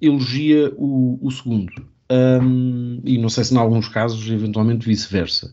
elogia 0.00 0.72
o, 0.76 1.18
o 1.20 1.30
segundo. 1.30 1.89
Um, 2.10 3.00
e 3.04 3.16
não 3.18 3.28
sei 3.28 3.44
se 3.44 3.54
em 3.54 3.58
alguns 3.58 3.88
casos, 3.88 4.28
eventualmente 4.28 4.84
vice-versa. 4.84 5.52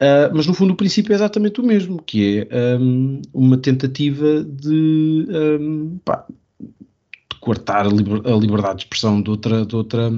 Uh, 0.00 0.32
mas 0.34 0.46
no 0.46 0.54
fundo 0.54 0.72
o 0.72 0.76
princípio 0.76 1.12
é 1.12 1.14
exatamente 1.14 1.60
o 1.60 1.64
mesmo, 1.64 2.02
que 2.02 2.48
é 2.50 2.76
um, 2.76 3.20
uma 3.32 3.58
tentativa 3.58 4.42
de, 4.42 5.26
um, 5.60 5.98
pá, 6.04 6.26
de 6.58 7.38
coartar 7.38 7.86
a, 7.86 7.90
liber, 7.90 8.20
a, 8.26 8.36
liberdade 8.36 8.78
de 8.78 8.82
expressão 8.84 9.22
de 9.22 9.30
outra, 9.30 9.64
de 9.64 9.76
outra, 9.76 10.10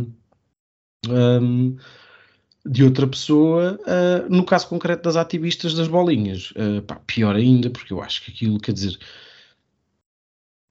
de 2.65 2.85
outra 2.85 3.07
pessoa, 3.07 3.79
uh, 3.83 4.35
no 4.35 4.45
caso 4.45 4.69
concreto 4.69 5.03
das 5.03 5.17
ativistas 5.17 5.75
das 5.75 5.89
bolinhas. 5.89 6.53
Uh, 6.53 6.81
pá, 6.83 7.01
pior 7.07 7.35
ainda, 7.35 7.71
porque 7.71 7.93
eu 7.93 8.01
acho 8.01 8.25
que 8.25 8.31
aquilo, 8.31 8.59
quer 8.61 8.73
dizer, 8.73 8.97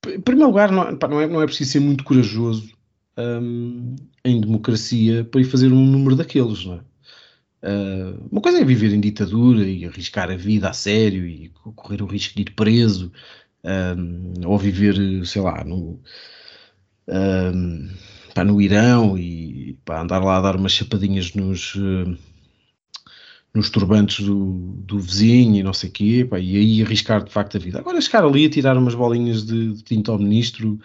em 0.08 0.22
primeiro 0.22 0.50
lugar, 0.50 0.72
não, 0.72 0.98
pá, 0.98 1.08
não, 1.08 1.20
é, 1.22 1.28
não 1.28 1.41
é 1.41 1.46
preciso 1.46 1.74
ser 1.74 1.80
muito 1.80 2.04
corajoso 2.04 2.75
um, 3.18 3.95
em 4.24 4.41
democracia 4.41 5.24
para 5.24 5.41
ir 5.41 5.45
fazer 5.45 5.72
um 5.72 5.86
número 5.86 6.16
daqueles, 6.16 6.66
não 6.66 6.76
é? 6.76 6.80
Uh, 7.68 8.28
uma 8.32 8.41
coisa 8.41 8.59
é 8.59 8.63
viver 8.63 8.93
em 8.93 8.99
ditadura 8.99 9.68
e 9.68 9.86
arriscar 9.86 10.30
a 10.30 10.36
vida 10.36 10.70
a 10.70 10.74
sério 10.74 11.26
e 11.26 11.49
correr 11.76 12.01
o 12.03 12.05
risco 12.05 12.36
de 12.36 12.43
ir 12.43 12.51
preso, 12.51 13.11
ou 14.45 14.57
viver, 14.57 15.26
sei 15.26 15.41
lá, 15.41 15.63
no, 15.63 15.99
um, 17.07 17.89
pá, 18.34 18.43
no 18.43 18.61
Irão 18.61 19.18
e 19.18 19.78
pá, 19.86 20.01
andar 20.01 20.20
lá 20.24 20.38
a 20.38 20.41
dar 20.41 20.55
umas 20.55 20.72
chapadinhas 20.72 21.34
nos, 21.34 21.76
uh, 21.76 22.18
nos 23.53 23.70
turbantes 23.70 24.26
do, 24.26 24.76
do 24.86 24.99
vizinho 24.99 25.55
e 25.55 25.63
não 25.63 25.74
sei 25.74 25.89
o 25.89 25.93
quê, 25.93 26.28
pá, 26.30 26.39
e 26.39 26.57
aí 26.57 26.84
arriscar 26.84 27.24
de 27.24 27.32
facto 27.32 27.57
a 27.57 27.59
vida. 27.59 27.80
Agora 27.80 27.99
chegar 28.01 28.24
ali 28.24 28.45
a 28.45 28.49
tirar 28.49 28.78
umas 28.78 28.95
bolinhas 28.95 29.45
de, 29.45 29.74
de 29.74 29.84
tinta 29.84 30.11
ao 30.11 30.20
ministro 30.20 30.80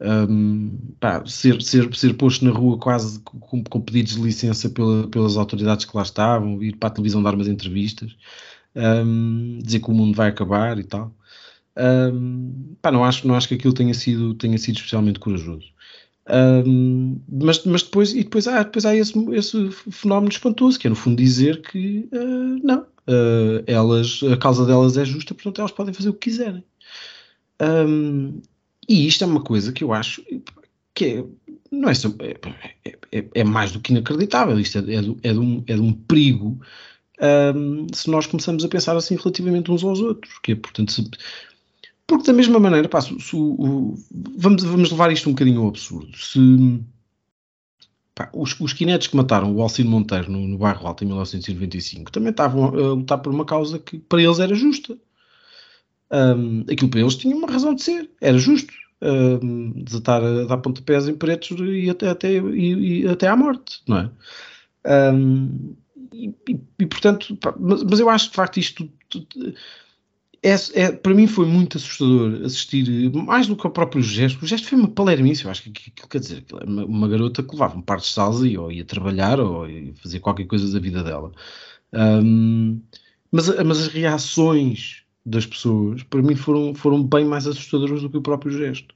um, 0.00 0.76
pá, 1.00 1.24
ser, 1.26 1.62
ser, 1.62 1.94
ser 1.94 2.14
posto 2.14 2.44
na 2.44 2.50
rua 2.50 2.78
quase 2.78 3.20
com, 3.20 3.62
com 3.62 3.80
pedidos 3.80 4.14
de 4.14 4.22
licença 4.22 4.68
pela, 4.68 5.08
pelas 5.08 5.36
autoridades 5.36 5.84
que 5.84 5.96
lá 5.96 6.02
estavam, 6.02 6.62
ir 6.62 6.76
para 6.76 6.88
a 6.88 6.92
televisão 6.92 7.22
dar 7.22 7.34
umas 7.34 7.48
entrevistas, 7.48 8.16
um, 8.74 9.58
dizer 9.62 9.80
que 9.80 9.90
o 9.90 9.94
mundo 9.94 10.16
vai 10.16 10.28
acabar 10.28 10.78
e 10.78 10.84
tal. 10.84 11.14
Um, 11.76 12.76
pá, 12.80 12.90
não, 12.92 13.04
acho, 13.04 13.26
não 13.26 13.34
acho 13.34 13.48
que 13.48 13.54
aquilo 13.54 13.74
tenha 13.74 13.94
sido, 13.94 14.34
tenha 14.34 14.58
sido 14.58 14.76
especialmente 14.76 15.18
corajoso. 15.18 15.74
Um, 16.28 17.20
mas, 17.28 17.64
mas 17.64 17.82
depois, 17.82 18.12
e 18.12 18.24
depois, 18.24 18.48
há, 18.48 18.62
depois 18.62 18.86
há 18.86 18.96
esse, 18.96 19.12
esse 19.34 19.70
fenómeno 19.90 20.32
espantoso, 20.32 20.78
que 20.78 20.86
é 20.86 20.90
no 20.90 20.96
fundo 20.96 21.16
dizer 21.16 21.60
que 21.62 22.08
uh, 22.12 22.66
não, 22.66 22.80
uh, 22.80 23.62
elas, 23.66 24.20
a 24.32 24.36
causa 24.36 24.64
delas 24.64 24.96
é 24.96 25.04
justa, 25.04 25.34
portanto 25.34 25.60
elas 25.60 25.72
podem 25.72 25.92
fazer 25.94 26.08
o 26.08 26.14
que 26.14 26.30
quiserem. 26.30 26.64
Um, 27.60 28.40
e 28.88 29.06
isto 29.06 29.24
é 29.24 29.26
uma 29.26 29.42
coisa 29.42 29.72
que 29.72 29.84
eu 29.84 29.92
acho 29.92 30.22
que 30.94 31.04
é, 31.04 31.24
não 31.70 31.88
é, 31.88 31.92
é, 32.84 32.98
é, 33.12 33.24
é 33.34 33.44
mais 33.44 33.72
do 33.72 33.80
que 33.80 33.92
inacreditável. 33.92 34.58
Isto 34.58 34.78
é, 34.78 34.80
é, 34.80 35.02
de, 35.02 35.16
é, 35.22 35.32
de, 35.32 35.38
um, 35.38 35.64
é 35.66 35.74
de 35.74 35.80
um 35.80 35.92
perigo 35.92 36.60
um, 37.20 37.86
se 37.92 38.10
nós 38.10 38.26
começamos 38.26 38.64
a 38.64 38.68
pensar 38.68 38.96
assim 38.96 39.16
relativamente 39.16 39.70
uns 39.70 39.82
aos 39.84 40.00
outros. 40.00 40.38
Que 40.42 40.52
é, 40.52 40.54
portanto, 40.54 40.92
se, 40.92 41.10
porque 42.06 42.26
da 42.26 42.32
mesma 42.32 42.58
maneira, 42.58 42.88
pá, 42.88 43.00
se, 43.00 43.18
se, 43.20 43.34
o, 43.34 43.94
vamos, 44.36 44.62
vamos 44.62 44.90
levar 44.90 45.12
isto 45.12 45.28
um 45.28 45.32
bocadinho 45.32 45.62
ao 45.62 45.68
absurdo. 45.68 46.16
Se 46.16 46.38
pá, 48.14 48.30
os, 48.32 48.58
os 48.60 48.72
quinetes 48.72 49.08
que 49.08 49.16
mataram 49.16 49.54
o 49.54 49.62
Alcino 49.62 49.90
Monteiro 49.90 50.30
no, 50.30 50.46
no 50.46 50.58
bairro 50.58 50.86
Alto 50.86 51.02
em 51.02 51.08
1995 51.08 52.12
também 52.12 52.30
estavam 52.30 52.66
a 52.66 52.94
lutar 52.94 53.18
por 53.18 53.32
uma 53.32 53.44
causa 53.44 53.78
que 53.78 53.98
para 53.98 54.22
eles 54.22 54.38
era 54.38 54.54
justa 54.54 54.96
um, 56.14 56.64
aquilo 56.70 56.90
para 56.90 57.00
eles 57.00 57.16
tinha 57.16 57.34
uma 57.34 57.50
razão 57.50 57.74
de 57.74 57.82
ser, 57.82 58.10
era 58.20 58.38
justo. 58.38 58.72
Um, 59.02 59.82
desatar 59.82 60.22
a 60.22 60.44
dar 60.44 60.58
pontapés 60.58 61.06
em 61.06 61.14
pretos 61.14 61.58
e 61.60 61.90
até, 61.90 62.08
até, 62.08 62.32
e, 62.32 63.02
e 63.02 63.08
até 63.08 63.28
à 63.28 63.36
morte, 63.36 63.82
não 63.86 63.98
é? 63.98 64.10
Um, 65.12 65.74
e, 66.10 66.28
e, 66.48 66.60
e, 66.78 66.86
portanto, 66.86 67.36
pá, 67.36 67.54
mas, 67.58 67.82
mas, 67.82 68.00
eu 68.00 68.08
acho 68.08 68.30
de 68.30 68.36
facto 68.36 68.58
isto 68.58 68.88
é, 70.42 70.54
é, 70.74 70.92
para 70.92 71.14
mim 71.14 71.26
foi 71.26 71.46
muito 71.46 71.76
assustador 71.76 72.44
assistir, 72.44 73.10
mais 73.12 73.46
do 73.46 73.56
que 73.56 73.66
o 73.66 73.70
próprio 73.70 74.02
gesto. 74.02 74.42
O 74.42 74.46
gesto 74.46 74.68
foi 74.68 74.78
uma 74.78 74.88
palermice. 74.88 75.44
Eu 75.44 75.50
acho 75.50 75.62
que 75.62 75.90
aquilo 75.90 76.08
quer 76.08 76.20
dizer 76.20 76.44
é 76.60 76.64
uma, 76.64 76.84
uma, 76.84 77.08
garota 77.08 77.42
que 77.42 77.52
levava 77.52 77.76
um 77.76 77.82
par 77.82 77.98
de 77.98 78.06
salsa 78.06 78.46
e 78.46 78.56
ou 78.56 78.70
ia 78.70 78.84
trabalhar 78.84 79.40
ou 79.40 79.68
ia 79.68 79.94
fazer 79.96 80.20
qualquer 80.20 80.46
coisa 80.46 80.70
da 80.72 80.78
vida 80.78 81.02
dela. 81.02 81.32
Um, 81.92 82.80
mas, 83.32 83.48
mas 83.64 83.80
as 83.80 83.88
reações 83.88 85.03
das 85.24 85.46
pessoas, 85.46 86.02
para 86.02 86.22
mim 86.22 86.36
foram, 86.36 86.74
foram 86.74 87.02
bem 87.02 87.24
mais 87.24 87.46
assustadoras 87.46 88.02
do 88.02 88.10
que 88.10 88.16
o 88.16 88.22
próprio 88.22 88.52
gesto. 88.52 88.94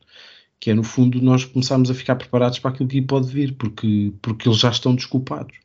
Que 0.61 0.71
é, 0.71 0.75
no 0.75 0.83
fundo, 0.83 1.23
nós 1.23 1.45
começarmos 1.45 1.91
a 1.91 1.95
ficar 1.95 2.17
preparados 2.17 2.59
para 2.59 2.73
aquilo 2.73 2.89
que 2.89 3.01
pode 3.01 3.29
vir, 3.29 3.55
porque, 3.57 4.13
porque 4.21 4.49
eles 4.49 4.59
já 4.59 4.71
estão 4.71 4.95
desculpados. 4.95 5.57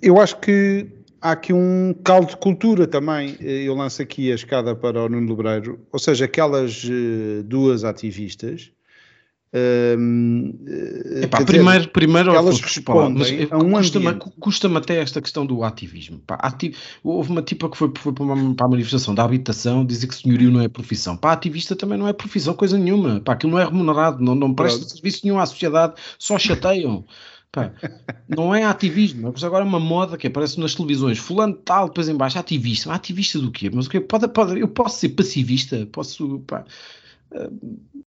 Eu 0.00 0.18
acho 0.20 0.38
que 0.40 0.86
há 1.20 1.32
aqui 1.32 1.52
um 1.52 1.94
caldo 2.04 2.28
de 2.28 2.36
cultura 2.36 2.86
também. 2.86 3.36
Eu 3.40 3.74
lanço 3.74 4.00
aqui 4.00 4.30
a 4.30 4.34
escada 4.34 4.74
para 4.74 5.04
o 5.04 5.08
Nuno 5.08 5.28
Lebreiro. 5.28 5.86
Ou 5.92 5.98
seja, 5.98 6.24
aquelas 6.24 6.84
eh, 6.84 7.42
duas 7.42 7.84
ativistas 7.84 8.72
Epá, 9.52 11.44
primeiro, 11.44 11.80
dizer, 11.80 11.90
primeiro 11.90 12.32
elas 12.32 12.60
respondem 12.60 13.48
a 13.50 13.58
um 13.58 13.72
custa-me, 13.72 14.14
custa 14.38 14.78
até 14.78 15.00
esta 15.00 15.20
questão 15.20 15.44
do 15.44 15.64
ativismo. 15.64 16.20
Pá, 16.20 16.36
ati 16.36 16.72
houve 17.02 17.32
uma 17.32 17.42
tipa 17.42 17.68
que 17.68 17.76
foi, 17.76 17.90
foi 17.98 18.12
para, 18.12 18.22
uma, 18.22 18.54
para, 18.54 18.66
a 18.66 18.68
manifestação 18.68 19.12
da 19.12 19.24
habitação 19.24 19.84
dizer 19.84 20.06
que 20.06 20.14
senhorio 20.14 20.52
não 20.52 20.60
é 20.60 20.68
profissão. 20.68 21.16
Pá, 21.16 21.32
ativista 21.32 21.74
também 21.74 21.98
não 21.98 22.06
é 22.06 22.12
profissão, 22.12 22.54
coisa 22.54 22.78
nenhuma. 22.78 23.20
Pá, 23.20 23.32
aquilo 23.32 23.50
não 23.50 23.58
é 23.58 23.64
remunerado, 23.64 24.22
não, 24.22 24.36
não 24.36 24.54
presta 24.54 24.88
serviço 24.88 25.22
nenhum 25.24 25.40
à 25.40 25.46
sociedade, 25.46 25.94
só 26.16 26.38
chateiam. 26.38 27.04
Pá, 27.50 27.72
não 28.28 28.54
é 28.54 28.62
ativismo, 28.62 29.32
mas 29.32 29.42
agora 29.42 29.64
é 29.64 29.66
uma 29.66 29.80
moda 29.80 30.16
que 30.16 30.28
aparece 30.28 30.60
nas 30.60 30.76
televisões, 30.76 31.18
fulano 31.18 31.54
tal, 31.54 31.88
depois 31.88 32.08
em 32.08 32.14
baixo, 32.14 32.38
ativista, 32.38 32.92
ativista 32.92 33.40
do 33.40 33.50
quê? 33.50 33.68
Mas 33.74 33.86
o 33.86 33.90
quê? 33.90 34.00
Pode, 34.00 34.28
pode, 34.28 34.60
eu 34.60 34.68
posso 34.68 35.00
ser 35.00 35.08
pacifista, 35.08 35.84
posso, 35.90 36.38
pá, 36.46 36.64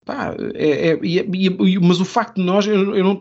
Pá, 0.06 0.36
é, 0.54 0.90
é, 0.90 0.92
é, 0.92 1.80
mas 1.82 2.02
o 2.02 2.06
facto 2.06 2.36
de 2.36 2.44
nós, 2.44 2.68
eu, 2.68 2.94
eu 2.96 3.04
não 3.04 3.14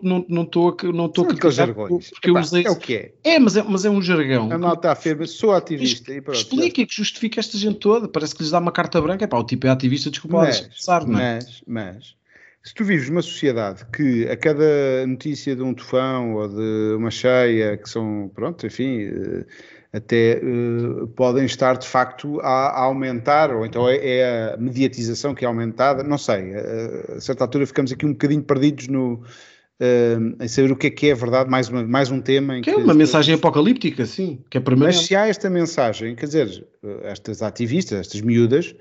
estou 0.42 0.76
não, 0.82 0.92
não 0.92 1.06
estou 1.06 1.24
a 1.24 1.28
criticar 1.28 1.72
porque 1.72 2.30
eu 2.30 2.36
usei. 2.36 2.66
É 2.66 2.70
o 2.70 2.76
que 2.76 2.96
é. 2.96 3.12
É, 3.22 3.38
mas 3.38 3.56
é, 3.56 3.62
mas 3.62 3.84
é 3.84 3.90
um 3.90 4.02
jargão. 4.02 4.50
A 4.50 4.58
malta 4.58 4.90
afirma, 4.90 5.24
sou 5.26 5.52
ativista. 5.52 6.12
E 6.12 6.20
pronto, 6.20 6.36
explica 6.36 6.84
que 6.84 6.92
justifica 6.92 7.38
esta 7.38 7.56
gente 7.56 7.78
toda. 7.78 8.08
Parece 8.08 8.34
que 8.34 8.42
lhes 8.42 8.50
dá 8.50 8.58
uma 8.58 8.72
carta 8.72 9.00
branca. 9.00 9.24
É 9.24 9.28
pá, 9.28 9.38
o 9.38 9.44
tipo 9.44 9.66
é 9.68 9.70
ativista, 9.70 10.10
desculpa 10.10 10.38
mas, 10.38 10.60
passar, 10.60 11.06
não 11.06 11.20
é? 11.20 11.34
Mas, 11.34 11.62
mas, 11.66 12.16
se 12.64 12.74
tu 12.74 12.84
vives 12.84 13.08
numa 13.08 13.22
sociedade 13.22 13.86
que 13.94 14.26
a 14.28 14.36
cada 14.36 15.06
notícia 15.06 15.54
de 15.54 15.62
um 15.62 15.74
tufão 15.74 16.34
ou 16.34 16.48
de 16.48 16.96
uma 16.96 17.12
cheia, 17.12 17.76
que 17.76 17.88
são, 17.88 18.28
pronto, 18.34 18.66
enfim 18.66 19.02
eh, 19.02 19.44
até 19.92 20.40
uh, 20.42 21.06
podem 21.08 21.44
estar 21.44 21.76
de 21.76 21.86
facto 21.86 22.40
a, 22.40 22.68
a, 22.68 22.80
aumentar, 22.84 23.54
ou 23.54 23.66
então 23.66 23.86
é, 23.86 23.96
é, 23.96 24.54
a 24.54 24.56
mediatização 24.56 25.34
que 25.34 25.44
é 25.44 25.48
aumentada, 25.48 26.02
não 26.02 26.16
sei, 26.16 26.54
a, 26.54 27.16
a 27.16 27.20
certa 27.20 27.44
altura 27.44 27.66
ficamos 27.66 27.92
aqui 27.92 28.06
um 28.06 28.12
bocadinho 28.12 28.42
perdidos 28.42 28.88
no, 28.88 29.14
uh, 29.16 30.42
em 30.42 30.48
saber 30.48 30.72
o 30.72 30.76
que 30.76 30.86
é 30.86 30.90
que 30.90 31.10
é 31.10 31.14
verdade, 31.14 31.50
mais, 31.50 31.68
uma, 31.68 31.84
mais 31.84 32.10
um 32.10 32.22
tema. 32.22 32.54
que, 32.54 32.62
que 32.62 32.70
é 32.70 32.76
uma 32.76 32.94
mensagem 32.94 33.34
apocalíptica, 33.34 34.06
sim, 34.06 34.42
que 34.48 34.56
é 34.56 34.62
Mas 34.76 35.00
se 35.00 35.14
há 35.14 35.28
esta 35.28 35.50
mensagem, 35.50 36.14
quer 36.14 36.26
dizer, 36.26 36.66
estas 37.02 37.42
ativistas, 37.42 38.00
estas 38.00 38.22
miúdas, 38.22 38.74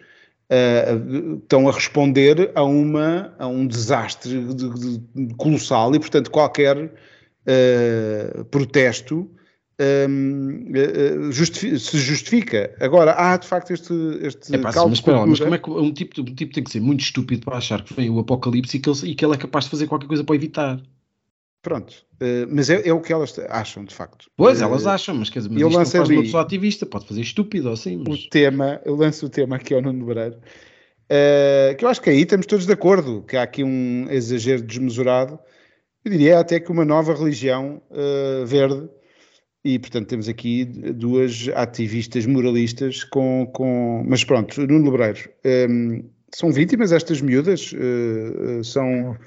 uh, 0.50 1.40
estão 1.40 1.68
a 1.68 1.74
responder 1.74 2.52
a, 2.56 2.64
uma, 2.64 3.36
a 3.38 3.48
um 3.48 3.68
desastre 3.68 4.40
de, 4.40 4.70
de, 4.70 5.34
colossal 5.36 5.94
e, 5.94 6.00
portanto, 6.00 6.32
qualquer 6.32 6.90
protesto 8.52 9.28
um, 9.82 10.72
eh, 10.76 10.80
eh, 10.80 11.32
justifica, 11.32 11.80
se 11.80 11.98
justifica. 11.98 12.76
Agora, 12.80 13.14
há 13.14 13.38
de 13.38 13.48
facto 13.48 13.72
este, 13.72 13.94
este 14.22 14.56
é, 14.56 14.58
pá, 14.58 14.72
mas, 14.74 14.94
espera, 14.94 15.26
mas 15.26 15.40
como 15.40 15.56
é 15.56 15.58
que 15.58 15.70
um 15.70 15.94
tipo, 15.94 16.22
um 16.22 16.36
tipo 16.36 16.54
tem 16.54 16.64
que 16.64 16.72
ser 16.72 16.82
muito 16.82 17.02
estúpido 17.02 17.46
para 17.46 17.58
achar 17.58 17.84
que 17.84 17.94
vem 17.94 18.10
o 18.10 18.20
apocalipse 18.20 18.78
e 18.78 18.80
que, 18.80 18.90
ele, 18.90 19.12
e 19.12 19.16
que 19.16 19.26
ele 19.26 19.34
é 19.34 19.38
capaz 19.38 19.66
de 19.66 19.72
fazer 19.72 19.88
qualquer 19.88 20.08
coisa 20.08 20.24
para 20.24 20.36
evitar? 20.36 20.82
Pronto, 21.62 21.94
uh, 22.16 22.48
mas 22.50 22.70
é, 22.70 22.88
é, 22.88 22.94
o 22.94 23.00
que 23.00 23.14
elas 23.14 23.38
acham, 23.50 23.86
de 23.86 23.94
facto. 23.94 24.30
Pois, 24.36 24.62
uh, 24.62 24.64
elas 24.64 24.88
acham, 24.88 25.16
mas 25.16 25.30
quer 25.30 25.40
dizer, 25.40 25.52
mas 25.52 25.62
eu 25.62 25.68
lanço 25.68 25.78
não 25.78 25.86
faz 25.86 26.10
ali 26.10 26.18
uma 26.18 26.24
pessoa 26.24 26.44
ativista, 26.44 26.86
pode 26.86 27.08
fazer 27.08 27.22
estúpido 27.22 27.70
assim. 27.70 28.04
Mas... 28.08 28.26
O 28.26 28.30
tema, 28.30 28.82
eu 28.84 28.96
lanço 28.96 29.28
o 29.28 29.30
tema 29.30 29.58
aqui 29.58 29.74
ao 29.74 29.82
Nuno 29.82 30.06
Breiro, 30.06 30.38
uh, 30.38 31.76
que 31.78 31.86
eu 31.86 31.90
acho 31.90 32.02
que 32.02 32.10
aí 32.10 32.22
estamos 32.22 32.48
todos 32.48 32.66
de 32.66 32.74
acordo, 32.74 33.24
que 33.28 33.38
há 33.38 33.44
aqui 33.44 33.64
um 33.64 34.08
exagero 34.10 34.64
desmesurado, 34.64 35.38
eu 36.04 36.12
diria 36.12 36.40
até 36.40 36.60
que 36.60 36.72
uma 36.72 36.84
nova 36.84 37.14
religião 37.14 37.80
verde, 38.48 38.90
e 39.64 39.78
portanto 39.78 40.08
temos 40.08 40.28
aqui 40.28 40.66
duas 40.66 41.50
ativistas 41.56 42.26
moralistas 42.26 43.04
com, 43.04 43.50
com... 43.54 44.04
mas 44.08 44.24
pronto, 44.24 44.66
Nuno 44.66 44.92
Lebreiro, 44.92 45.30
um, 45.70 46.04
são 46.34 46.52
vítimas 46.52 46.92
estas 46.92 47.22
miúdas? 47.22 47.74
são 48.64 49.18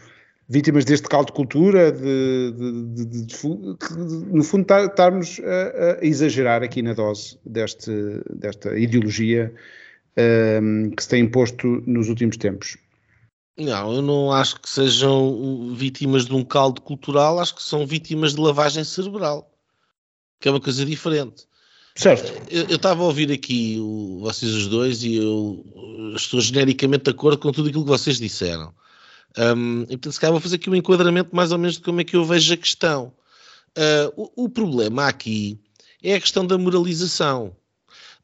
vítimas 0.49 0.85
deste 0.85 1.09
caldo 1.09 1.28
de 1.28 1.32
cultura, 1.32 1.93
de, 1.93 2.53
de, 2.53 3.05
de, 3.07 3.26
de 3.26 4.26
no 4.32 4.43
fundo 4.43 4.66
estarmos 4.72 5.41
a, 5.41 6.01
a, 6.01 6.05
exagerar 6.05 6.62
aqui 6.62 6.82
na 6.82 6.93
dose 6.93 7.39
deste, 7.45 7.91
desta 8.35 8.78
ideologia 8.78 9.55
um, 10.62 10.91
que 10.91 11.03
se 11.03 11.09
tem 11.09 11.24
imposto 11.24 11.82
nos 11.87 12.09
últimos 12.09 12.37
tempos. 12.37 12.76
Não, 13.57 13.95
eu 13.95 14.03
não 14.03 14.32
acho 14.32 14.61
que 14.61 14.68
sejam 14.68 15.72
vítimas 15.74 16.26
de 16.26 16.35
um 16.35 16.45
caldo 16.45 16.80
cultural, 16.80 17.39
acho 17.39 17.55
que 17.55 17.62
são 17.62 17.87
vítimas 17.87 18.35
de 18.35 18.41
lavagem 18.41 18.82
cerebral, 18.82 19.49
que 20.45 20.49
é 20.49 20.51
uma 20.51 20.61
coisa 20.61 20.84
diferente. 20.84 21.47
Certo. 21.97 22.30
Eu 22.51 22.76
estava 22.76 23.03
a 23.03 23.07
ouvir 23.07 23.32
aqui 23.32 23.78
o, 23.80 24.18
vocês 24.20 24.53
os 24.53 24.66
dois 24.66 25.03
e 25.03 25.16
eu 25.16 26.12
estou 26.14 26.38
genericamente 26.38 27.05
de 27.05 27.12
acordo 27.12 27.38
com 27.38 27.51
tudo 27.51 27.70
aquilo 27.70 27.82
que 27.82 27.88
vocês 27.88 28.18
disseram. 28.18 28.74
Um, 29.38 29.84
e 29.84 29.97
portanto, 29.97 30.12
se 30.12 30.20
calhar 30.20 30.32
vou 30.32 30.40
fazer 30.42 30.57
aqui 30.57 30.68
um 30.68 30.74
enquadramento 30.74 31.34
mais 31.34 31.51
ou 31.51 31.57
menos 31.57 31.76
de 31.76 31.82
como 31.82 32.03
é 32.03 32.05
que 32.05 32.14
eu 32.14 32.26
vejo 32.26 32.53
a 32.53 32.59
questão. 32.59 33.11
Uh, 33.74 34.28
o, 34.36 34.45
o, 34.45 34.49
problema 34.51 35.07
aqui 35.07 35.59
é 36.03 36.14
a 36.14 36.20
questão 36.20 36.47
da 36.47 36.59
moralização. 36.59 37.57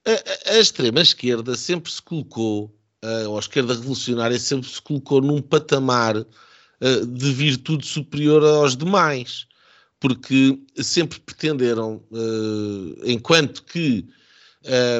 A, 0.04 0.50
a, 0.50 0.56
a 0.56 0.58
extrema-esquerda 0.58 1.56
sempre 1.56 1.90
se 1.90 2.02
colocou, 2.02 2.66
uh, 3.02 3.30
ou 3.30 3.36
a 3.36 3.40
esquerda 3.40 3.72
revolucionária 3.72 4.38
sempre 4.38 4.68
se 4.68 4.82
colocou 4.82 5.22
num 5.22 5.40
patamar 5.40 6.18
uh, 6.18 7.06
de 7.06 7.32
virtude 7.32 7.86
superior 7.86 8.44
aos 8.44 8.76
demais, 8.76 9.46
porque 10.00 10.58
sempre 10.82 11.20
pretenderam, 11.20 12.02
uh, 12.10 13.00
enquanto 13.04 13.62
que 13.64 14.06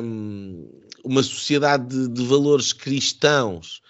um, 0.04 0.70
uma 1.02 1.22
sociedade 1.22 2.08
de, 2.08 2.26
valores 2.26 2.74
cristãos 2.74 3.80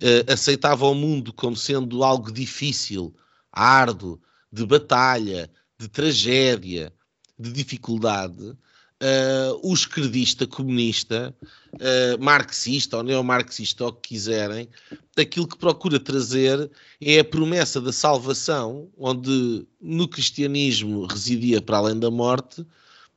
uh, 0.00 0.32
aceitava 0.32 0.86
o 0.86 0.94
mundo 0.94 1.32
como 1.32 1.56
sendo 1.56 2.04
algo 2.04 2.30
difícil, 2.32 3.12
árduo, 3.52 4.20
de 4.52 4.64
batalha, 4.64 5.50
de 5.76 5.88
tragédia, 5.88 6.92
de 7.36 7.52
dificuldade, 7.52 8.56
uh, 9.00 9.60
o 9.62 9.72
esquerdista 9.72 10.46
comunista, 10.46 11.34
uh, 11.74 12.22
marxista 12.22 12.98
ou 12.98 13.02
neomarxista, 13.02 13.84
ou 13.84 13.90
o 13.90 13.92
que 13.92 14.10
quiserem, 14.10 14.68
aquilo 15.16 15.48
que 15.48 15.58
procura 15.58 15.98
trazer 15.98 16.70
é 17.00 17.18
a 17.18 17.24
promessa 17.24 17.80
da 17.80 17.92
salvação, 17.92 18.88
onde 18.96 19.66
no 19.80 20.08
cristianismo 20.08 21.06
residia 21.06 21.60
para 21.60 21.78
além 21.78 21.98
da 21.98 22.10
morte, 22.10 22.64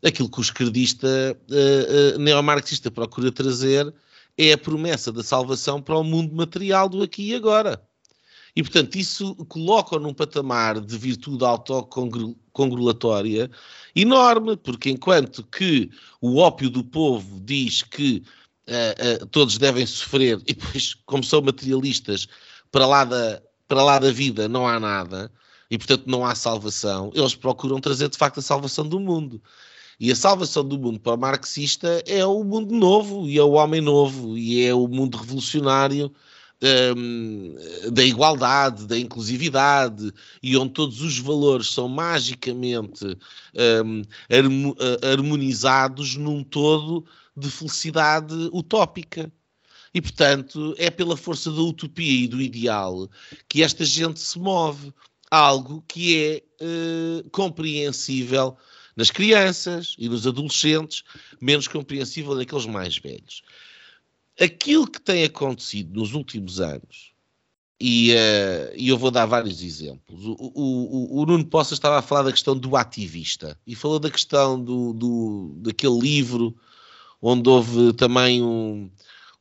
aquilo 0.04 0.30
que 0.30 0.40
o 0.40 0.42
esquerdista 0.42 1.08
uh, 1.50 2.20
neomarxista 2.20 2.90
procura 2.92 3.32
trazer 3.32 3.94
é 4.38 4.54
a 4.54 4.58
promessa 4.58 5.12
da 5.12 5.24
salvação 5.24 5.82
para 5.82 5.98
o 5.98 6.04
mundo 6.04 6.36
material 6.36 6.90
do 6.90 7.04
aqui 7.04 7.30
e 7.30 7.36
agora. 7.36 7.82
E, 8.56 8.62
portanto, 8.62 8.96
isso 8.96 9.36
coloca 9.48 9.98
num 9.98 10.14
patamar 10.14 10.80
de 10.80 10.98
virtude 10.98 11.44
autocongratulatória 11.44 13.50
enorme, 13.96 14.56
porque 14.56 14.92
enquanto 14.92 15.44
que 15.44 15.90
o 16.22 16.38
ópio 16.38 16.70
do 16.70 16.84
povo 16.84 17.42
diz 17.42 17.82
que 17.82 18.22
uh, 18.68 19.24
uh, 19.24 19.26
todos 19.28 19.58
devem 19.58 19.88
sofrer, 19.88 20.40
e 20.46 20.54
depois, 20.54 20.94
como 21.06 21.24
são 21.24 21.42
materialistas, 21.42 22.28
para 22.72 22.86
lá, 22.86 23.04
da, 23.04 23.42
para 23.68 23.84
lá 23.84 23.98
da 23.98 24.12
vida 24.12 24.48
não 24.48 24.68
há 24.68 24.80
nada, 24.80 25.32
e 25.70 25.78
portanto 25.78 26.04
não 26.06 26.24
há 26.24 26.36
salvação, 26.36 27.12
eles 27.16 27.34
procuram 27.34 27.80
trazer 27.80 28.10
de 28.10 28.18
facto 28.18 28.40
a 28.40 28.44
salvação 28.44 28.88
do 28.88 29.00
mundo. 29.00 29.42
E 30.00 30.12
a 30.12 30.16
salvação 30.16 30.64
do 30.64 30.78
mundo 30.78 31.00
para 31.00 31.14
o 31.14 31.18
marxista 31.18 32.04
é 32.06 32.24
o 32.26 32.44
mundo 32.44 32.76
novo, 32.76 33.28
e 33.28 33.40
é 33.40 33.44
o 33.44 33.54
homem 33.54 33.82
novo, 33.82 34.38
e 34.38 34.64
é 34.64 34.74
o 34.74 34.88
mundo 34.88 35.18
revolucionário 35.18 36.14
um, 36.96 37.56
da 37.92 38.04
igualdade, 38.04 38.88
da 38.88 38.98
inclusividade, 38.98 40.12
e 40.42 40.56
onde 40.56 40.74
todos 40.74 41.02
os 41.02 41.20
valores 41.20 41.68
são 41.68 41.88
magicamente 41.88 43.06
um, 43.06 44.02
harmonizados 45.12 46.16
num 46.16 46.44
todo 46.44 47.06
de 47.36 47.50
felicidade 47.50 48.34
utópica. 48.54 49.32
E, 49.94 50.02
portanto, 50.02 50.74
é 50.78 50.90
pela 50.90 51.16
força 51.16 51.52
da 51.52 51.62
utopia 51.62 52.24
e 52.24 52.28
do 52.28 52.42
ideal 52.42 53.08
que 53.48 53.62
esta 53.62 53.86
gente 53.86 54.20
se 54.20 54.40
move. 54.40 54.94
Algo 55.30 55.84
que 55.88 56.16
é 56.18 56.44
uh, 56.64 57.30
compreensível 57.32 58.56
nas 58.96 59.10
crianças 59.10 59.96
e 59.98 60.08
nos 60.08 60.28
adolescentes, 60.28 61.04
menos 61.42 61.68
compreensível 61.68 62.36
naqueles 62.36 62.68
mais 62.68 62.98
velhos. 62.98 63.42
Aquilo 64.40 64.88
que 64.88 65.00
tem 65.00 65.24
acontecido 65.24 66.00
nos 66.00 66.14
últimos 66.14 66.60
anos, 66.60 67.14
e, 67.80 68.14
uh, 68.14 68.74
e 68.76 68.88
eu 68.88 68.98
vou 68.98 69.12
dar 69.12 69.26
vários 69.26 69.62
exemplos. 69.62 70.26
O, 70.26 70.36
o, 70.40 71.22
o, 71.22 71.26
Nuno 71.26 71.46
Poça 71.46 71.74
estava 71.74 72.00
a 72.00 72.02
falar 72.02 72.24
da 72.24 72.32
questão 72.32 72.58
do 72.58 72.78
ativista 72.78 73.60
e 73.68 73.76
falou 73.76 74.00
da 74.00 74.10
questão 74.10 74.64
do, 74.64 74.94
do 74.94 75.54
daquele 75.58 76.00
livro 76.00 76.56
onde 77.22 77.50
houve 77.50 77.94
também 77.94 78.42
um, 78.42 78.92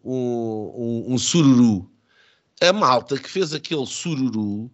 um, 0.04 0.14
um, 0.14 1.14
um 1.14 1.18
sururu. 1.18 1.90
A 2.60 2.72
malta 2.72 3.18
que 3.18 3.28
fez 3.28 3.52
aquele 3.52 3.86
sururu 3.86 4.70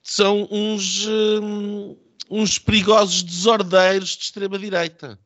são 0.00 0.46
uns, 0.50 1.06
hum, 1.06 1.96
uns 2.30 2.58
perigosos 2.58 3.22
desordeiros 3.24 4.10
de 4.10 4.24
extrema-direita. 4.24 5.18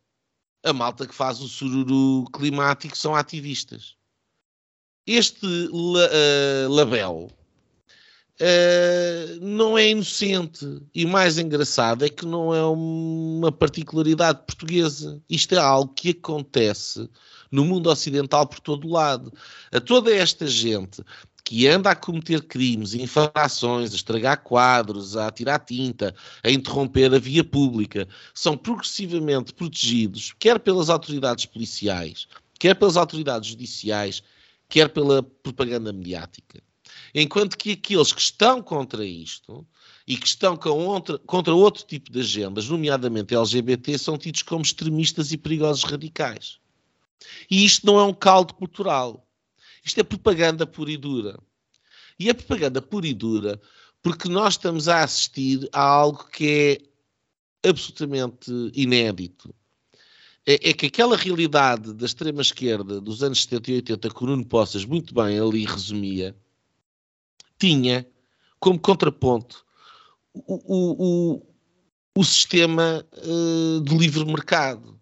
A 0.62 0.72
malta 0.72 1.07
que 1.07 1.14
faz 1.14 1.41
o 1.41 1.49
sururu 1.49 2.24
climático 2.32 2.97
são 2.97 3.14
ativistas. 3.14 3.97
Este 5.09 5.46
uh, 5.46 6.68
label 6.68 7.30
uh, 8.38 9.40
não 9.40 9.78
é 9.78 9.88
inocente. 9.88 10.82
E 10.94 11.06
o 11.06 11.09
mais 11.09 11.38
engraçado 11.38 12.04
é 12.04 12.11
que 12.11 12.26
não 12.26 12.54
é 12.54 12.62
uma 12.62 13.50
particularidade 13.50 14.40
portuguesa. 14.46 15.18
Isto 15.26 15.54
é 15.54 15.59
algo 15.59 15.94
que 15.94 16.11
acontece 16.11 17.09
no 17.50 17.64
mundo 17.64 17.88
ocidental 17.88 18.46
por 18.46 18.61
todo 18.61 18.86
lado. 18.86 19.32
A 19.72 19.80
toda 19.80 20.14
esta 20.14 20.46
gente 20.46 21.02
que 21.42 21.66
anda 21.66 21.90
a 21.90 21.96
cometer 21.96 22.42
crimes, 22.42 22.92
infrações, 22.92 23.94
a 23.94 23.96
estragar 23.96 24.42
quadros, 24.42 25.16
a 25.16 25.30
tirar 25.30 25.59
tinta, 25.61 26.14
a 26.44 26.50
interromper 26.50 27.14
a 27.14 27.18
via 27.18 27.42
pública, 27.42 28.06
são 28.34 28.54
progressivamente 28.59 29.54
protegidos, 29.54 30.34
quer 30.38 30.59
pelas 30.59 30.90
autoridades 30.90 31.46
policiais, 31.46 32.28
quer 32.59 32.74
pelas 32.74 32.98
autoridades 32.98 33.48
judiciais, 33.48 34.22
quer 34.69 34.89
pela 34.89 35.23
propaganda 35.23 35.93
mediática. 35.93 36.62
Enquanto 37.14 37.57
que 37.57 37.73
aqueles 37.73 38.12
que 38.12 38.21
estão 38.21 38.62
contra 38.62 39.05
isto 39.05 39.66
e 40.07 40.16
que 40.16 40.27
estão 40.27 40.59
outra, 40.66 41.19
contra 41.21 41.55
outro 41.55 41.85
tipo 41.85 42.11
de 42.11 42.21
agendas, 42.21 42.69
nomeadamente 42.69 43.35
LGBT, 43.35 43.99
são 43.99 44.19
tidos 44.19 44.43
como 44.43 44.62
extremistas 44.62 45.33
e 45.33 45.37
perigosos 45.37 45.85
radicais. 45.85 46.59
E 47.51 47.64
isto 47.64 47.87
não 47.87 47.99
é 47.99 48.05
um 48.05 48.14
caldo 48.14 48.55
cultural 48.55 49.29
isto 49.89 50.01
é 50.01 50.03
propaganda 50.03 50.66
pura 50.66 50.91
e 50.91 50.99
dura. 50.99 51.39
E 52.19 52.29
é 52.29 52.35
propaganda 52.35 52.83
pura 52.83 53.07
e 53.07 53.14
dura 53.14 53.59
porque 54.03 54.29
nós 54.29 54.55
estamos 54.55 54.87
a 54.87 55.03
assistir 55.03 55.66
a 55.73 55.81
algo 55.81 56.29
que 56.29 56.79
é 57.64 57.69
absolutamente 57.69 58.51
inédito. 58.75 59.55
É, 60.49 60.70
é 60.70 60.72
que 60.72 60.86
aquela 60.86 61.14
realidade 61.14 61.92
da 61.92 62.07
extrema-esquerda 62.07 63.03
dos 63.03 63.22
anos 63.22 63.42
70 63.42 63.70
e 63.70 63.74
80, 63.74 64.09
que 64.09 64.24
o 64.24 64.26
Nuno 64.26 64.46
Poças 64.46 64.82
muito 64.86 65.12
bem 65.12 65.38
ali 65.38 65.66
resumia, 65.66 66.34
tinha 67.59 68.09
como 68.59 68.78
contraponto 68.78 69.62
o, 70.32 70.55
o, 70.64 71.34
o, 71.34 71.46
o 72.16 72.24
sistema 72.24 73.07
uh, 73.12 73.80
de 73.82 73.99
livre 73.99 74.24
mercado 74.24 74.97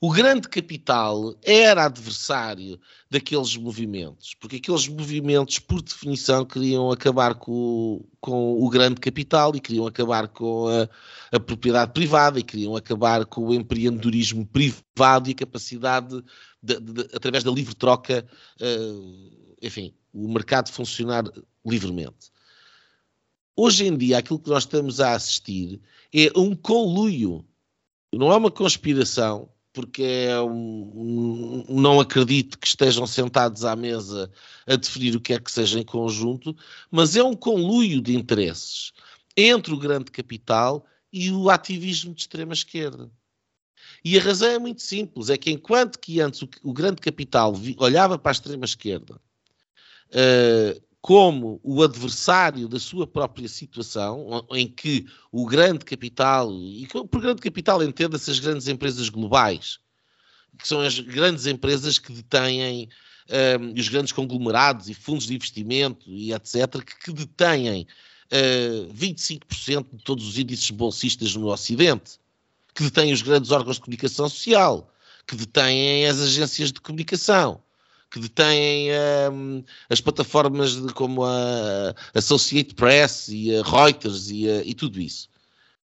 o 0.00 0.10
grande 0.10 0.48
capital 0.48 1.34
era 1.42 1.84
adversário 1.84 2.78
daqueles 3.10 3.56
movimentos, 3.56 4.34
porque 4.34 4.56
aqueles 4.56 4.88
movimentos, 4.88 5.58
por 5.58 5.80
definição, 5.80 6.44
queriam 6.44 6.90
acabar 6.90 7.34
com, 7.34 8.04
com 8.20 8.62
o 8.62 8.68
grande 8.68 9.00
capital 9.00 9.54
e 9.54 9.60
queriam 9.60 9.86
acabar 9.86 10.28
com 10.28 10.68
a, 10.68 11.36
a, 11.36 11.40
propriedade 11.40 11.92
privada 11.92 12.38
e 12.38 12.42
queriam 12.42 12.76
acabar 12.76 13.24
com 13.24 13.46
o 13.46 13.54
empreendedorismo 13.54 14.44
privado 14.46 15.28
e 15.28 15.32
a 15.32 15.36
capacidade, 15.36 16.22
de, 16.62 16.80
de, 16.80 16.92
de, 16.92 17.00
através 17.14 17.44
da 17.44 17.50
livre 17.50 17.74
troca, 17.74 18.26
uh, 18.60 19.56
enfim, 19.62 19.94
o 20.12 20.28
mercado 20.32 20.70
funcionar 20.70 21.24
livremente. 21.64 22.32
Hoje 23.56 23.86
em 23.86 23.96
dia, 23.96 24.18
aquilo 24.18 24.40
que 24.40 24.50
nós 24.50 24.64
estamos 24.64 25.00
a 25.00 25.14
assistir 25.14 25.80
é 26.12 26.30
um 26.36 26.56
conluio, 26.56 27.44
não 28.12 28.32
é 28.32 28.36
uma 28.36 28.50
conspiração, 28.50 29.48
porque 29.74 30.04
é 30.04 30.40
um, 30.40 31.64
não 31.68 31.98
acredito 32.00 32.56
que 32.56 32.66
estejam 32.66 33.06
sentados 33.08 33.64
à 33.64 33.74
mesa 33.74 34.30
a 34.66 34.76
definir 34.76 35.16
o 35.16 35.20
que 35.20 35.34
é 35.34 35.38
que 35.38 35.50
seja 35.50 35.80
em 35.80 35.84
conjunto, 35.84 36.56
mas 36.90 37.16
é 37.16 37.22
um 37.22 37.34
conluio 37.34 38.00
de 38.00 38.14
interesses 38.14 38.92
entre 39.36 39.74
o 39.74 39.78
grande 39.78 40.12
capital 40.12 40.86
e 41.12 41.32
o 41.32 41.50
ativismo 41.50 42.14
de 42.14 42.20
extrema 42.20 42.52
esquerda. 42.52 43.10
E 44.04 44.16
a 44.16 44.22
razão 44.22 44.48
é 44.48 44.58
muito 44.60 44.80
simples, 44.80 45.28
é 45.28 45.36
que 45.36 45.50
enquanto 45.50 45.98
que 45.98 46.20
antes 46.20 46.42
o, 46.42 46.48
o 46.62 46.72
grande 46.72 47.00
capital 47.00 47.52
vi, 47.52 47.74
olhava 47.78 48.16
para 48.16 48.30
a 48.30 48.32
extrema 48.32 48.64
esquerda 48.64 49.20
uh, 50.10 50.80
como 51.04 51.60
o 51.62 51.82
adversário 51.82 52.66
da 52.66 52.80
sua 52.80 53.06
própria 53.06 53.46
situação, 53.46 54.42
em 54.52 54.66
que 54.66 55.04
o 55.30 55.44
grande 55.44 55.84
capital, 55.84 56.50
e 56.50 56.86
por 56.86 57.20
grande 57.20 57.42
capital 57.42 57.82
entenda-se 57.82 58.30
as 58.30 58.38
grandes 58.38 58.68
empresas 58.68 59.10
globais, 59.10 59.78
que 60.58 60.66
são 60.66 60.80
as 60.80 60.98
grandes 60.98 61.44
empresas 61.44 61.98
que 61.98 62.10
detêm 62.10 62.88
um, 63.60 63.78
os 63.78 63.86
grandes 63.90 64.12
conglomerados 64.12 64.88
e 64.88 64.94
fundos 64.94 65.26
de 65.26 65.34
investimento 65.34 66.10
e 66.10 66.32
etc., 66.32 66.82
que, 66.82 66.98
que 66.98 67.12
detêm 67.12 67.82
uh, 67.82 68.94
25% 68.94 69.86
de 69.92 70.04
todos 70.04 70.26
os 70.26 70.38
índices 70.38 70.70
bolsistas 70.70 71.36
no 71.36 71.48
Ocidente, 71.48 72.18
que 72.74 72.82
detêm 72.82 73.12
os 73.12 73.20
grandes 73.20 73.50
órgãos 73.50 73.76
de 73.76 73.82
comunicação 73.82 74.26
social, 74.26 74.90
que 75.26 75.36
detêm 75.36 76.06
as 76.06 76.18
agências 76.18 76.72
de 76.72 76.80
comunicação, 76.80 77.62
que 78.14 78.20
detêm 78.20 78.90
um, 79.32 79.64
as 79.90 80.00
plataformas 80.00 80.80
de, 80.80 80.92
como 80.94 81.24
a 81.24 81.92
Associated 82.14 82.76
Press 82.76 83.26
e 83.28 83.56
a 83.56 83.62
Reuters 83.62 84.30
e, 84.30 84.48
a, 84.48 84.62
e 84.62 84.72
tudo 84.72 85.00
isso. 85.00 85.28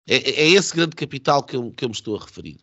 É, 0.08 0.16
é, 0.16 0.48
esse 0.48 0.74
grande 0.74 0.96
capital 0.96 1.44
que 1.44 1.54
eu, 1.54 1.70
que 1.70 1.84
eu 1.84 1.88
me 1.88 1.94
estou 1.94 2.16
a 2.16 2.20
referir. 2.20 2.56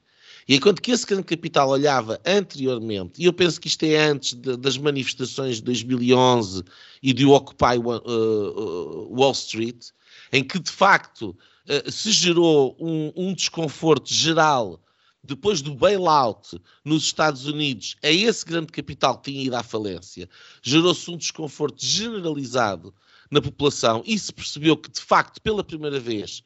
E 0.45 0.55
enquanto 0.55 0.81
que 0.81 0.91
esse 0.91 1.05
grande 1.05 1.23
capital 1.23 1.69
olhava 1.69 2.19
anteriormente, 2.25 3.21
e 3.21 3.25
eu 3.25 3.31
penso 3.31 3.61
que 3.61 3.69
isto 3.69 3.85
é 3.85 3.95
antes 3.95 4.33
de, 4.33 4.57
das 4.57 4.77
manifestações 4.77 5.55
de 5.55 5.61
2011 5.61 6.65
e 7.01 7.13
do 7.13 7.31
Occupy 7.31 7.77
uh, 7.77 9.17
Wall 9.17 9.31
Street, 9.31 9.91
em 10.33 10.43
que 10.43 10.59
de 10.59 10.71
facto 10.71 11.29
uh, 11.69 11.89
se 11.89 12.11
gerou 12.11 12.75
um, 12.77 13.13
um, 13.15 13.33
desconforto 13.33 14.13
geral 14.13 14.82
depois 15.23 15.61
do 15.61 15.73
bailout 15.73 16.59
nos 16.83 17.03
Estados 17.03 17.45
Unidos 17.45 17.95
a 18.03 18.09
esse 18.09 18.45
grande 18.45 18.71
capital 18.71 19.17
que 19.17 19.31
tinha 19.31 19.45
ido 19.45 19.55
à 19.55 19.63
falência, 19.63 20.29
gerou-se 20.61 21.09
um 21.09 21.17
desconforto 21.17 21.83
generalizado 21.83 22.93
na 23.31 23.41
população 23.41 24.03
e 24.05 24.17
se 24.19 24.33
percebeu 24.33 24.75
que 24.75 24.91
de 24.91 24.99
facto 24.99 25.41
pela 25.41 25.63
primeira 25.63 25.99
vez 25.99 26.43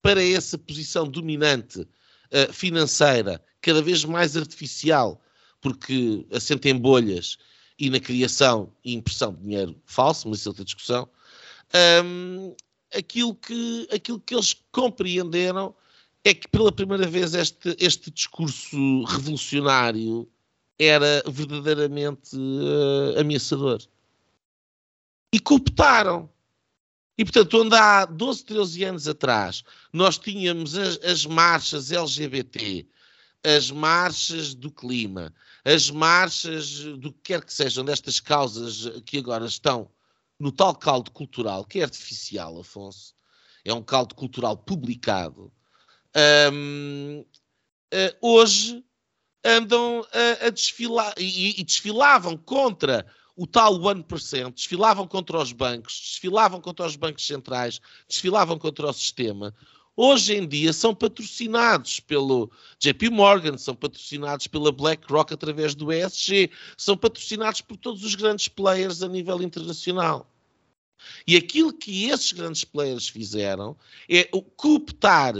para 0.00 0.22
essa 0.22 0.58
posição 0.58 1.08
dominante 1.08 1.80
uh, 1.80 2.52
financeira, 2.52 3.42
cada 3.60 3.80
vez 3.80 4.04
mais 4.04 4.36
artificial, 4.36 5.22
porque 5.60 6.26
assenta 6.30 6.68
em 6.68 6.76
bolhas 6.76 7.38
e 7.78 7.88
na 7.88 7.98
criação 7.98 8.72
e 8.84 8.94
impressão 8.94 9.32
de 9.34 9.42
dinheiro 9.42 9.80
falso, 9.86 10.28
mas 10.28 10.40
isso 10.40 10.48
é 10.48 10.50
outra 10.50 10.64
discussão, 10.64 11.08
um, 12.04 12.54
aquilo, 12.94 13.34
que, 13.34 13.88
aquilo 13.92 14.20
que 14.20 14.34
eles 14.34 14.54
compreenderam 14.70 15.74
é 16.24 16.32
que 16.32 16.48
pela 16.48 16.72
primeira 16.72 17.06
vez 17.06 17.34
este, 17.34 17.76
este 17.78 18.10
discurso 18.10 19.04
revolucionário 19.04 20.26
era 20.78 21.22
verdadeiramente 21.28 22.34
uh, 22.34 23.20
ameaçador. 23.20 23.82
E 25.32 25.38
cooptaram. 25.38 26.30
E, 27.16 27.24
portanto, 27.24 27.62
onde 27.62 27.76
há 27.76 28.06
12, 28.06 28.44
13 28.44 28.84
anos 28.84 29.06
atrás 29.06 29.62
nós 29.92 30.18
tínhamos 30.18 30.76
as, 30.76 30.98
as 31.04 31.26
marchas 31.26 31.92
LGBT, 31.92 32.88
as 33.44 33.70
marchas 33.70 34.54
do 34.54 34.70
clima, 34.70 35.32
as 35.64 35.90
marchas 35.90 36.80
do 36.98 37.12
que 37.12 37.20
quer 37.22 37.44
que 37.44 37.52
sejam 37.52 37.84
destas 37.84 38.18
causas 38.18 38.90
que 39.04 39.18
agora 39.18 39.46
estão 39.46 39.88
no 40.40 40.50
tal 40.50 40.74
caldo 40.74 41.10
cultural, 41.12 41.64
que 41.64 41.78
é 41.78 41.84
artificial, 41.84 42.58
Afonso, 42.58 43.14
é 43.64 43.72
um 43.72 43.82
caldo 43.82 44.14
cultural 44.16 44.56
publicado, 44.56 45.52
um, 46.52 47.20
uh, 47.20 47.26
eh, 47.90 48.16
hoje 48.20 48.84
andam 49.44 50.06
a, 50.12 50.46
a 50.46 50.50
desfilar 50.50 51.14
e, 51.18 51.60
e, 51.60 51.64
desfilavam 51.64 52.36
contra 52.36 53.06
o 53.36 53.46
tal 53.46 53.74
1%, 53.78 54.54
desfilavam 54.54 55.06
contra 55.06 55.38
os 55.38 55.52
bancos, 55.52 56.00
desfilavam 56.00 56.60
contra 56.60 56.86
os 56.86 56.96
bancos 56.96 57.26
centrais, 57.26 57.80
desfilavam 58.08 58.58
contra 58.58 58.88
o 58.88 58.92
sistema. 58.92 59.54
Hoje 59.96 60.34
em 60.34 60.48
dia 60.48 60.72
são 60.72 60.94
patrocinados 60.94 62.00
pelo 62.00 62.50
JP 62.80 63.10
Morgan, 63.10 63.56
são 63.56 63.76
patrocinados 63.76 64.46
pela 64.46 64.72
BlackRock 64.72 65.32
através 65.32 65.74
do 65.74 65.92
ESG, 65.92 66.50
são 66.76 66.96
patrocinados 66.96 67.60
por 67.60 67.76
todos 67.76 68.02
os 68.02 68.14
grandes 68.14 68.48
players 68.48 69.02
a 69.02 69.08
nível 69.08 69.40
internacional. 69.42 70.28
E 71.26 71.36
aquilo 71.36 71.72
que 71.72 72.06
esses 72.06 72.32
grandes 72.32 72.64
players 72.64 73.08
fizeram 73.08 73.76
é 74.08 74.24
cooptar 74.56 75.34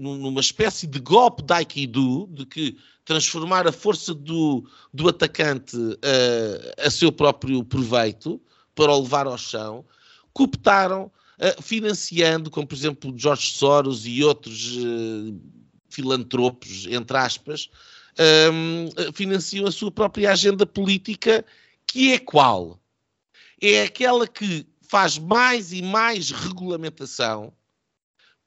numa 0.00 0.40
espécie 0.40 0.86
de 0.86 0.98
golpe 0.98 1.42
de 1.42 1.52
Aikido, 1.52 2.26
de 2.32 2.46
que 2.46 2.76
transformar 3.04 3.66
a 3.68 3.72
força 3.72 4.14
do, 4.14 4.64
do 4.94 5.08
atacante 5.08 5.76
uh, 5.76 6.86
a 6.86 6.90
seu 6.90 7.12
próprio 7.12 7.62
proveito, 7.62 8.40
para 8.74 8.92
o 8.92 9.02
levar 9.02 9.26
ao 9.26 9.36
chão, 9.36 9.84
cooptaram, 10.32 11.12
uh, 11.38 11.62
financiando, 11.62 12.50
como 12.50 12.66
por 12.66 12.74
exemplo 12.74 13.12
George 13.14 13.52
Soros 13.52 14.06
e 14.06 14.24
outros 14.24 14.76
uh, 14.76 15.38
filantropos, 15.90 16.86
entre 16.86 17.16
aspas, 17.18 17.68
um, 18.52 19.12
financiam 19.12 19.66
a 19.66 19.72
sua 19.72 19.90
própria 19.90 20.32
agenda 20.32 20.64
política, 20.64 21.44
que 21.86 22.12
é 22.12 22.18
qual? 22.18 22.80
É 23.60 23.82
aquela 23.82 24.26
que 24.26 24.66
faz 24.80 25.18
mais 25.18 25.72
e 25.72 25.82
mais 25.82 26.30
regulamentação, 26.30 27.52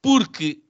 porque 0.01 0.63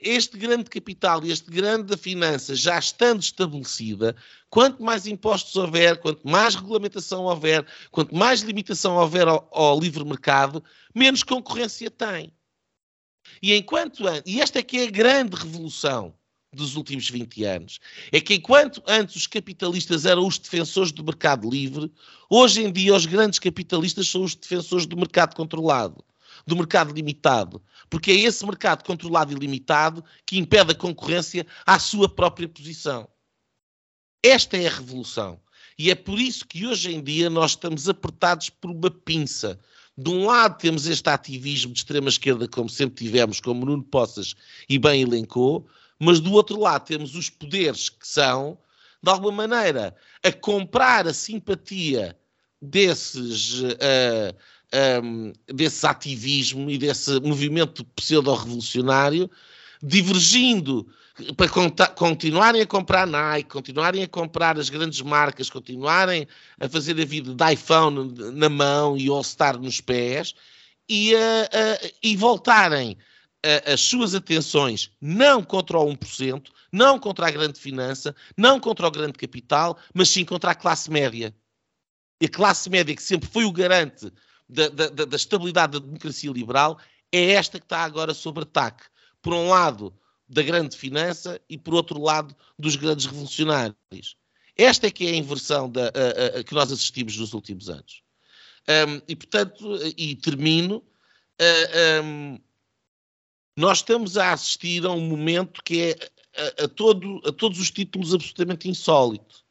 este 0.00 0.38
grande 0.38 0.70
capital 0.70 1.24
e 1.24 1.32
este 1.32 1.50
grande 1.50 1.88
da 1.88 1.96
finança 1.96 2.54
já 2.54 2.78
estando 2.78 3.20
estabelecida, 3.20 4.14
quanto 4.48 4.80
mais 4.80 5.04
impostos 5.04 5.56
houver, 5.56 5.98
quanto 5.98 6.26
mais 6.28 6.54
regulamentação 6.54 7.24
houver, 7.24 7.66
quanto 7.90 8.14
mais 8.14 8.42
limitação 8.42 8.94
houver 8.94 9.26
ao, 9.26 9.48
ao 9.50 9.80
livre 9.80 10.04
mercado, 10.04 10.62
menos 10.94 11.24
concorrência 11.24 11.90
tem. 11.90 12.32
E 13.42 13.52
enquanto 13.52 14.04
e 14.24 14.40
esta 14.40 14.60
é 14.60 14.62
que 14.62 14.78
é 14.78 14.84
a 14.84 14.90
grande 14.90 15.34
revolução 15.34 16.14
dos 16.52 16.76
últimos 16.76 17.10
20 17.10 17.42
anos, 17.42 17.80
é 18.12 18.20
que 18.20 18.34
enquanto 18.34 18.80
antes 18.86 19.16
os 19.16 19.26
capitalistas 19.26 20.06
eram 20.06 20.24
os 20.24 20.38
defensores 20.38 20.92
do 20.92 21.02
mercado 21.02 21.50
livre, 21.50 21.90
hoje 22.30 22.62
em 22.62 22.70
dia 22.70 22.94
os 22.94 23.06
grandes 23.06 23.40
capitalistas 23.40 24.06
são 24.06 24.22
os 24.22 24.36
defensores 24.36 24.86
do 24.86 24.96
mercado 24.96 25.34
controlado 25.34 26.04
do 26.46 26.56
mercado 26.56 26.92
limitado, 26.92 27.62
porque 27.88 28.10
é 28.10 28.14
esse 28.14 28.44
mercado 28.44 28.84
controlado 28.84 29.32
e 29.32 29.36
limitado 29.36 30.04
que 30.26 30.38
impede 30.38 30.72
a 30.72 30.74
concorrência 30.74 31.46
à 31.66 31.78
sua 31.78 32.08
própria 32.08 32.48
posição. 32.48 33.08
Esta 34.22 34.56
é 34.56 34.66
a 34.66 34.70
revolução. 34.70 35.40
E 35.78 35.90
é 35.90 35.94
por 35.94 36.18
isso 36.18 36.46
que 36.46 36.66
hoje 36.66 36.94
em 36.94 37.02
dia 37.02 37.28
nós 37.28 37.52
estamos 37.52 37.88
apertados 37.88 38.48
por 38.48 38.70
uma 38.70 38.90
pinça. 38.90 39.58
De 39.96 40.10
um 40.10 40.26
lado 40.26 40.58
temos 40.58 40.86
este 40.86 41.08
ativismo 41.08 41.72
de 41.72 41.78
extrema 41.78 42.08
esquerda, 42.08 42.48
como 42.48 42.68
sempre 42.68 43.04
tivemos, 43.04 43.40
como 43.40 43.66
Nuno 43.66 43.82
Poças 43.82 44.34
e 44.68 44.78
bem 44.78 45.02
elencou, 45.02 45.68
mas 45.98 46.20
do 46.20 46.32
outro 46.32 46.60
lado 46.60 46.86
temos 46.86 47.14
os 47.14 47.28
poderes 47.28 47.88
que 47.88 48.06
são, 48.06 48.58
de 49.02 49.10
alguma 49.10 49.46
maneira, 49.46 49.96
a 50.22 50.32
comprar 50.32 51.06
a 51.06 51.14
simpatia 51.14 52.16
desses 52.60 53.60
uh, 53.60 54.34
um, 55.02 55.32
desse 55.46 55.86
ativismo 55.86 56.70
e 56.70 56.78
desse 56.78 57.20
movimento 57.20 57.84
pseudo-revolucionário, 57.84 59.30
divergindo 59.82 60.86
para 61.36 61.48
continuarem 61.90 62.60
a 62.60 62.66
comprar 62.66 63.06
Nike, 63.06 63.48
continuarem 63.50 64.02
a 64.02 64.08
comprar 64.08 64.58
as 64.58 64.68
grandes 64.68 65.00
marcas, 65.00 65.48
continuarem 65.48 66.26
a 66.58 66.68
fazer 66.68 67.00
a 67.00 67.04
vida 67.04 67.32
de 67.32 67.52
iPhone 67.52 68.12
na 68.32 68.48
mão 68.48 68.96
e 68.96 69.08
All-Star 69.08 69.56
nos 69.56 69.80
pés 69.80 70.34
e, 70.88 71.14
uh, 71.14 71.18
uh, 71.18 71.94
e 72.02 72.16
voltarem 72.16 72.92
uh, 73.46 73.72
as 73.72 73.80
suas 73.80 74.12
atenções 74.12 74.90
não 75.00 75.42
contra 75.44 75.78
o 75.78 75.86
1%, 75.86 76.48
não 76.72 76.98
contra 76.98 77.28
a 77.28 77.30
grande 77.30 77.60
finança, 77.60 78.14
não 78.36 78.58
contra 78.58 78.88
o 78.88 78.90
grande 78.90 79.12
capital, 79.12 79.78
mas 79.94 80.08
sim 80.08 80.24
contra 80.24 80.50
a 80.50 80.54
classe 80.54 80.90
média. 80.90 81.32
E 82.20 82.26
a 82.26 82.28
classe 82.28 82.68
média, 82.68 82.94
que 82.94 83.02
sempre 83.02 83.28
foi 83.28 83.44
o 83.44 83.52
garante 83.52 84.12
da, 84.54 84.88
da, 84.88 85.04
da 85.04 85.16
estabilidade 85.16 85.78
da 85.78 85.84
democracia 85.84 86.30
liberal 86.30 86.78
é 87.12 87.32
esta 87.32 87.58
que 87.58 87.66
está 87.66 87.84
agora 87.84 88.14
sob 88.14 88.40
ataque. 88.40 88.84
Por 89.20 89.32
um 89.32 89.48
lado, 89.48 89.94
da 90.28 90.42
grande 90.42 90.76
finança 90.76 91.40
e, 91.48 91.58
por 91.58 91.74
outro 91.74 92.00
lado, 92.00 92.34
dos 92.58 92.76
grandes 92.76 93.06
revolucionários. 93.06 94.16
Esta 94.56 94.86
é 94.86 94.90
que 94.90 95.06
é 95.06 95.10
a 95.10 95.16
inversão 95.16 95.70
da, 95.70 95.86
a, 95.86 96.38
a, 96.38 96.44
que 96.44 96.54
nós 96.54 96.70
assistimos 96.72 97.16
nos 97.16 97.34
últimos 97.34 97.68
anos. 97.68 98.02
Um, 98.68 99.02
e, 99.06 99.16
portanto, 99.16 99.76
e 99.96 100.14
termino, 100.16 100.76
uh, 100.76 102.02
um, 102.04 102.38
nós 103.56 103.78
estamos 103.78 104.16
a 104.16 104.32
assistir 104.32 104.84
a 104.86 104.90
um 104.90 105.00
momento 105.00 105.62
que 105.62 105.80
é 105.80 106.10
a, 106.60 106.64
a, 106.64 106.68
todo, 106.68 107.20
a 107.26 107.32
todos 107.32 107.60
os 107.60 107.70
títulos 107.70 108.14
absolutamente 108.14 108.68
insólito. 108.68 109.44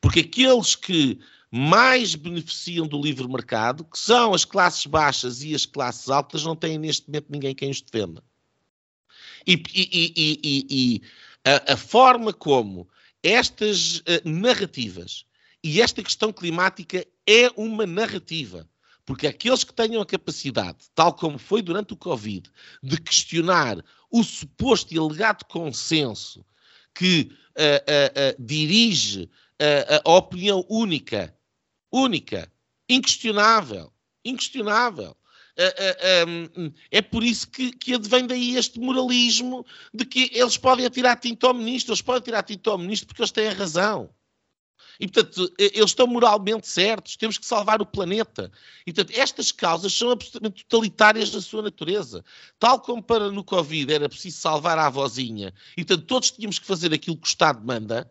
Porque 0.00 0.20
aqueles 0.20 0.74
que 0.74 1.18
mais 1.56 2.16
beneficiam 2.16 2.84
do 2.84 3.00
livre 3.00 3.28
mercado, 3.28 3.84
que 3.84 3.96
são 3.96 4.34
as 4.34 4.44
classes 4.44 4.86
baixas 4.86 5.40
e 5.44 5.54
as 5.54 5.64
classes 5.64 6.08
altas, 6.08 6.42
não 6.42 6.56
têm 6.56 6.76
neste 6.78 7.06
momento 7.06 7.26
ninguém 7.30 7.54
quem 7.54 7.70
os 7.70 7.80
defenda. 7.80 8.24
E, 9.46 9.62
e, 9.72 10.12
e, 10.16 10.66
e 10.68 11.02
a, 11.48 11.74
a, 11.74 11.76
forma 11.76 12.32
como 12.32 12.88
estas 13.22 13.98
uh, 13.98 14.02
narrativas 14.24 15.26
e 15.62 15.80
esta 15.80 16.02
questão 16.02 16.32
climática 16.32 17.06
é 17.24 17.48
uma 17.56 17.86
narrativa. 17.86 18.68
Porque 19.06 19.28
aqueles 19.28 19.62
que 19.62 19.72
tenham 19.72 20.02
a 20.02 20.06
capacidade, 20.06 20.78
tal 20.92 21.12
como 21.12 21.38
foi 21.38 21.62
durante 21.62 21.92
o 21.92 21.96
Covid, 21.96 22.50
de 22.82 23.00
questionar 23.00 23.78
o 24.10 24.24
suposto 24.24 24.92
e 24.92 24.98
alegado 24.98 25.44
consenso 25.44 26.44
que 26.92 27.30
uh, 27.30 28.34
uh, 28.40 28.44
dirige 28.44 29.30
a 30.04 30.10
opinião 30.10 30.66
única 30.68 31.32
única, 31.94 32.50
inquestionável, 32.88 33.92
inquestionável. 34.24 35.16
É 36.90 37.00
por 37.00 37.22
isso 37.22 37.48
que, 37.48 37.70
que 37.70 37.94
advém 37.94 38.26
daí 38.26 38.56
este 38.56 38.80
moralismo 38.80 39.64
de 39.92 40.04
que 40.04 40.28
eles 40.32 40.56
podem 40.56 40.84
atirar 40.84 41.20
tinta 41.20 41.46
ao 41.46 41.54
ministro, 41.54 41.92
eles 41.92 42.02
podem 42.02 42.18
atirar 42.18 42.42
tinta 42.42 42.70
ao 42.70 42.78
ministro 42.78 43.06
porque 43.06 43.22
eles 43.22 43.30
têm 43.30 43.46
a 43.46 43.52
razão. 43.52 44.10
E, 44.98 45.08
portanto, 45.08 45.52
eles 45.58 45.90
estão 45.90 46.06
moralmente 46.06 46.68
certos, 46.68 47.16
temos 47.16 47.36
que 47.38 47.46
salvar 47.46 47.82
o 47.82 47.86
planeta. 47.86 48.50
E, 48.86 48.92
portanto, 48.92 49.16
estas 49.18 49.50
causas 49.50 49.92
são 49.92 50.10
absolutamente 50.10 50.64
totalitárias 50.64 51.32
na 51.32 51.40
sua 51.40 51.62
natureza. 51.62 52.24
Tal 52.58 52.80
como 52.80 53.02
para 53.02 53.30
no 53.30 53.44
Covid 53.44 53.92
era 53.92 54.08
preciso 54.08 54.38
salvar 54.38 54.78
a 54.78 54.86
avózinha, 54.86 55.52
e, 55.76 55.84
portanto, 55.84 56.06
todos 56.06 56.30
tínhamos 56.32 56.58
que 56.58 56.66
fazer 56.66 56.92
aquilo 56.92 57.16
que 57.16 57.26
o 57.26 57.28
Estado 57.28 57.64
manda, 57.64 58.10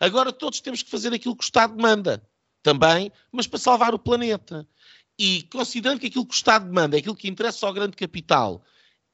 agora 0.00 0.32
todos 0.32 0.60
temos 0.60 0.82
que 0.82 0.90
fazer 0.90 1.12
aquilo 1.12 1.36
que 1.36 1.44
o 1.44 1.46
Estado 1.46 1.74
manda 1.80 2.22
também, 2.64 3.12
mas 3.30 3.46
para 3.46 3.58
salvar 3.60 3.94
o 3.94 3.98
planeta. 3.98 4.66
E 5.16 5.42
considerando 5.52 6.00
que 6.00 6.06
aquilo 6.06 6.26
que 6.26 6.34
o 6.34 6.34
Estado 6.34 6.64
demanda 6.64 6.96
é 6.96 6.98
aquilo 6.98 7.14
que 7.14 7.28
interessa 7.28 7.66
ao 7.66 7.74
grande 7.74 7.94
capital 7.94 8.64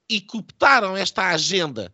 e 0.09 0.20
cooptaram 0.20 0.96
esta 0.96 1.28
agenda 1.28 1.92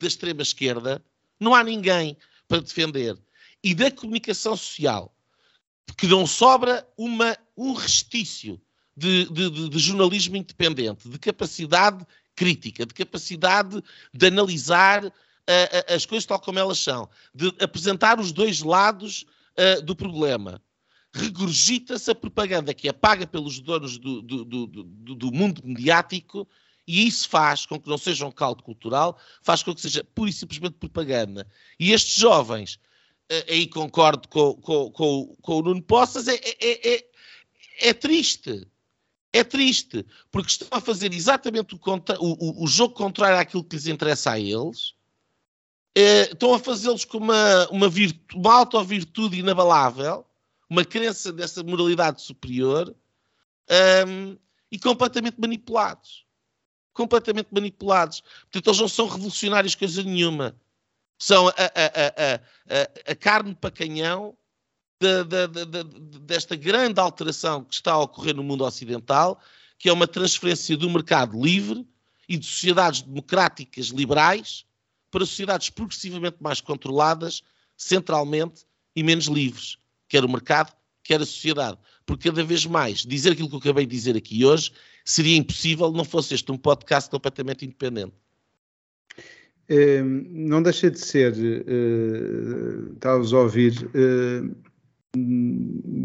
da 0.00 0.06
extrema-esquerda, 0.06 1.04
não 1.38 1.54
há 1.54 1.62
ninguém 1.62 2.16
para 2.46 2.62
defender. 2.62 3.18
E 3.62 3.74
da 3.74 3.90
comunicação 3.90 4.56
social, 4.56 5.14
que 5.98 6.06
não 6.06 6.26
sobra 6.26 6.88
uma, 6.96 7.36
um 7.56 7.72
restício 7.72 8.60
de, 8.96 9.26
de, 9.26 9.50
de, 9.50 9.68
de 9.68 9.78
jornalismo 9.78 10.36
independente, 10.36 11.08
de 11.08 11.18
capacidade 11.18 12.06
crítica, 12.36 12.86
de 12.86 12.94
capacidade 12.94 13.82
de 14.14 14.26
analisar 14.26 15.04
uh, 15.04 15.08
uh, 15.08 15.94
as 15.94 16.06
coisas 16.06 16.24
tal 16.24 16.38
como 16.38 16.58
elas 16.58 16.78
são, 16.78 17.08
de 17.34 17.52
apresentar 17.60 18.20
os 18.20 18.30
dois 18.30 18.60
lados 18.60 19.26
uh, 19.58 19.82
do 19.82 19.94
problema. 19.94 20.62
Regurgita-se 21.14 22.10
a 22.10 22.14
propaganda 22.14 22.72
que 22.72 22.88
é 22.88 22.92
paga 22.92 23.26
pelos 23.26 23.60
donos 23.60 23.98
do, 23.98 24.22
do, 24.22 24.44
do, 24.44 24.66
do, 24.66 25.32
mundo 25.32 25.60
mediático 25.62 26.48
e 26.86 27.06
isso 27.06 27.28
faz 27.28 27.66
com 27.66 27.78
que 27.78 27.88
não 27.88 27.98
seja 27.98 28.26
um 28.26 28.32
caldo 28.32 28.62
cultural, 28.62 29.18
faz 29.42 29.62
com 29.62 29.74
que 29.74 29.80
seja 29.80 30.02
pura 30.14 30.30
e 30.30 30.32
simplesmente 30.32 30.74
propaganda. 30.74 31.46
E 31.78 31.92
estes 31.92 32.14
jovens, 32.14 32.76
uh, 33.30 33.44
aí 33.50 33.66
concordo 33.66 34.26
com, 34.28 34.54
com, 34.54 34.90
com, 34.90 35.36
com 35.42 35.58
o 35.58 35.62
Nuno 35.62 35.82
Poças, 35.82 36.28
é, 36.28 36.34
é, 36.34 36.94
é, 36.94 37.06
é 37.80 37.94
triste. 37.94 38.66
É 39.34 39.42
triste, 39.42 40.04
porque 40.30 40.50
estão 40.50 40.68
a 40.70 40.80
fazer 40.80 41.14
exatamente 41.14 41.74
o, 41.74 41.80
o, 42.20 42.64
o 42.64 42.66
jogo 42.66 42.94
contrário 42.94 43.38
àquilo 43.38 43.64
que 43.64 43.76
lhes 43.76 43.86
interessa 43.86 44.32
a 44.32 44.38
eles, 44.38 44.94
é, 45.94 46.22
estão 46.22 46.54
a 46.54 46.58
fazê-los 46.58 47.04
com 47.04 47.18
uma, 47.18 47.68
uma, 47.68 47.88
virtu, 47.88 48.36
uma 48.36 48.54
auto-virtude 48.54 49.38
inabalável, 49.38 50.24
uma 50.68 50.84
crença 50.84 51.32
dessa 51.32 51.62
moralidade 51.62 52.22
superior 52.22 52.94
um, 54.06 54.36
e 54.70 54.78
completamente 54.78 55.38
manipulados. 55.38 56.24
Completamente 56.94 57.48
manipulados. 57.52 58.22
Portanto, 58.42 58.68
eles 58.68 58.80
não 58.80 58.88
são 58.88 59.06
revolucionários 59.06 59.74
coisa 59.74 60.02
nenhuma. 60.02 60.56
São 61.18 61.48
a, 61.48 61.52
a, 61.52 63.08
a, 63.08 63.12
a 63.12 63.14
carne 63.14 63.54
para 63.54 63.70
canhão 63.70 64.36
de, 64.98 65.24
de, 65.24 65.48
de, 65.48 66.18
desta 66.20 66.56
grande 66.56 67.00
alteração 67.00 67.64
que 67.64 67.74
está 67.74 67.92
a 67.92 68.00
ocorrer 68.00 68.34
no 68.34 68.42
mundo 68.42 68.64
ocidental, 68.64 69.40
que 69.78 69.88
é 69.88 69.92
uma 69.92 70.06
transferência 70.06 70.76
do 70.76 70.88
mercado 70.88 71.40
livre 71.40 71.86
e 72.28 72.38
de 72.38 72.46
sociedades 72.46 73.02
democráticas 73.02 73.86
liberais 73.86 74.64
para 75.12 75.26
sociedades 75.26 75.70
progressivamente 75.70 76.38
mais 76.40 76.60
controladas, 76.60 77.42
centralmente 77.76 78.64
e 78.96 79.02
menos 79.02 79.26
livres, 79.26 79.76
quer 80.08 80.24
o 80.24 80.28
mercado, 80.28 80.72
quer 81.04 81.20
a 81.20 81.26
sociedade. 81.26 81.78
Porque 82.04 82.28
cada 82.28 82.42
vez 82.42 82.66
mais 82.66 83.00
dizer 83.00 83.32
aquilo 83.32 83.48
que 83.48 83.54
eu 83.54 83.60
acabei 83.60 83.86
de 83.86 83.94
dizer 83.94 84.16
aqui 84.16 84.44
hoje 84.44 84.72
seria 85.04 85.36
impossível 85.36 85.92
não 85.92 86.04
fosse 86.04 86.34
este 86.34 86.50
um 86.50 86.56
podcast 86.56 87.08
completamente 87.10 87.64
independente. 87.64 88.14
Uh, 89.70 90.04
não 90.30 90.62
deixa 90.62 90.90
de 90.90 90.98
ser, 90.98 91.32
uh, 91.34 92.92
estavas 92.94 93.32
a 93.32 93.38
ouvir, 93.38 93.72
uh, 93.94 94.56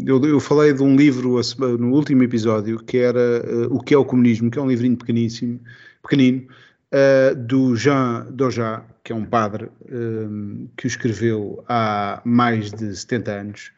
eu, 0.06 0.22
eu, 0.24 0.38
falei 0.38 0.72
de 0.72 0.82
um 0.82 0.94
livro 0.94 1.40
no 1.78 1.92
último 1.94 2.22
episódio 2.22 2.78
que 2.84 2.98
era 2.98 3.42
uh, 3.68 3.74
O 3.74 3.82
que 3.82 3.94
é 3.94 3.98
o 3.98 4.04
Comunismo, 4.04 4.50
que 4.50 4.58
é 4.58 4.62
um 4.62 4.68
livrinho 4.68 4.96
pequeníssimo, 4.96 5.60
pequenino, 6.02 6.46
uh, 6.92 7.34
do 7.34 7.76
Jean 7.76 8.26
Doja, 8.30 8.82
que 9.02 9.12
é 9.12 9.14
um 9.14 9.24
padre 9.24 9.70
um, 9.90 10.68
que 10.76 10.86
o 10.86 10.88
escreveu 10.88 11.64
há 11.68 12.20
mais 12.24 12.70
de 12.70 12.94
70 12.94 13.32
anos 13.32 13.72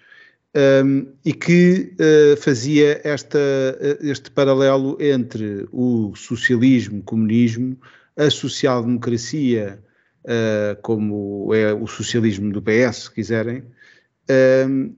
um, 0.84 1.06
e 1.24 1.32
que 1.32 1.94
uh, 1.94 2.36
fazia 2.36 3.00
esta, 3.04 3.38
este 4.00 4.30
paralelo 4.30 4.96
entre 5.00 5.68
o 5.72 6.12
socialismo, 6.16 7.02
comunismo, 7.02 7.78
a 8.16 8.28
social-democracia, 8.30 9.78
uh, 10.24 10.80
como 10.82 11.54
é 11.54 11.72
o 11.72 11.86
socialismo 11.86 12.52
do 12.52 12.60
PS, 12.60 13.04
se 13.04 13.14
quiserem, 13.14 13.62
um, 14.68 14.94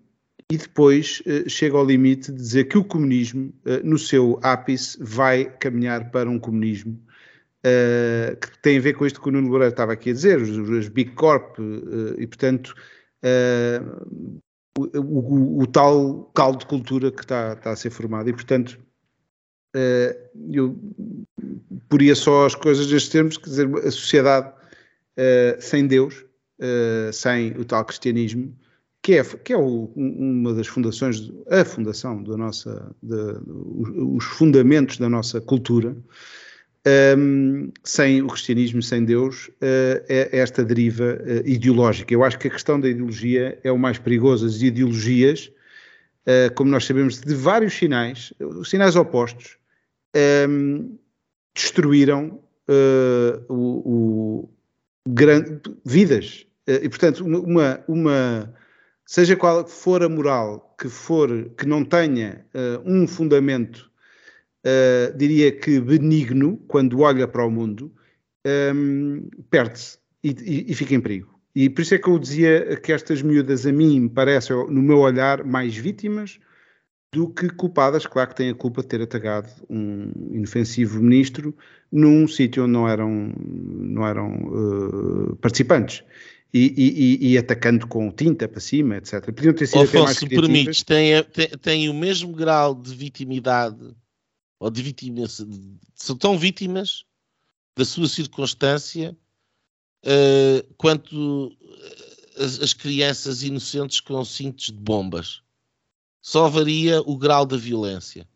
e 0.50 0.56
depois 0.56 1.22
uh, 1.26 1.48
chega 1.48 1.76
ao 1.76 1.84
limite 1.84 2.32
de 2.32 2.38
dizer 2.38 2.64
que 2.64 2.78
o 2.78 2.84
comunismo, 2.84 3.52
no 3.84 3.98
seu 3.98 4.38
ápice, 4.42 4.98
vai 5.00 5.44
caminhar 5.44 6.10
para 6.10 6.28
um 6.28 6.38
comunismo 6.38 6.98
uh, 7.64 8.36
que 8.36 8.58
tem 8.60 8.78
a 8.78 8.80
ver 8.80 8.94
com 8.94 9.06
isto 9.06 9.20
que 9.20 9.28
o 9.28 9.32
Nuno 9.32 9.48
Loureiro 9.48 9.72
estava 9.72 9.92
aqui 9.92 10.10
a 10.10 10.12
dizer, 10.12 10.40
os, 10.40 10.50
os 10.50 10.88
Big 10.88 11.12
Corp, 11.12 11.58
uh, 11.58 12.20
e 12.20 12.26
portanto 12.26 12.74
uh, 13.24 14.42
o, 14.78 14.98
o, 14.98 15.62
o, 15.62 15.66
tal 15.66 16.30
caldo 16.34 16.58
de 16.58 16.66
cultura 16.66 17.10
que 17.10 17.22
está, 17.22 17.52
está 17.52 17.72
a 17.72 17.76
ser 17.76 17.90
formado. 17.90 18.28
E 18.28 18.32
portanto 18.32 18.78
eu 20.50 20.78
poria 21.88 22.14
só 22.14 22.44
as 22.44 22.54
coisas 22.54 22.90
nestes 22.90 23.10
termos, 23.10 23.38
quer 23.38 23.48
dizer, 23.48 23.74
a 23.78 23.90
sociedade 23.90 24.52
sem 25.60 25.86
Deus, 25.86 26.26
sem 27.10 27.52
o 27.52 27.64
tal 27.64 27.82
cristianismo, 27.86 28.54
que 29.02 29.14
é, 29.14 29.24
que 29.24 29.52
é 29.52 29.56
o, 29.56 29.90
uma 29.96 30.52
das 30.52 30.66
fundações, 30.66 31.32
a 31.50 31.64
fundação 31.64 32.22
da 32.22 32.36
nossa, 32.36 32.94
de, 33.02 33.16
os 33.46 34.24
fundamentos 34.24 34.98
da 34.98 35.08
nossa 35.08 35.40
cultura, 35.40 35.96
um, 36.86 37.70
sem 37.84 38.22
o 38.22 38.26
cristianismo, 38.26 38.82
sem 38.82 39.04
Deus, 39.04 39.48
uh, 39.48 40.04
é 40.08 40.28
esta 40.38 40.64
deriva 40.64 41.18
uh, 41.20 41.48
ideológica. 41.48 42.12
Eu 42.12 42.24
acho 42.24 42.38
que 42.38 42.48
a 42.48 42.50
questão 42.50 42.80
da 42.80 42.88
ideologia 42.88 43.58
é 43.62 43.70
o 43.70 43.78
mais 43.78 43.98
perigoso. 43.98 44.46
As 44.46 44.60
ideologias, 44.60 45.50
uh, 46.26 46.52
como 46.54 46.70
nós 46.70 46.84
sabemos, 46.84 47.20
de 47.20 47.34
vários 47.34 47.74
sinais, 47.74 48.32
sinais 48.64 48.96
opostos, 48.96 49.56
um, 50.48 50.98
destruíram 51.54 52.40
o, 53.48 53.54
o 53.84 54.50
grande, 55.06 55.60
vidas. 55.84 56.46
e, 56.66 56.88
portanto, 56.88 57.22
uma, 57.22 57.84
uma, 57.86 58.54
seja 59.04 59.36
qual 59.36 59.66
for 59.66 60.02
a 60.02 60.08
moral 60.08 60.74
que 60.78 60.88
for, 60.88 61.50
que 61.58 61.66
não 61.66 61.84
tenha 61.84 62.46
um 62.86 63.06
fundamento 63.06 63.91
uh, 64.66 65.16
diria 65.16 65.52
que 65.52 65.80
benigno, 65.80 66.56
quando 66.68 67.00
olha 67.00 67.26
para 67.26 67.44
o 67.44 67.50
mundo, 67.50 67.92
um, 68.74 69.28
perde-se 69.50 69.98
e, 70.22 70.30
e, 70.30 70.72
e, 70.72 70.74
fica 70.74 70.94
em 70.94 71.00
perigo. 71.00 71.32
E 71.54 71.68
por 71.68 71.82
isso 71.82 71.94
é 71.94 71.98
que 71.98 72.08
eu 72.08 72.18
dizia 72.18 72.76
que 72.76 72.92
estas 72.92 73.22
miúdas 73.22 73.66
a 73.66 73.72
mim 73.72 74.00
me 74.00 74.08
parecem, 74.08 74.56
no 74.68 74.82
meu 74.82 74.98
olhar, 74.98 75.44
mais 75.44 75.76
vítimas 75.76 76.38
do 77.12 77.28
que 77.28 77.50
culpadas. 77.50 78.06
Claro 78.06 78.30
que 78.30 78.36
têm 78.36 78.50
a 78.50 78.54
culpa 78.54 78.80
de 78.80 78.88
ter 78.88 79.02
atacado 79.02 79.50
um 79.68 80.10
inofensivo 80.30 81.02
ministro 81.02 81.54
num 81.90 82.26
sítio 82.26 82.64
onde 82.64 82.72
não 82.72 82.88
eram, 82.88 83.32
não 83.36 84.06
eram 84.06 84.34
uh, 84.34 85.36
participantes. 85.36 86.02
E, 86.54 86.74
e, 86.76 87.32
e, 87.32 87.38
atacando 87.38 87.86
com 87.86 88.10
tinta 88.10 88.46
para 88.46 88.60
cima, 88.60 88.98
etc. 88.98 89.24
Podiam 89.24 89.54
ter 89.54 89.66
sido 89.66 89.84
Afonso, 89.84 89.96
até 89.96 90.04
mais 90.04 90.18
se 90.18 90.28
permites, 90.28 90.82
tem, 90.82 91.22
tem, 91.24 91.48
tem, 91.48 91.88
o 91.88 91.94
mesmo 91.94 92.30
grau 92.34 92.74
de 92.74 92.94
vitimidade 92.94 93.94
ou 94.62 94.70
de 94.70 94.80
vítimas, 94.80 95.44
são 95.96 96.16
tão 96.16 96.38
vítimas 96.38 97.04
da 97.76 97.84
sua 97.84 98.06
circunstância 98.06 99.16
uh, 100.04 100.74
quanto 100.76 101.50
as, 102.36 102.60
as, 102.60 102.72
crianças 102.72 103.42
inocentes 103.42 103.98
com 103.98 104.24
cintos 104.24 104.66
de 104.66 104.74
bombas. 104.74 105.42
Só 106.20 106.48
varia 106.48 107.00
o 107.00 107.18
grau 107.18 107.44
da 107.44 107.56
violência. 107.56 108.28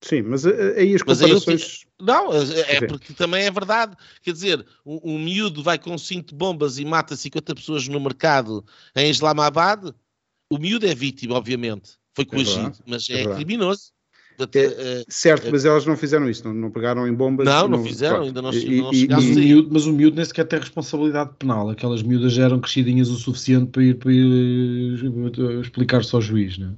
Sim, 0.00 0.22
mas 0.22 0.44
aí 0.44 0.96
as 0.96 1.02
comparações... 1.02 1.86
Não, 2.00 2.32
é, 2.32 2.76
é 2.76 2.86
porque 2.86 3.12
também 3.12 3.44
é 3.44 3.50
verdade. 3.50 3.96
Quer 4.20 4.32
dizer, 4.32 4.66
um, 4.84 5.14
um 5.14 5.18
miúdo 5.18 5.62
vai 5.62 5.78
com 5.78 5.92
um 5.92 5.98
cinto 5.98 6.30
de 6.30 6.34
bombas 6.34 6.78
e 6.78 6.84
mata 6.84 7.14
50 7.14 7.54
pessoas 7.54 7.86
no 7.86 8.00
mercado 8.00 8.64
em 8.96 9.08
Islamabad. 9.08 9.94
O 10.50 10.58
miúdo 10.58 10.88
é 10.88 10.94
vítima, 10.94 11.36
obviamente. 11.36 11.92
Foi 12.14 12.24
coagido, 12.24 12.76
é 12.80 12.82
mas 12.84 13.08
é, 13.08 13.22
é 13.22 13.34
criminoso. 13.36 13.92
É, 14.38 14.58
eh, 14.60 15.04
certo, 15.08 15.50
mas 15.50 15.64
elas 15.64 15.84
não 15.84 15.96
fizeram 15.96 16.30
isso, 16.30 16.44
não, 16.46 16.54
não 16.54 16.70
pegaram 16.70 17.08
em 17.08 17.12
bombas. 17.12 17.44
Não, 17.44 17.62
não, 17.68 17.78
não 17.78 17.84
fizeram, 17.84 18.22
ainda 18.22 18.40
não, 18.40 18.52
e, 18.52 18.80
não 18.80 18.92
e, 18.92 19.04
e, 19.04 19.34
miúdo, 19.34 19.68
Mas 19.72 19.84
o 19.84 19.92
miúdo 19.92 20.16
nem 20.16 20.24
sequer 20.24 20.46
tem 20.46 20.60
responsabilidade 20.60 21.30
penal. 21.38 21.68
Aquelas 21.70 22.02
miúdas 22.02 22.32
já 22.32 22.44
eram 22.44 22.60
crescidinhas 22.60 23.08
o 23.08 23.16
suficiente 23.16 23.70
para 23.72 23.82
ir, 23.82 23.94
para 23.98 24.12
ir 24.12 24.94
eh, 24.94 25.60
explicar-se 25.60 26.14
ao 26.14 26.20
juiz, 26.20 26.56
não 26.56 26.68
é? 26.68 26.72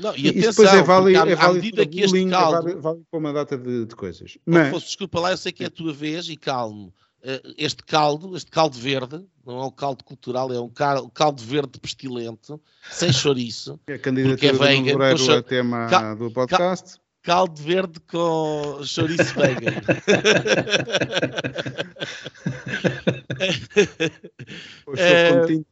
Não, 0.00 0.16
e 0.16 0.28
atenção, 0.28 0.50
depois 0.50 0.74
é 0.74 0.82
válido, 0.82 1.22
à, 1.22 1.28
é 1.28 1.34
válido 1.36 1.86
que 1.86 2.00
este 2.00 2.26
caldo... 2.28 2.68
É 2.68 2.74
válido, 2.74 3.06
para 3.10 3.20
uma 3.20 3.32
data 3.32 3.56
de, 3.56 3.84
de 3.84 3.94
coisas. 3.94 4.38
Mas... 4.44 4.70
Fosse, 4.70 4.86
desculpa 4.86 5.20
lá, 5.20 5.30
eu 5.30 5.36
sei 5.36 5.52
que 5.52 5.62
é 5.62 5.66
a 5.66 5.70
tua 5.70 5.92
vez 5.92 6.28
e 6.28 6.36
calmo. 6.36 6.92
Eh, 7.22 7.40
este 7.56 7.84
caldo, 7.84 8.36
este 8.36 8.50
caldo 8.50 8.76
verde, 8.76 9.24
não 9.46 9.60
é 9.60 9.64
um 9.66 9.70
caldo 9.70 10.02
cultural, 10.02 10.52
é 10.52 10.60
um 10.60 10.68
caldo 10.68 11.40
verde 11.40 11.78
pestilente, 11.78 12.52
sem 12.90 13.12
chouriço. 13.12 13.78
É 13.86 13.94
a 13.94 13.98
candidatura 13.98 14.48
é 14.48 14.52
vegan, 14.52 15.14
do 15.14 15.32
a 15.32 15.42
tema 15.42 15.86
Cal... 15.88 16.16
do 16.16 16.30
podcast. 16.32 17.01
Caldo 17.22 17.62
verde 17.62 18.00
com 18.00 18.80
chouriço 18.84 19.34
vegan. 19.34 19.80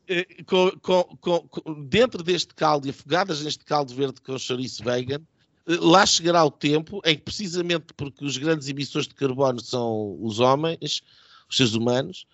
é, 0.07 0.26
com, 0.44 0.70
com, 0.80 1.03
com, 1.20 1.84
dentro 1.84 2.22
deste 2.22 2.55
caldo 2.55 2.86
e 2.86 2.90
afogadas 2.90 3.42
neste 3.42 3.64
caldo 3.64 3.92
verde 3.94 4.20
com 4.20 4.38
chouriço 4.38 4.84
vegan, 4.84 5.20
lá 5.66 6.07
chegará 6.07 6.44
o 6.44 6.51
tempo 6.51 7.01
em 7.05 7.16
que, 7.16 7.22
precisamente 7.22 7.92
porque 7.96 8.24
os 8.24 8.36
grandes 8.36 8.68
emissores 8.68 9.07
de 9.07 9.14
carbono 9.14 9.61
são 9.61 10.16
os 10.20 10.40
homens, 10.40 11.03
os 11.48 11.57
seres 11.57 11.74
humanos, 11.74 12.26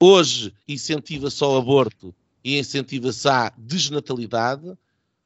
hoje 0.00 0.52
incentiva-se 0.66 1.42
ao 1.42 1.56
aborto 1.56 2.14
e 2.44 2.58
incentiva-se 2.58 3.28
à 3.28 3.52
desnatalidade, 3.56 4.76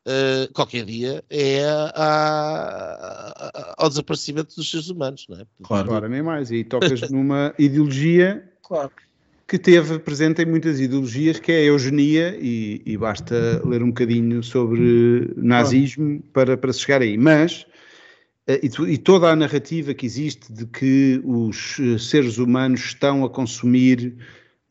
uh, 0.07 0.53
qualquer 0.53 0.85
dia 0.85 1.25
é 1.31 1.65
a, 1.65 1.93
a, 1.97 3.75
ao 3.79 3.89
desaparecimento 3.89 4.55
dos 4.57 4.71
seres 4.71 4.89
humanos, 4.89 5.27
não 5.29 5.41
é? 5.41 5.47
Claro, 5.63 5.89
claro 5.89 6.09
nem 6.09 6.23
mais. 6.23 6.51
E 6.51 6.65
tocas 6.65 7.01
numa 7.11 7.55
ideologia 7.59 8.49
claro. 8.63 8.91
que 9.47 9.59
teve 9.59 9.99
presente 9.99 10.43
em 10.43 10.47
muitas 10.47 10.81
ideologias, 10.81 11.39
que 11.39 11.53
é 11.53 11.57
a 11.57 11.65
eugenia, 11.65 12.37
e, 12.41 12.83
e 12.85 12.97
basta 12.97 13.63
ler 13.65 13.83
um 13.83 13.89
bocadinho 13.89 14.43
sobre 14.43 15.33
nazismo 15.37 16.07
claro. 16.07 16.25
para, 16.33 16.57
para 16.57 16.73
se 16.73 16.81
chegar 16.81 17.03
aí. 17.03 17.17
Mas 17.17 17.67
eh, 18.47 18.61
e, 18.63 18.99
toda 18.99 19.31
a 19.31 19.37
narrativa 19.37 19.95
que 19.95 20.05
existe 20.05 20.53
de 20.53 20.67
que 20.67 21.21
os 21.25 21.79
eh, 21.79 21.99
seres 21.99 22.39
humanos 22.39 22.81
estão 22.81 23.25
a 23.25 23.31
consumir 23.31 24.17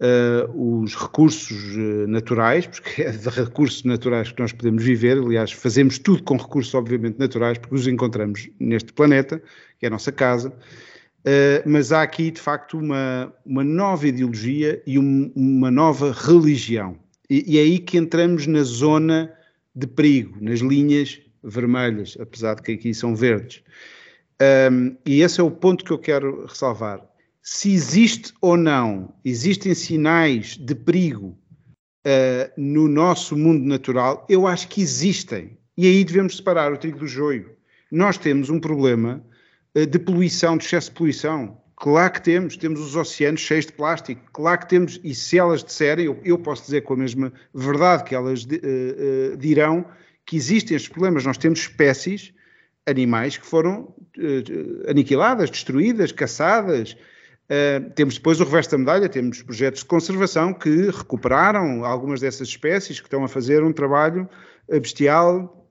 uh, 0.02 0.82
os 0.84 0.96
recursos 0.96 1.76
naturais, 2.08 2.66
porque 2.68 3.04
é 3.04 3.12
de 3.12 3.30
recursos 3.30 3.84
naturais 3.84 4.32
que 4.32 4.42
nós 4.42 4.52
podemos 4.52 4.84
viver, 4.84 5.18
aliás, 5.18 5.52
fazemos 5.52 6.00
tudo 6.00 6.24
com 6.24 6.36
recursos, 6.36 6.74
obviamente, 6.74 7.20
naturais, 7.20 7.58
porque 7.58 7.76
os 7.76 7.88
encontramos 7.88 8.50
neste 8.60 8.92
planeta, 8.92 9.42
que 9.80 9.86
é 9.86 9.88
a 9.88 9.92
nossa 9.92 10.12
casa, 10.12 10.50
uh, 10.50 11.70
mas 11.70 11.92
há 11.92 12.02
aqui, 12.02 12.32
de 12.32 12.42
facto, 12.42 12.78
uma, 12.78 13.34
uma 13.46 13.64
nova 13.64 14.08
ideologia 14.08 14.82
e 14.86 14.98
um, 14.98 15.32
uma 15.36 15.70
nova 15.70 16.12
religião. 16.12 16.98
E, 17.30 17.54
e 17.54 17.58
é 17.58 17.62
aí 17.62 17.80
que 17.80 17.98
entramos 17.98 18.48
na 18.48 18.64
zona 18.64 19.32
de 19.74 19.88
perigo, 19.88 20.38
nas 20.42 20.60
linhas 20.60 21.22
vermelhas, 21.44 22.18
apesar 22.20 22.56
de 22.56 22.62
que 22.62 22.72
aqui 22.74 22.94
são 22.94 23.16
verdes. 23.16 23.64
Um, 24.72 24.98
e 25.06 25.22
esse 25.22 25.40
é 25.40 25.44
o 25.44 25.52
ponto 25.52 25.86
que 25.86 25.92
eu 25.92 26.00
quero 26.00 26.46
ressalvar. 26.46 27.11
Se 27.44 27.74
existe 27.74 28.34
ou 28.40 28.56
não, 28.56 29.16
existem 29.26 29.74
sinais 29.74 30.56
de 30.58 30.76
perigo 30.76 31.36
uh, 32.06 32.52
no 32.56 32.88
nosso 32.88 33.36
mundo 33.36 33.66
natural, 33.66 34.28
eu 34.30 34.46
acho 34.46 34.68
que 34.68 34.82
existem. 34.82 35.58
E 35.76 35.88
aí 35.88 36.04
devemos 36.04 36.38
separar 36.38 36.72
o 36.72 36.78
trigo 36.78 37.00
do 37.00 37.08
joio. 37.08 37.56
Nós 37.92 38.16
temos 38.16 38.52
um 38.52 38.60
problema 38.60 39.26
uh, 39.76 39.86
de 39.88 39.98
poluição, 39.98 40.56
de 40.56 40.66
excesso 40.66 40.92
de 40.92 40.98
poluição. 40.98 41.58
Claro 41.76 42.14
que 42.14 42.22
temos, 42.22 42.56
temos 42.56 42.80
os 42.80 42.96
oceanos 42.96 43.42
cheios 43.42 43.66
de 43.66 43.74
plástico, 43.74 44.22
claro 44.32 44.60
que 44.60 44.70
temos, 44.70 45.00
e 45.04 45.16
se 45.16 45.40
elas 45.40 45.64
disserem, 45.64 46.06
eu, 46.06 46.20
eu 46.24 46.38
posso 46.38 46.66
dizer 46.66 46.82
com 46.82 46.94
a 46.94 46.98
mesma 46.98 47.34
verdade 47.56 48.04
que 48.04 48.14
elas 48.14 48.44
uh, 48.44 49.36
dirão, 49.38 49.84
que 50.28 50.36
existem 50.38 50.76
estes 50.76 50.92
problemas. 50.92 51.26
Nós 51.26 51.40
temos 51.40 51.62
espécies 51.62 52.32
animais 52.86 53.38
que 53.38 53.46
foram 53.46 53.96
aniquiladas, 54.88 55.50
destruídas, 55.50 56.12
caçadas. 56.12 56.96
Uh, 57.50 57.90
temos 57.96 58.16
depois 58.16 58.40
o 58.40 58.46
reverso 58.46 58.72
da 58.72 58.78
medalha, 58.78 59.10
temos 59.10 59.42
projetos 59.42 59.82
de 59.82 59.86
conservação 59.86 60.54
que 60.54 60.90
recuperaram 60.90 61.84
algumas 61.84 62.22
dessas 62.22 62.48
espécies, 62.48 63.00
que 63.00 63.08
estão 63.08 63.24
a 63.24 63.28
fazer 63.28 63.64
um 63.64 63.74
trabalho 63.74 64.30
bestial 64.70 65.62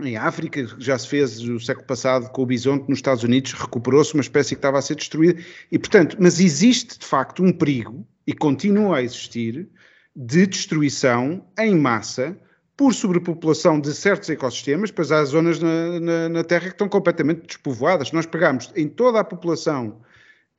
em 0.00 0.16
África, 0.16 0.66
já 0.78 0.98
se 0.98 1.08
fez 1.08 1.40
no 1.40 1.60
século 1.60 1.86
passado 1.86 2.28
com 2.30 2.42
o 2.42 2.46
bisonte 2.46 2.88
nos 2.88 2.98
Estados 2.98 3.22
Unidos, 3.22 3.52
recuperou-se 3.52 4.12
uma 4.12 4.22
espécie 4.22 4.54
que 4.54 4.58
estava 4.58 4.78
a 4.78 4.82
ser 4.82 4.96
destruída. 4.96 5.40
E, 5.70 5.78
portanto, 5.78 6.16
mas 6.18 6.40
existe 6.40 6.98
de 6.98 7.06
facto 7.06 7.42
um 7.44 7.52
perigo, 7.52 8.06
e 8.26 8.32
continua 8.32 8.98
a 8.98 9.02
existir, 9.02 9.68
de 10.16 10.46
destruição 10.46 11.46
em 11.58 11.76
massa 11.76 12.36
por 12.76 12.92
sobrepopulação 12.92 13.80
de 13.80 13.94
certos 13.94 14.28
ecossistemas, 14.30 14.90
pois 14.90 15.12
há 15.12 15.24
zonas 15.24 15.60
na, 15.60 16.00
na, 16.00 16.28
na, 16.28 16.44
Terra 16.44 16.66
que 16.66 16.72
estão 16.72 16.88
completamente 16.88 17.46
despovoadas. 17.46 18.10
Nós 18.10 18.26
pegamos 18.26 18.72
em 18.74 18.88
toda 18.88 19.20
a 19.20 19.24
população, 19.24 20.00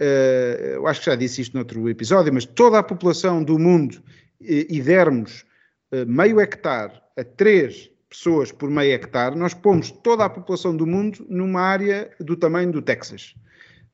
uh, 0.02 0.66
eu 0.74 0.88
acho 0.88 1.02
que 1.02 1.06
já 1.08 1.16
disse 1.16 1.42
isto 1.42 1.56
noutro 1.56 1.88
episódio, 1.90 2.34
mas 2.34 2.46
toda 2.46 2.80
a 2.80 2.84
população 2.84 3.44
do 3.44 3.58
mundo 3.58 4.02
e, 4.40 4.68
e 4.70 4.82
dermos 4.82 5.46
uh, 5.92 6.06
meio 6.06 6.40
hectare 6.40 6.94
a 7.18 7.24
três 7.24 7.90
pessoas 8.10 8.52
por 8.52 8.70
meio 8.70 8.94
hectare, 8.94 9.36
nós 9.36 9.54
pomos 9.54 9.92
toda 9.92 10.26
a 10.26 10.30
população 10.30 10.76
do 10.76 10.88
mundo 10.88 11.26
numa 11.30 11.62
área 11.62 12.12
do 12.20 12.36
tamanho 12.36 12.72
do 12.72 12.82
Texas. 12.82 13.36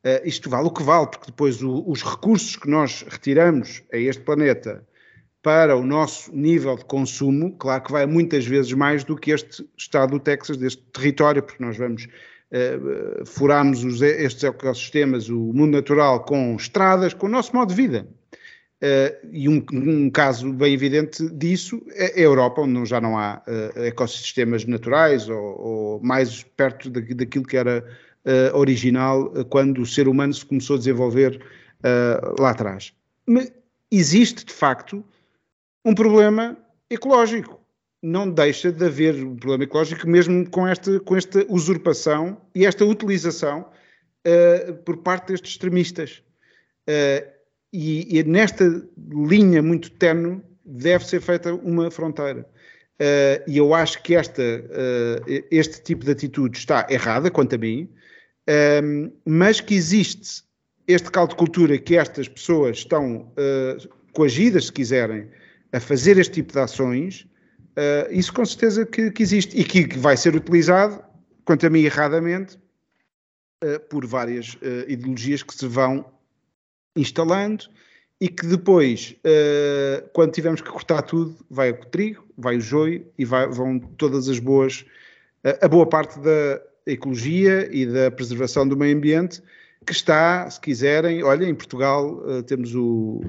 Uh, 0.04 0.26
isto 0.26 0.49
vale 0.49 0.68
o 0.68 0.72
que 0.72 0.84
vale, 0.84 1.08
porque 1.08 1.28
depois 1.28 1.62
o, 1.62 1.84
os 1.88 2.04
recursos 2.04 2.56
que 2.56 2.70
nós 2.70 3.06
retiramos 3.08 3.84
a 3.93 3.97
este 3.97 4.22
planeta 4.22 4.86
para 5.41 5.76
o 5.76 5.84
nosso 5.84 6.32
nível 6.36 6.76
de 6.76 6.86
consumo, 6.86 7.56
claro 7.58 7.84
que 7.84 7.91
vai 7.91 8.06
muitas 8.06 8.45
vezes 8.45 8.72
mais 8.74 9.04
do 9.04 9.16
que 9.16 9.32
este 9.32 9.68
estado 9.76 10.12
do 10.12 10.20
Texas, 10.20 10.58
deste 10.58 10.84
território, 10.91 11.41
porque 11.41 11.64
nós 11.64 11.78
vamos 11.78 12.08
uh, 12.52 13.26
furarmos 13.26 13.84
os, 13.84 14.02
estes 14.02 14.43
ecossistemas, 14.43 15.30
o 15.30 15.39
mundo 15.54 15.72
natural, 15.72 16.24
com 16.24 16.56
estradas, 16.56 17.14
com 17.14 17.28
o 17.28 17.30
nosso 17.30 17.56
modo 17.56 17.70
de 17.70 17.76
vida. 17.76 18.08
Uh, 18.82 19.28
e 19.32 19.47
um, 19.47 19.64
um, 19.74 20.10
caso 20.10 20.52
bem 20.52 20.74
evidente 20.74 21.30
disso 21.30 21.80
é 21.91 22.20
a 22.20 22.24
Europa, 22.24 22.62
onde 22.62 22.84
já 22.89 22.99
não 22.99 23.16
há 23.16 23.39
uh, 23.47 23.80
ecossistemas 23.84 24.66
naturais 24.66 25.30
ou, 25.30 25.38
ou 25.38 26.02
mais 26.02 26.41
perto 26.41 26.89
da, 26.89 26.99
daquilo 26.99 27.45
que 27.45 27.58
era 27.58 27.86
uh, 28.26 28.58
original 28.58 29.30
quando 29.52 29.84
o 29.84 29.86
ser 29.86 30.08
humano 30.08 30.34
se 30.34 30.43
começou 30.43 30.78
a 30.78 30.80
desenvolver 30.80 31.39
lá 32.39 32.52
atrás. 32.52 32.93
Mas 33.26 33.52
existe, 33.91 34.45
de 34.45 34.54
facto, 34.54 35.04
um 35.84 35.95
problema 35.95 36.58
ecológico. 36.89 37.61
Não 38.02 38.30
deixa 38.30 38.72
de 38.72 38.84
haver 38.84 39.16
um 39.24 39.36
problema 39.36 39.66
ecológico, 39.66 40.08
mesmo 40.08 40.49
com 40.49 40.68
esta, 40.68 40.99
com 41.02 41.16
esta 41.16 41.45
usurpação 41.47 42.41
e 42.56 42.66
esta 42.66 42.84
utilização 42.84 43.70
uh, 44.28 44.74
por 44.84 44.97
parte 44.97 45.28
destes 45.28 45.52
extremistas. 45.52 46.24
Uh, 46.88 47.30
e, 47.72 48.18
e, 48.18 48.24
nesta 48.24 48.66
linha 49.08 49.62
muito 49.62 49.91
tenue 49.91 50.41
deve 50.66 51.06
ser 51.06 51.22
feita 51.22 51.54
uma 51.54 51.91
fronteira. 51.91 52.41
Uh, 52.99 53.43
e 53.47 53.58
eu 53.58 53.74
acho 53.74 54.02
que 54.04 54.16
esta, 54.16 54.41
este 55.49 55.82
tipo 55.84 56.04
de 56.04 56.12
atitude 56.12 56.58
está 56.58 56.86
errada, 56.89 57.32
quanto 57.32 57.56
a 57.56 57.58
mim, 57.58 57.89
mas 59.26 59.62
que 59.62 59.74
existe 59.74 60.43
este 60.88 61.10
caldo 61.10 61.32
de 61.32 61.38
cultura 61.38 61.78
que 61.78 61.95
estas 61.95 62.28
pessoas 62.28 62.80
estão 62.80 63.32
coagidas, 64.14 64.66
se 64.66 64.74
quiserem, 64.74 65.30
a 65.72 65.80
fazer 65.80 66.18
este 66.18 66.34
tipo 66.34 66.54
de 66.54 66.60
ações, 66.60 67.26
uh, 67.82 68.12
isso 68.14 68.32
com 68.34 68.46
certeza 68.46 68.86
que, 68.86 69.12
que 69.12 69.24
existe 69.24 69.60
e 69.60 69.64
que, 69.64 69.98
vai 69.98 70.16
ser 70.16 70.36
utilizado, 70.36 71.04
quanto 71.44 71.66
a 71.66 71.70
mim 71.70 71.82
erradamente, 71.82 72.58
uh, 73.64 73.80
por 73.90 74.06
várias 74.06 74.54
uh, 74.56 74.88
ideologias 74.88 75.44
que 75.44 75.54
se 75.54 75.68
vão 75.68 76.06
instalando 76.96 77.66
e 78.20 78.30
que 78.30 78.46
depois, 78.46 79.16
quando 80.14 80.32
tivermos 80.32 80.62
que 80.62 80.70
cortar 80.70 81.02
tudo, 81.02 81.36
vai 81.50 81.72
o 81.72 81.86
trigo, 81.86 82.24
vai 82.38 82.58
o 82.58 82.62
joio 82.62 83.04
e 83.18 83.26
vai, 83.26 83.48
vão 83.48 83.80
todas 83.80 84.30
as 84.30 84.38
boas, 84.38 84.86
a 85.60 85.68
boa 85.68 85.88
parte 85.88 86.20
da, 86.20 86.62
ecologia 86.86 87.68
e 87.76 87.84
da 87.84 88.12
preservação 88.12 88.68
do 88.68 88.78
meio 88.78 88.96
ambiente, 88.96 89.42
que 89.84 89.92
está, 89.92 90.48
se 90.48 90.62
quiserem, 90.62 91.24
olha, 91.24 91.46
em 91.46 91.56
Portugal 91.56 92.44
temos 92.44 92.76
o, 92.76 93.22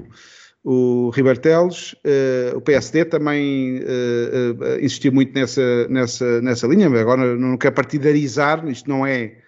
o 0.63 1.09
Ribartelos, 1.09 1.93
uh, 2.05 2.57
o 2.57 2.61
PSD 2.61 3.05
também 3.05 3.79
uh, 3.79 4.79
insistiu 4.81 5.11
muito 5.11 5.33
nessa, 5.33 5.87
nessa, 5.89 6.41
nessa 6.41 6.67
linha, 6.67 6.89
mas 6.89 7.01
agora 7.01 7.35
não 7.35 7.57
quer 7.57 7.71
partidarizar, 7.71 8.65
isto 8.69 8.89
não 8.89 9.05
é, 9.05 9.39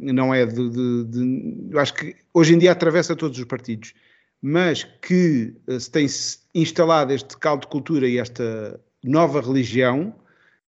não 0.00 0.34
é 0.34 0.44
de, 0.44 0.68
de, 0.68 1.04
de, 1.04 1.78
acho 1.78 1.94
que 1.94 2.16
hoje 2.34 2.54
em 2.54 2.58
dia 2.58 2.72
atravessa 2.72 3.14
todos 3.14 3.38
os 3.38 3.44
partidos, 3.44 3.94
mas 4.42 4.84
que 5.00 5.54
se 5.78 5.90
tem 5.90 6.06
instalado 6.54 7.12
este 7.12 7.36
caldo 7.38 7.62
de 7.62 7.68
cultura 7.68 8.08
e 8.08 8.18
esta 8.18 8.80
nova 9.04 9.40
religião, 9.40 10.12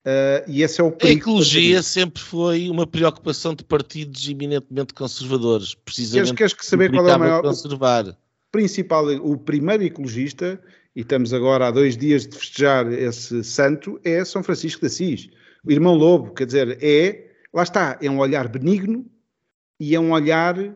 Uh, 0.04 0.42
e 0.48 0.64
esse 0.64 0.80
é 0.80 0.84
o 0.84 0.96
a 1.00 1.06
ecologia 1.06 1.80
sempre 1.80 2.20
foi 2.20 2.68
uma 2.68 2.84
preocupação 2.84 3.54
de 3.54 3.62
partidos 3.62 4.28
eminentemente 4.28 4.92
conservadores, 4.92 5.76
precisamente. 5.76 6.34
Queres, 6.34 6.54
queres 6.54 6.68
saber 6.68 6.90
qual 6.90 7.08
é 7.08 7.14
o 7.14 7.18
maior 7.20 7.42
conservar. 7.42 8.16
O 8.52 8.58
principal, 8.58 9.06
o 9.06 9.38
primeiro 9.38 9.82
ecologista, 9.82 10.60
e 10.94 11.00
estamos 11.00 11.32
agora 11.32 11.68
há 11.68 11.70
dois 11.70 11.96
dias 11.96 12.26
de 12.26 12.36
festejar 12.36 12.92
esse 12.92 13.42
santo, 13.42 13.98
é 14.04 14.22
São 14.26 14.42
Francisco 14.42 14.82
de 14.82 14.88
Assis, 14.88 15.30
o 15.64 15.72
irmão 15.72 15.94
Lobo, 15.94 16.34
quer 16.34 16.44
dizer, 16.44 16.78
é, 16.82 17.30
lá 17.50 17.62
está, 17.62 17.98
é 18.02 18.10
um 18.10 18.18
olhar 18.18 18.48
benigno 18.48 19.06
e 19.80 19.94
é 19.94 19.98
um 19.98 20.12
olhar 20.12 20.58
uh, 20.58 20.74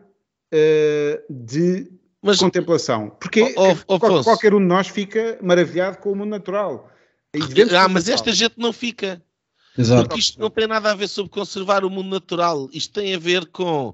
de 1.29 1.87
Mas, 2.19 2.39
contemplação. 2.39 3.11
Porque 3.11 3.53
oh, 3.55 3.75
oh, 3.87 4.23
qualquer 4.23 4.55
um 4.55 4.59
de 4.59 4.65
nós 4.65 4.87
fica 4.87 5.37
maravilhado 5.43 5.99
com 5.99 6.13
o 6.13 6.15
mundo 6.15 6.31
natural. 6.31 6.91
Ah, 7.79 7.87
mas 7.87 8.09
esta 8.09 8.33
gente 8.33 8.55
não 8.57 8.73
fica. 8.73 9.21
Exato. 9.77 10.07
Porque 10.07 10.19
isto 10.19 10.39
não 10.39 10.49
tem 10.49 10.65
nada 10.65 10.91
a 10.91 10.95
ver 10.95 11.07
sobre 11.07 11.31
conservar 11.31 11.85
o 11.85 11.91
mundo 11.91 12.09
natural. 12.09 12.67
Isto 12.73 12.99
tem 12.99 13.13
a 13.13 13.19
ver 13.19 13.45
com 13.45 13.93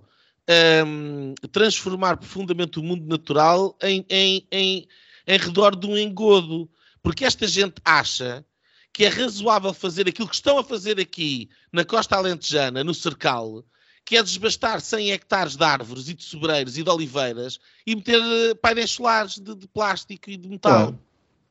um, 0.86 1.34
transformar 1.52 2.18
profundamente 2.18 2.80
o 2.80 2.84
mundo 2.84 3.06
natural 3.06 3.78
em, 3.82 4.06
em, 4.10 4.48
em, 4.52 4.88
em 5.28 5.38
redor 5.38 5.76
de 5.76 5.88
um 5.88 5.98
engodo. 5.98 6.70
Porque 7.02 7.26
esta 7.26 7.48
gente 7.48 7.76
acha 7.84 8.46
que 8.94 9.06
é 9.06 9.10
razoável 9.10 9.74
fazer 9.74 10.08
aquilo 10.08 10.28
que 10.28 10.36
estão 10.36 10.58
a 10.58 10.64
fazer 10.64 11.00
aqui 11.00 11.50
na 11.72 11.84
costa 11.84 12.16
alentejana, 12.16 12.84
no 12.84 12.94
Cercal, 12.94 13.64
que 14.06 14.16
é 14.16 14.24
desbastar 14.24 14.80
100 14.80 15.12
hectares 15.12 15.56
de 15.56 15.64
árvores 15.64 16.08
e 16.08 16.14
de 16.14 16.24
sobreiros 16.24 16.78
e 16.78 16.84
de 16.84 16.90
oliveiras 16.90 17.60
e 17.88 17.96
meter 17.96 18.22
eh, 18.22 18.54
painéis 18.54 18.92
solares 18.92 19.40
de, 19.40 19.56
de 19.56 19.68
plástico 19.68 20.30
e 20.30 20.38
de 20.38 20.48
metal. 20.48 20.72
Claro. 20.72 21.00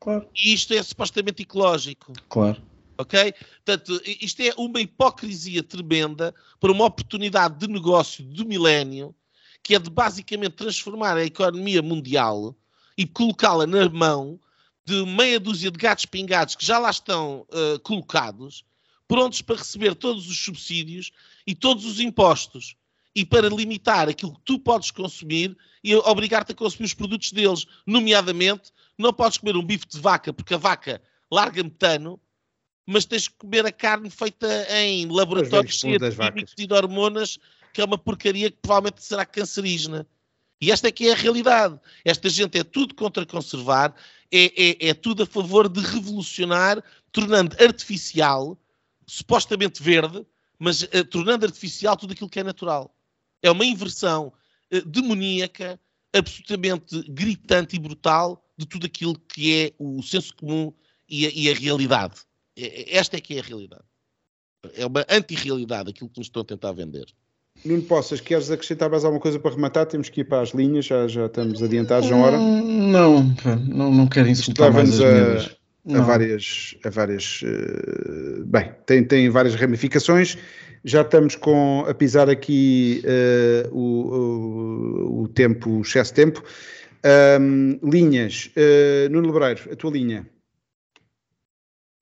Claro. 0.03 0.29
E 0.35 0.53
isto 0.53 0.75
é 0.75 0.83
supostamente 0.83 1.43
ecológico. 1.43 2.13
Claro. 2.29 2.61
Ok? 3.03 3.35
Portanto, 3.65 4.01
isto 4.21 4.41
é 4.43 4.55
uma 4.57 4.81
hipocrisia 4.81 5.63
tremenda 5.63 6.33
para 6.61 6.71
uma 6.71 6.85
oportunidade 6.85 7.59
de 7.59 7.67
negócio 7.67 8.25
do 8.25 8.47
milénio, 8.47 9.15
que 9.63 9.75
é 9.75 9.79
de 9.79 9.91
basicamente 9.91 10.53
transformar 10.53 11.17
a 11.17 11.25
economia 11.25 11.83
mundial 11.83 12.57
e 12.97 13.05
colocá-la 13.07 13.67
na 13.67 13.89
mão 13.89 14.39
de 14.85 15.05
meia 15.05 15.41
dúzia 15.41 15.71
de 15.71 15.79
gatos 15.79 16.07
pingados 16.07 16.55
que 16.55 16.65
já 16.65 16.79
lá 16.79 16.91
estão 16.91 17.47
uh, 17.51 17.79
colocados, 17.81 18.65
prontos 19.09 19.43
para 19.43 19.57
receber 19.57 19.95
todos 19.95 20.29
os 20.29 20.39
subsídios 20.39 21.11
e 21.47 21.55
todos 21.55 21.85
os 21.85 21.99
impostos 21.99 22.77
e 23.15 23.25
para 23.25 23.49
limitar 23.49 24.09
aquilo 24.09 24.35
que 24.35 24.41
tu 24.45 24.59
podes 24.59 24.91
consumir 24.91 25.57
e 25.83 25.95
obrigar-te 25.97 26.53
a 26.53 26.55
consumir 26.55 26.87
os 26.87 26.95
produtos 26.95 27.33
deles, 27.33 27.67
nomeadamente 27.87 28.71
não 28.97 29.13
podes 29.13 29.39
comer 29.39 29.57
um 29.57 29.65
bife 29.65 29.87
de 29.87 30.01
vaca 30.01 30.33
porque 30.33 30.55
a 30.55 30.59
vaca 30.59 31.03
larga 31.31 31.63
metano, 31.63 32.21
mas 32.87 33.05
tens 33.05 33.29
que 33.29 33.35
comer 33.37 33.65
a 33.65 33.73
carne 33.73 34.11
feita 34.11 34.47
em 34.71 35.07
laboratórios 35.07 35.79
cheios 35.79 36.01
de 36.01 36.17
químicos 36.17 36.55
e 36.59 36.67
de 36.67 36.75
hormonas, 36.75 37.39
que 37.73 37.81
é 37.81 37.85
uma 37.85 37.99
porcaria 37.99 38.51
que 38.51 38.59
provavelmente 38.61 39.03
será 39.03 39.25
cancerígena. 39.25 40.07
E 40.61 40.71
esta 40.71 40.89
é 40.89 40.93
que 40.93 41.09
é 41.09 41.13
a 41.13 41.17
realidade. 41.17 41.79
Esta 42.05 42.29
gente 42.29 42.59
é 42.59 42.65
tudo 42.65 42.95
contra 42.95 43.27
conservar, 43.27 43.95
é, 44.31 44.87
é, 44.87 44.89
é 44.91 44.95
tudo 44.95 45.23
a 45.25 45.27
favor 45.27 45.69
de 45.69 45.81
revolucionar, 45.81 46.83
tornando 47.11 47.57
artificial, 47.63 48.59
supostamente 49.07 49.83
verde, 49.83 50.25
mas 50.59 50.83
uh, 50.83 51.05
tornando 51.11 51.45
artificial 51.45 51.97
tudo 51.97 52.13
aquilo 52.13 52.31
que 52.31 52.41
é 52.41 52.45
natural. 52.45 52.95
É 53.43 53.51
uma 53.51 53.65
inversão 53.65 54.33
uh, 54.73 54.87
demoníaca, 54.87 55.81
absolutamente 56.13 57.03
gritante 57.09 57.77
e 57.77 57.79
brutal 57.79 58.45
de 58.57 58.67
tudo 58.67 58.87
aquilo 58.87 59.19
que 59.19 59.65
é 59.65 59.73
o 59.79 60.03
senso 60.03 60.35
comum 60.37 60.73
e 61.09 61.27
a, 61.27 61.31
e 61.35 61.51
a 61.51 61.55
realidade. 61.55 62.21
Esta 62.57 63.17
é 63.17 63.21
que 63.21 63.37
é 63.37 63.41
a 63.41 63.43
realidade. 63.43 63.85
É 64.75 64.87
uma 64.87 65.05
anti-realidade 65.09 65.91
aquilo 65.91 66.11
que 66.11 66.19
nos 66.19 66.27
estão 66.27 66.43
a 66.43 66.45
tentar 66.45 66.73
vender. 66.73 67.07
Nuno 67.65 67.83
Poças, 67.83 68.21
queres 68.21 68.51
acrescentar 68.51 68.91
mais 68.91 69.05
alguma 69.05 69.21
coisa 69.21 69.39
para 69.39 69.55
rematar? 69.55 69.87
Temos 69.87 70.09
que 70.09 70.23
ir 70.23 70.25
para 70.25 70.41
as 70.41 70.51
linhas, 70.51 70.87
já, 70.87 71.07
já 71.07 71.27
estamos 71.27 71.63
adiantados 71.63 72.11
na 72.11 72.17
hora. 72.17 72.39
Não, 72.39 73.35
não, 73.69 73.91
não 73.93 74.07
quero 74.07 74.29
insultar 74.29 74.73
mais 74.73 75.01
as 75.01 75.57
a, 75.87 75.99
a, 75.99 76.01
várias, 76.01 76.77
a 76.85 76.91
várias 76.91 77.43
uh, 77.43 78.45
bem, 78.47 78.73
tem, 78.87 79.05
tem 79.05 79.31
várias 79.31 79.55
ramificações. 79.55 80.37
Já 80.85 81.03
estamos 81.03 81.37
com 81.37 81.85
a 81.87 81.95
pisar 81.95 82.29
aqui 82.29 83.03
uh, 83.05 83.77
o, 83.77 85.21
o, 85.21 85.23
o 85.23 85.29
tempo, 85.29 85.71
o 85.71 85.83
excesso 85.83 86.11
de 86.13 86.17
tempo. 86.17 86.43
Um, 87.41 87.79
linhas, 87.83 88.51
uh, 88.57 89.09
Nuno 89.11 89.33
Lebreiro, 89.33 89.73
a 89.73 89.77
tua 89.77 89.93
linha. 89.93 90.27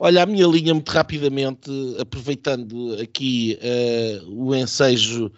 Olha, 0.02 0.22
a 0.22 0.26
minha 0.26 0.46
linha, 0.46 0.72
muito 0.72 0.88
rapidamente, 0.88 1.70
aproveitando 2.00 2.96
aqui 3.02 3.58
uh, 3.60 4.46
o 4.46 4.54
ensejo 4.54 5.26
uh, 5.26 5.30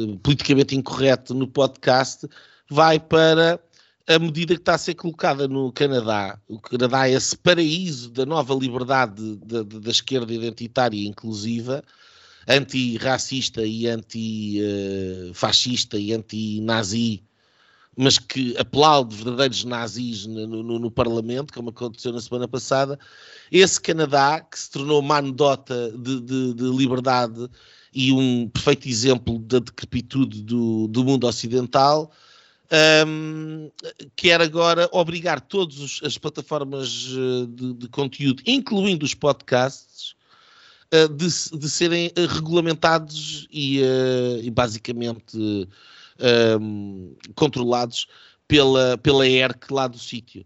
uh, 0.00 0.16
politicamente 0.18 0.76
incorreto 0.76 1.34
no 1.34 1.48
podcast, 1.48 2.28
vai 2.70 3.00
para 3.00 3.58
a 4.06 4.20
medida 4.20 4.54
que 4.54 4.60
está 4.60 4.74
a 4.74 4.78
ser 4.78 4.94
colocada 4.94 5.48
no 5.48 5.72
Canadá. 5.72 6.38
O 6.46 6.60
Canadá 6.60 7.08
é 7.08 7.14
esse 7.14 7.36
paraíso 7.36 8.08
da 8.10 8.24
nova 8.24 8.54
liberdade 8.54 9.34
da, 9.44 9.64
da 9.64 9.90
esquerda 9.90 10.32
identitária 10.32 10.96
e 10.96 11.08
inclusiva, 11.08 11.82
anti-racista 12.46 13.66
e 13.66 13.88
anti-fascista 13.88 15.98
e 15.98 16.12
anti-nazi 16.12 17.24
mas 17.96 18.18
que 18.18 18.54
aplaude 18.58 19.16
verdadeiros 19.16 19.64
nazis 19.64 20.26
no, 20.26 20.46
no, 20.46 20.78
no, 20.78 20.90
Parlamento, 20.90 21.52
como 21.52 21.70
aconteceu 21.70 22.12
na 22.12 22.20
semana 22.20 22.46
passada, 22.46 22.98
esse 23.50 23.80
Canadá, 23.80 24.40
que 24.40 24.58
se 24.58 24.70
tornou 24.70 25.00
uma 25.00 25.16
anedota 25.16 25.90
de, 25.96 26.20
de, 26.20 26.54
de 26.54 26.64
liberdade 26.64 27.48
e 27.94 28.12
um 28.12 28.48
perfeito 28.48 28.86
exemplo 28.86 29.38
da 29.38 29.58
decrepitude 29.58 30.42
do, 30.42 30.86
do 30.88 31.02
mundo 31.02 31.26
ocidental, 31.26 32.12
um, 33.06 33.70
quer 34.14 34.40
agora 34.42 34.88
obrigar 34.92 35.40
todas 35.40 36.00
as 36.02 36.18
plataformas 36.18 37.08
eh, 37.10 37.46
de, 37.48 37.74
de, 37.74 37.88
conteúdo, 37.88 38.42
incluindo 38.44 39.06
os 39.06 39.14
podcasts, 39.14 40.16
uh, 40.92 41.08
de, 41.08 41.26
de, 41.58 41.70
serem 41.70 42.10
eh, 42.16 42.26
regulamentados 42.26 43.46
e, 43.52 43.80
e 44.42 44.50
basicamente 44.50 45.68
um, 46.60 47.16
controlados 47.34 48.06
pela, 48.48 48.96
pela 48.98 49.26
ERC 49.26 49.70
lá 49.70 49.86
do 49.86 49.98
sítio. 49.98 50.44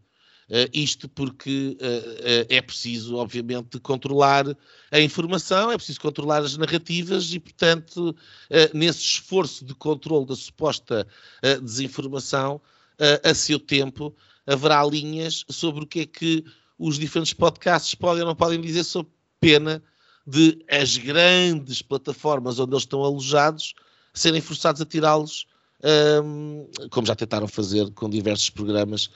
Uh, 0.51 0.67
isto 0.73 1.09
porque 1.09 1.79
uh, 1.81 1.85
uh, 1.85 2.47
é 2.49 2.61
preciso, 2.61 3.17
obviamente, 3.17 3.79
controlar 3.79 4.45
a 4.91 5.01
informação, 5.01 5.71
é 5.71 5.77
preciso 5.77 6.01
controlar 6.01 6.39
as 6.39 6.57
narrativas 6.57 7.33
e, 7.33 7.39
portanto, 7.39 8.17
nesse 8.75 9.01
esforço 9.01 9.65
de 9.65 9.75
controle 9.75 10.27
da 10.27 10.35
suposta 10.35 11.07
desinformação, 11.63 12.61
a 13.23 13.33
seu 13.33 13.61
tempo, 13.61 14.15
haverá 14.45 14.85
linhas 14.85 15.45
sobre 15.49 15.85
o 15.85 15.87
que 15.87 16.01
é 16.01 16.07
que 16.07 16.45
os 16.77 16.99
diferentes 16.99 17.33
podcasts 17.33 17.95
podem 17.95 18.23
ou 18.23 18.29
não 18.29 18.35
podem 18.35 18.61
dizer 18.61 18.83
sob 18.83 19.09
pena 19.41 19.81
de 20.27 20.65
as 20.69 20.97
grandes 20.97 21.81
plataformas 21.81 22.59
onde 22.59 22.73
eles 22.73 22.83
estão 22.83 23.05
alojados 23.05 23.75
serem 24.13 24.41
forçados 24.41 24.81
a 24.81 24.85
tirá-los 24.85 25.47
um, 25.83 26.67
como 26.91 27.07
já 27.07 27.15
tentaram 27.15 27.49
fazer 27.49 27.91
com 27.93 28.09
diversos 28.09 28.51
programas 28.51 29.07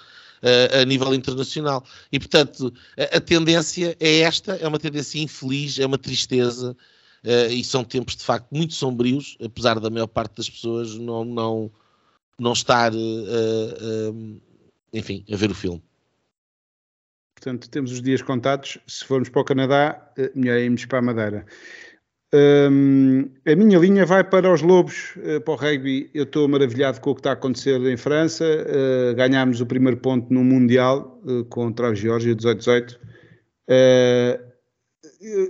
uh, 0.42 0.82
a 0.82 0.84
nível 0.84 1.14
internacional. 1.14 1.84
E, 2.10 2.18
portanto, 2.18 2.72
a, 2.98 3.16
a, 3.16 3.20
tendência 3.20 3.96
é 4.00 4.20
esta, 4.20 4.56
é 4.56 4.66
uma 4.66 4.78
tendência 4.78 5.20
infeliz, 5.20 5.78
é 5.78 5.86
uma 5.86 5.98
tristeza, 5.98 6.76
uh, 7.24 7.52
e 7.52 7.62
são 7.64 7.84
tempos, 7.84 8.16
de 8.16 8.24
facto, 8.24 8.48
muito 8.50 8.74
sombrios, 8.74 9.36
apesar 9.42 9.78
da 9.80 9.90
maior 9.90 10.06
parte 10.06 10.36
das 10.36 10.48
pessoas 10.48 10.94
não, 10.96 11.24
não, 11.24 11.70
não 12.38 12.52
estar, 12.52 12.92
uh, 12.94 14.40
enfim, 14.92 15.24
a 15.32 15.36
ver 15.36 15.50
o 15.50 15.54
filme. 15.54 15.82
Portanto, 17.34 17.68
temos 17.68 17.92
os 17.92 18.00
dias 18.00 18.22
contados. 18.22 18.78
Se 18.86 19.04
formos 19.04 19.28
para 19.28 19.42
o 19.42 19.44
Canadá, 19.44 20.12
melhor 20.34 20.58
irmos 20.58 20.86
para 20.86 21.00
a 21.00 21.02
Madeira. 21.02 21.46
Um, 22.35 23.30
a 23.47 23.55
minha 23.55 23.78
linha 23.78 24.05
vai 24.05 24.24
para 24.24 24.53
os 24.53 24.61
Lobos, 24.61 25.14
uh, 25.18 25.41
para 25.41 25.55
o 25.55 25.57
rugby. 25.57 26.11
Eu 26.12 26.24
estou 26.24 26.49
maravilhado 26.49 27.01
com 27.01 27.11
o 27.11 27.14
que 27.14 27.20
está 27.20 27.30
a 27.30 27.35
acontecer 27.35 27.80
em 27.82 27.97
França. 27.97 28.45
Uh, 28.45 29.14
ganhámos 29.14 29.61
o 29.61 29.66
primeiro 29.66 29.99
ponto 29.99 30.35
no 30.35 30.43
Mundial 30.43 31.22
uh, 31.24 31.45
contra 31.45 31.91
a 31.91 31.95
Geórgia 31.95 32.35
18-18. 32.35 32.99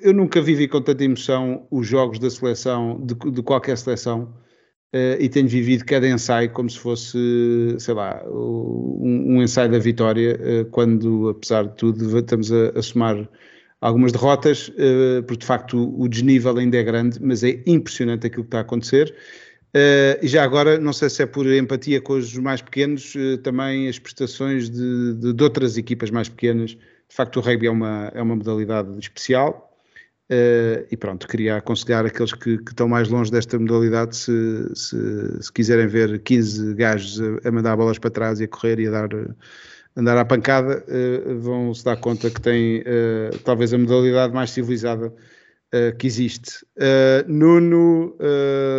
eu 0.03 0.13
nunca 0.13 0.43
vivi 0.43 0.69
com 0.69 0.83
tanta 0.83 1.03
emoção 1.03 1.67
os 1.71 1.87
jogos 1.87 2.19
da 2.19 2.29
seleção, 2.29 3.01
de, 3.03 3.15
de 3.15 3.43
qualquer 3.43 3.79
seleção, 3.79 4.35
e 5.19 5.29
tenho 5.29 5.49
vivido 5.49 5.85
cada 5.85 6.07
ensaio 6.09 6.53
como 6.53 6.71
se 6.71 6.79
fosse, 6.79 7.19
sei 7.81 7.95
lá, 7.95 8.23
um, 8.29 9.35
um 9.35 9.43
ensaio 9.43 9.69
da 9.69 9.79
vitória, 9.81 10.39
quando, 10.71 11.31
apesar 11.31 11.65
de 11.65 11.75
tudo, 11.75 12.17
estamos 12.17 12.53
a, 12.53 12.79
a 12.79 12.83
somar 12.83 13.29
algumas 13.87 14.13
derrotas, 14.13 14.69
uh, 14.69 15.23
porque 15.23 15.41
de 15.41 15.47
facto 15.47 15.95
o, 15.99 16.09
desnível 16.09 16.57
ainda 16.57 16.77
é 16.77 16.83
grande, 16.83 17.19
mas 17.23 17.45
é 17.45 17.63
impressionante 17.67 18.27
aquilo 18.27 18.45
que 18.45 18.49
está 18.49 18.59
a 18.59 18.63
acontecer. 18.63 19.15
e 20.23 20.27
já 20.29 20.45
agora, 20.45 20.79
não 20.79 20.93
sei 20.93 21.11
se 21.11 21.23
é 21.23 21.27
por 21.27 21.47
empatia 21.47 22.01
com 22.01 22.15
os 22.15 22.37
mais 22.39 22.63
pequenos, 22.63 23.15
também 23.43 23.89
as 23.89 23.99
prestações 23.99 24.71
de, 24.71 25.15
de, 25.15 25.33
de 25.33 25.43
outras 25.43 25.77
equipas 25.77 26.11
mais 26.11 26.29
pequenas 26.29 26.77
de 27.09 27.17
facto, 27.17 27.37
o 27.37 27.41
rugby 27.41 27.67
é 27.67 27.71
uma, 27.71 28.11
é 28.15 28.23
uma 28.23 28.35
modalidade 28.35 28.99
especial 28.99 29.73
uh, 30.31 30.87
e 30.91 30.97
pronto, 30.97 31.29
queria 31.29 31.57
aconselhar 31.57 32.05
aqueles 32.05 32.33
que, 32.33 32.59
que, 32.59 32.71
estão 32.71 32.89
mais 32.89 33.09
longe 33.09 33.31
desta 33.31 33.59
modalidade, 33.59 34.17
se, 34.17 34.33
se, 34.75 35.43
se 35.43 35.53
quiserem 35.53 35.87
ver 35.87 36.21
15 36.21 36.75
gajos 36.75 37.21
a, 37.21 37.49
a, 37.49 37.53
mandar 37.53 37.77
bolas 37.77 37.99
para 37.99 38.11
trás 38.11 38.41
e 38.41 38.45
a 38.45 38.49
correr 38.49 38.81
e 38.81 38.89
a 38.89 38.91
dar, 38.91 39.09
andar 39.97 40.17
à 40.19 40.25
pancada, 40.25 40.85
uh, 40.89 41.39
vão 41.39 41.73
se 41.75 41.85
dar 41.85 41.97
conta 41.97 42.31
que 42.31 42.41
tem 42.41 42.81
uh, 42.81 43.39
talvez 43.45 43.73
a 43.73 43.79
modalidade 43.79 44.33
mais 44.33 44.51
civilizada 44.51 45.13
que 45.99 46.07
existe. 46.07 46.65
Nuno 47.27 48.17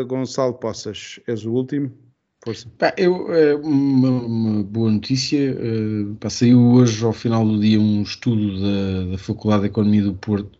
Gonçalo 0.07 0.53
Poças, 0.53 1.19
és 1.27 1.45
o 1.45 1.51
último. 1.51 1.91
Pá, 2.77 2.93
eu, 2.95 3.33
é, 3.33 3.55
uma, 3.55 4.09
uma, 4.09 4.63
boa 4.63 4.91
notícia. 4.91 5.57
Uh, 5.57 6.29
saiu 6.29 6.61
hoje, 6.61 7.03
ao 7.03 7.11
final 7.11 7.43
do 7.43 7.59
dia, 7.59 7.81
um 7.81 8.03
estudo 8.03 8.61
da, 8.61 9.11
da 9.11 9.17
Faculdade 9.17 9.63
de 9.63 9.69
Economia 9.69 10.03
do 10.03 10.13
Porto, 10.13 10.59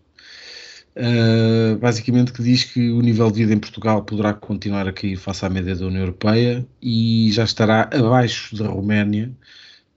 uh, 0.97 1.77
basicamente 1.77 2.33
que 2.33 2.41
diz 2.41 2.63
que 2.63 2.89
o 2.89 3.01
nível 3.01 3.29
de 3.29 3.41
vida 3.43 3.53
em 3.53 3.59
Portugal 3.59 4.03
poderá 4.03 4.33
continuar 4.33 4.87
a 4.87 4.93
cair 4.93 5.15
face 5.15 5.45
à 5.45 5.49
média 5.49 5.75
da 5.75 5.85
União 5.85 6.01
Europeia 6.01 6.65
e 6.81 7.29
já 7.31 7.43
estará 7.43 7.87
abaixo 7.93 8.55
da 8.55 8.67
Roménia, 8.67 9.31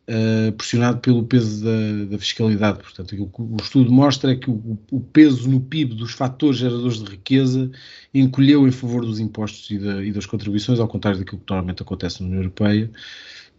uh, 0.08 0.52
pressionado 0.52 0.98
pelo 1.00 1.22
peso 1.24 1.64
da, 1.64 2.04
da 2.10 2.18
fiscalidade. 2.18 2.78
Portanto, 2.78 3.14
o 3.14 3.54
o 3.54 3.56
estudo 3.60 3.92
mostra 3.92 4.34
que 4.34 4.50
o, 4.50 4.78
o, 4.90 5.00
peso 5.00 5.48
no 5.48 5.60
PIB 5.60 5.94
dos 5.94 6.12
fatores 6.12 6.58
geradores 6.58 7.02
de 7.02 7.10
riqueza 7.10 7.70
encolheu 8.12 8.66
em 8.66 8.72
favor 8.72 9.04
dos 9.04 9.20
impostos 9.20 9.70
e, 9.70 9.78
da, 9.78 10.02
e 10.02 10.12
das 10.12 10.26
contribuições, 10.26 10.80
ao 10.80 10.88
contrário 10.88 11.18
daquilo 11.18 11.40
que 11.40 11.50
normalmente 11.50 11.82
acontece 11.82 12.22
na 12.22 12.28
União 12.28 12.42
Europeia. 12.42 12.90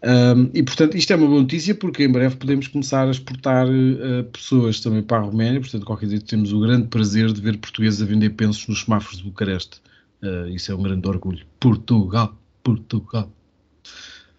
Um, 0.01 0.49
e 0.53 0.63
portanto, 0.63 0.95
isto 0.95 1.11
é 1.11 1.15
uma 1.17 1.27
boa 1.27 1.41
notícia 1.41 1.75
porque 1.75 2.03
em 2.05 2.11
breve 2.11 2.37
podemos 2.37 2.67
começar 2.69 3.05
a 3.05 3.11
exportar 3.11 3.67
uh, 3.67 4.23
pessoas 4.31 4.79
também 4.79 5.03
para 5.03 5.17
a 5.17 5.21
Roménia. 5.21 5.59
Portanto, 5.59 5.85
qualquer 5.85 6.07
dia 6.07 6.21
temos 6.21 6.53
o 6.53 6.59
grande 6.59 6.87
prazer 6.87 7.31
de 7.33 7.41
ver 7.41 7.57
portugueses 7.57 8.01
a 8.01 8.05
vender 8.05 8.29
pensos 8.31 8.67
nos 8.67 8.83
semáforos 8.83 9.17
de 9.17 9.25
Bucareste. 9.25 9.81
Uh, 10.23 10.47
isso 10.47 10.71
é 10.71 10.75
um 10.75 10.81
grande 10.81 11.07
orgulho. 11.07 11.45
Portugal, 11.59 12.37
Portugal. 12.63 13.31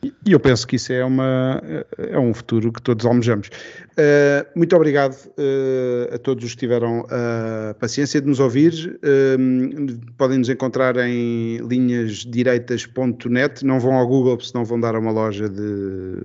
E 0.03 0.33
eu 0.33 0.41
penso 0.41 0.67
que 0.67 0.77
isso 0.77 0.91
é, 0.93 1.05
uma, 1.05 1.63
é 1.99 2.19
um 2.19 2.33
futuro 2.33 2.73
que 2.73 2.81
todos 2.81 3.05
almejamos. 3.05 3.49
Uh, 3.49 4.47
muito 4.57 4.75
obrigado 4.75 5.13
uh, 5.13 6.15
a 6.15 6.19
todos 6.19 6.43
os 6.43 6.53
que 6.53 6.61
tiveram 6.61 7.05
a 7.11 7.75
paciência 7.75 8.19
de 8.19 8.27
nos 8.27 8.41
ouvir. 8.41 8.99
Uh, 9.05 9.99
podem 10.17 10.39
nos 10.39 10.49
encontrar 10.49 10.97
em 10.97 11.59
linhasdireitas.net. 11.59 13.67
Não 13.67 13.79
vão 13.79 13.93
ao 13.93 14.07
Google, 14.07 14.41
senão 14.41 14.65
vão 14.65 14.81
dar 14.81 14.95
a 14.95 14.99
uma 14.99 15.11
loja 15.11 15.51
de, 15.51 16.17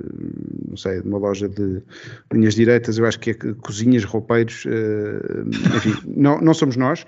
não 0.69 0.77
sei, 0.77 1.01
uma 1.01 1.17
loja 1.17 1.49
de 1.49 1.81
linhas 2.31 2.55
direitas. 2.55 2.97
Eu 2.97 3.05
acho 3.05 3.19
que 3.19 3.31
é 3.31 3.33
cozinhas, 3.33 4.05
roupeiros. 4.05 4.63
enfim, 5.75 5.95
não, 6.15 6.39
não 6.39 6.53
somos 6.53 6.77
nós. 6.77 7.05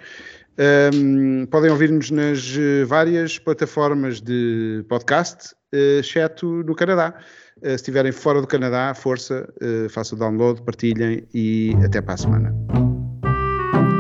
Um, 0.60 1.46
podem 1.46 1.70
ouvir-nos 1.70 2.10
nas 2.10 2.58
várias 2.88 3.38
plataformas 3.38 4.20
de 4.20 4.84
podcast 4.90 5.54
uh, 5.72 6.00
exceto 6.00 6.64
no 6.64 6.74
Canadá. 6.74 7.14
Uh, 7.58 7.70
se 7.70 7.76
estiverem 7.76 8.12
fora 8.12 8.42
do 8.42 8.48
Canadá, 8.48 8.94
força, 8.96 9.48
façam 9.90 10.16
o 10.16 10.20
download, 10.20 10.62
partilhem 10.64 11.28
e 11.34 11.76
até 11.86 12.02
para 12.02 12.16
a 12.16 12.18
semana. 12.18 12.56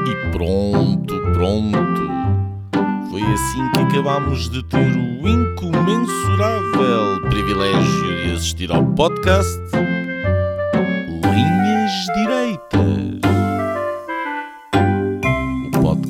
E 0.07 0.31
pronto, 0.31 1.21
pronto. 1.33 2.07
Foi 3.09 3.21
assim 3.21 3.71
que 3.73 3.79
acabámos 3.79 4.49
de 4.49 4.63
ter 4.67 4.77
o 4.77 5.27
incomensurável 5.27 7.21
privilégio 7.29 8.23
de 8.23 8.33
assistir 8.33 8.71
ao 8.71 8.83
podcast 8.93 9.59
Linhas 11.23 11.91
Direitas. 12.15 13.26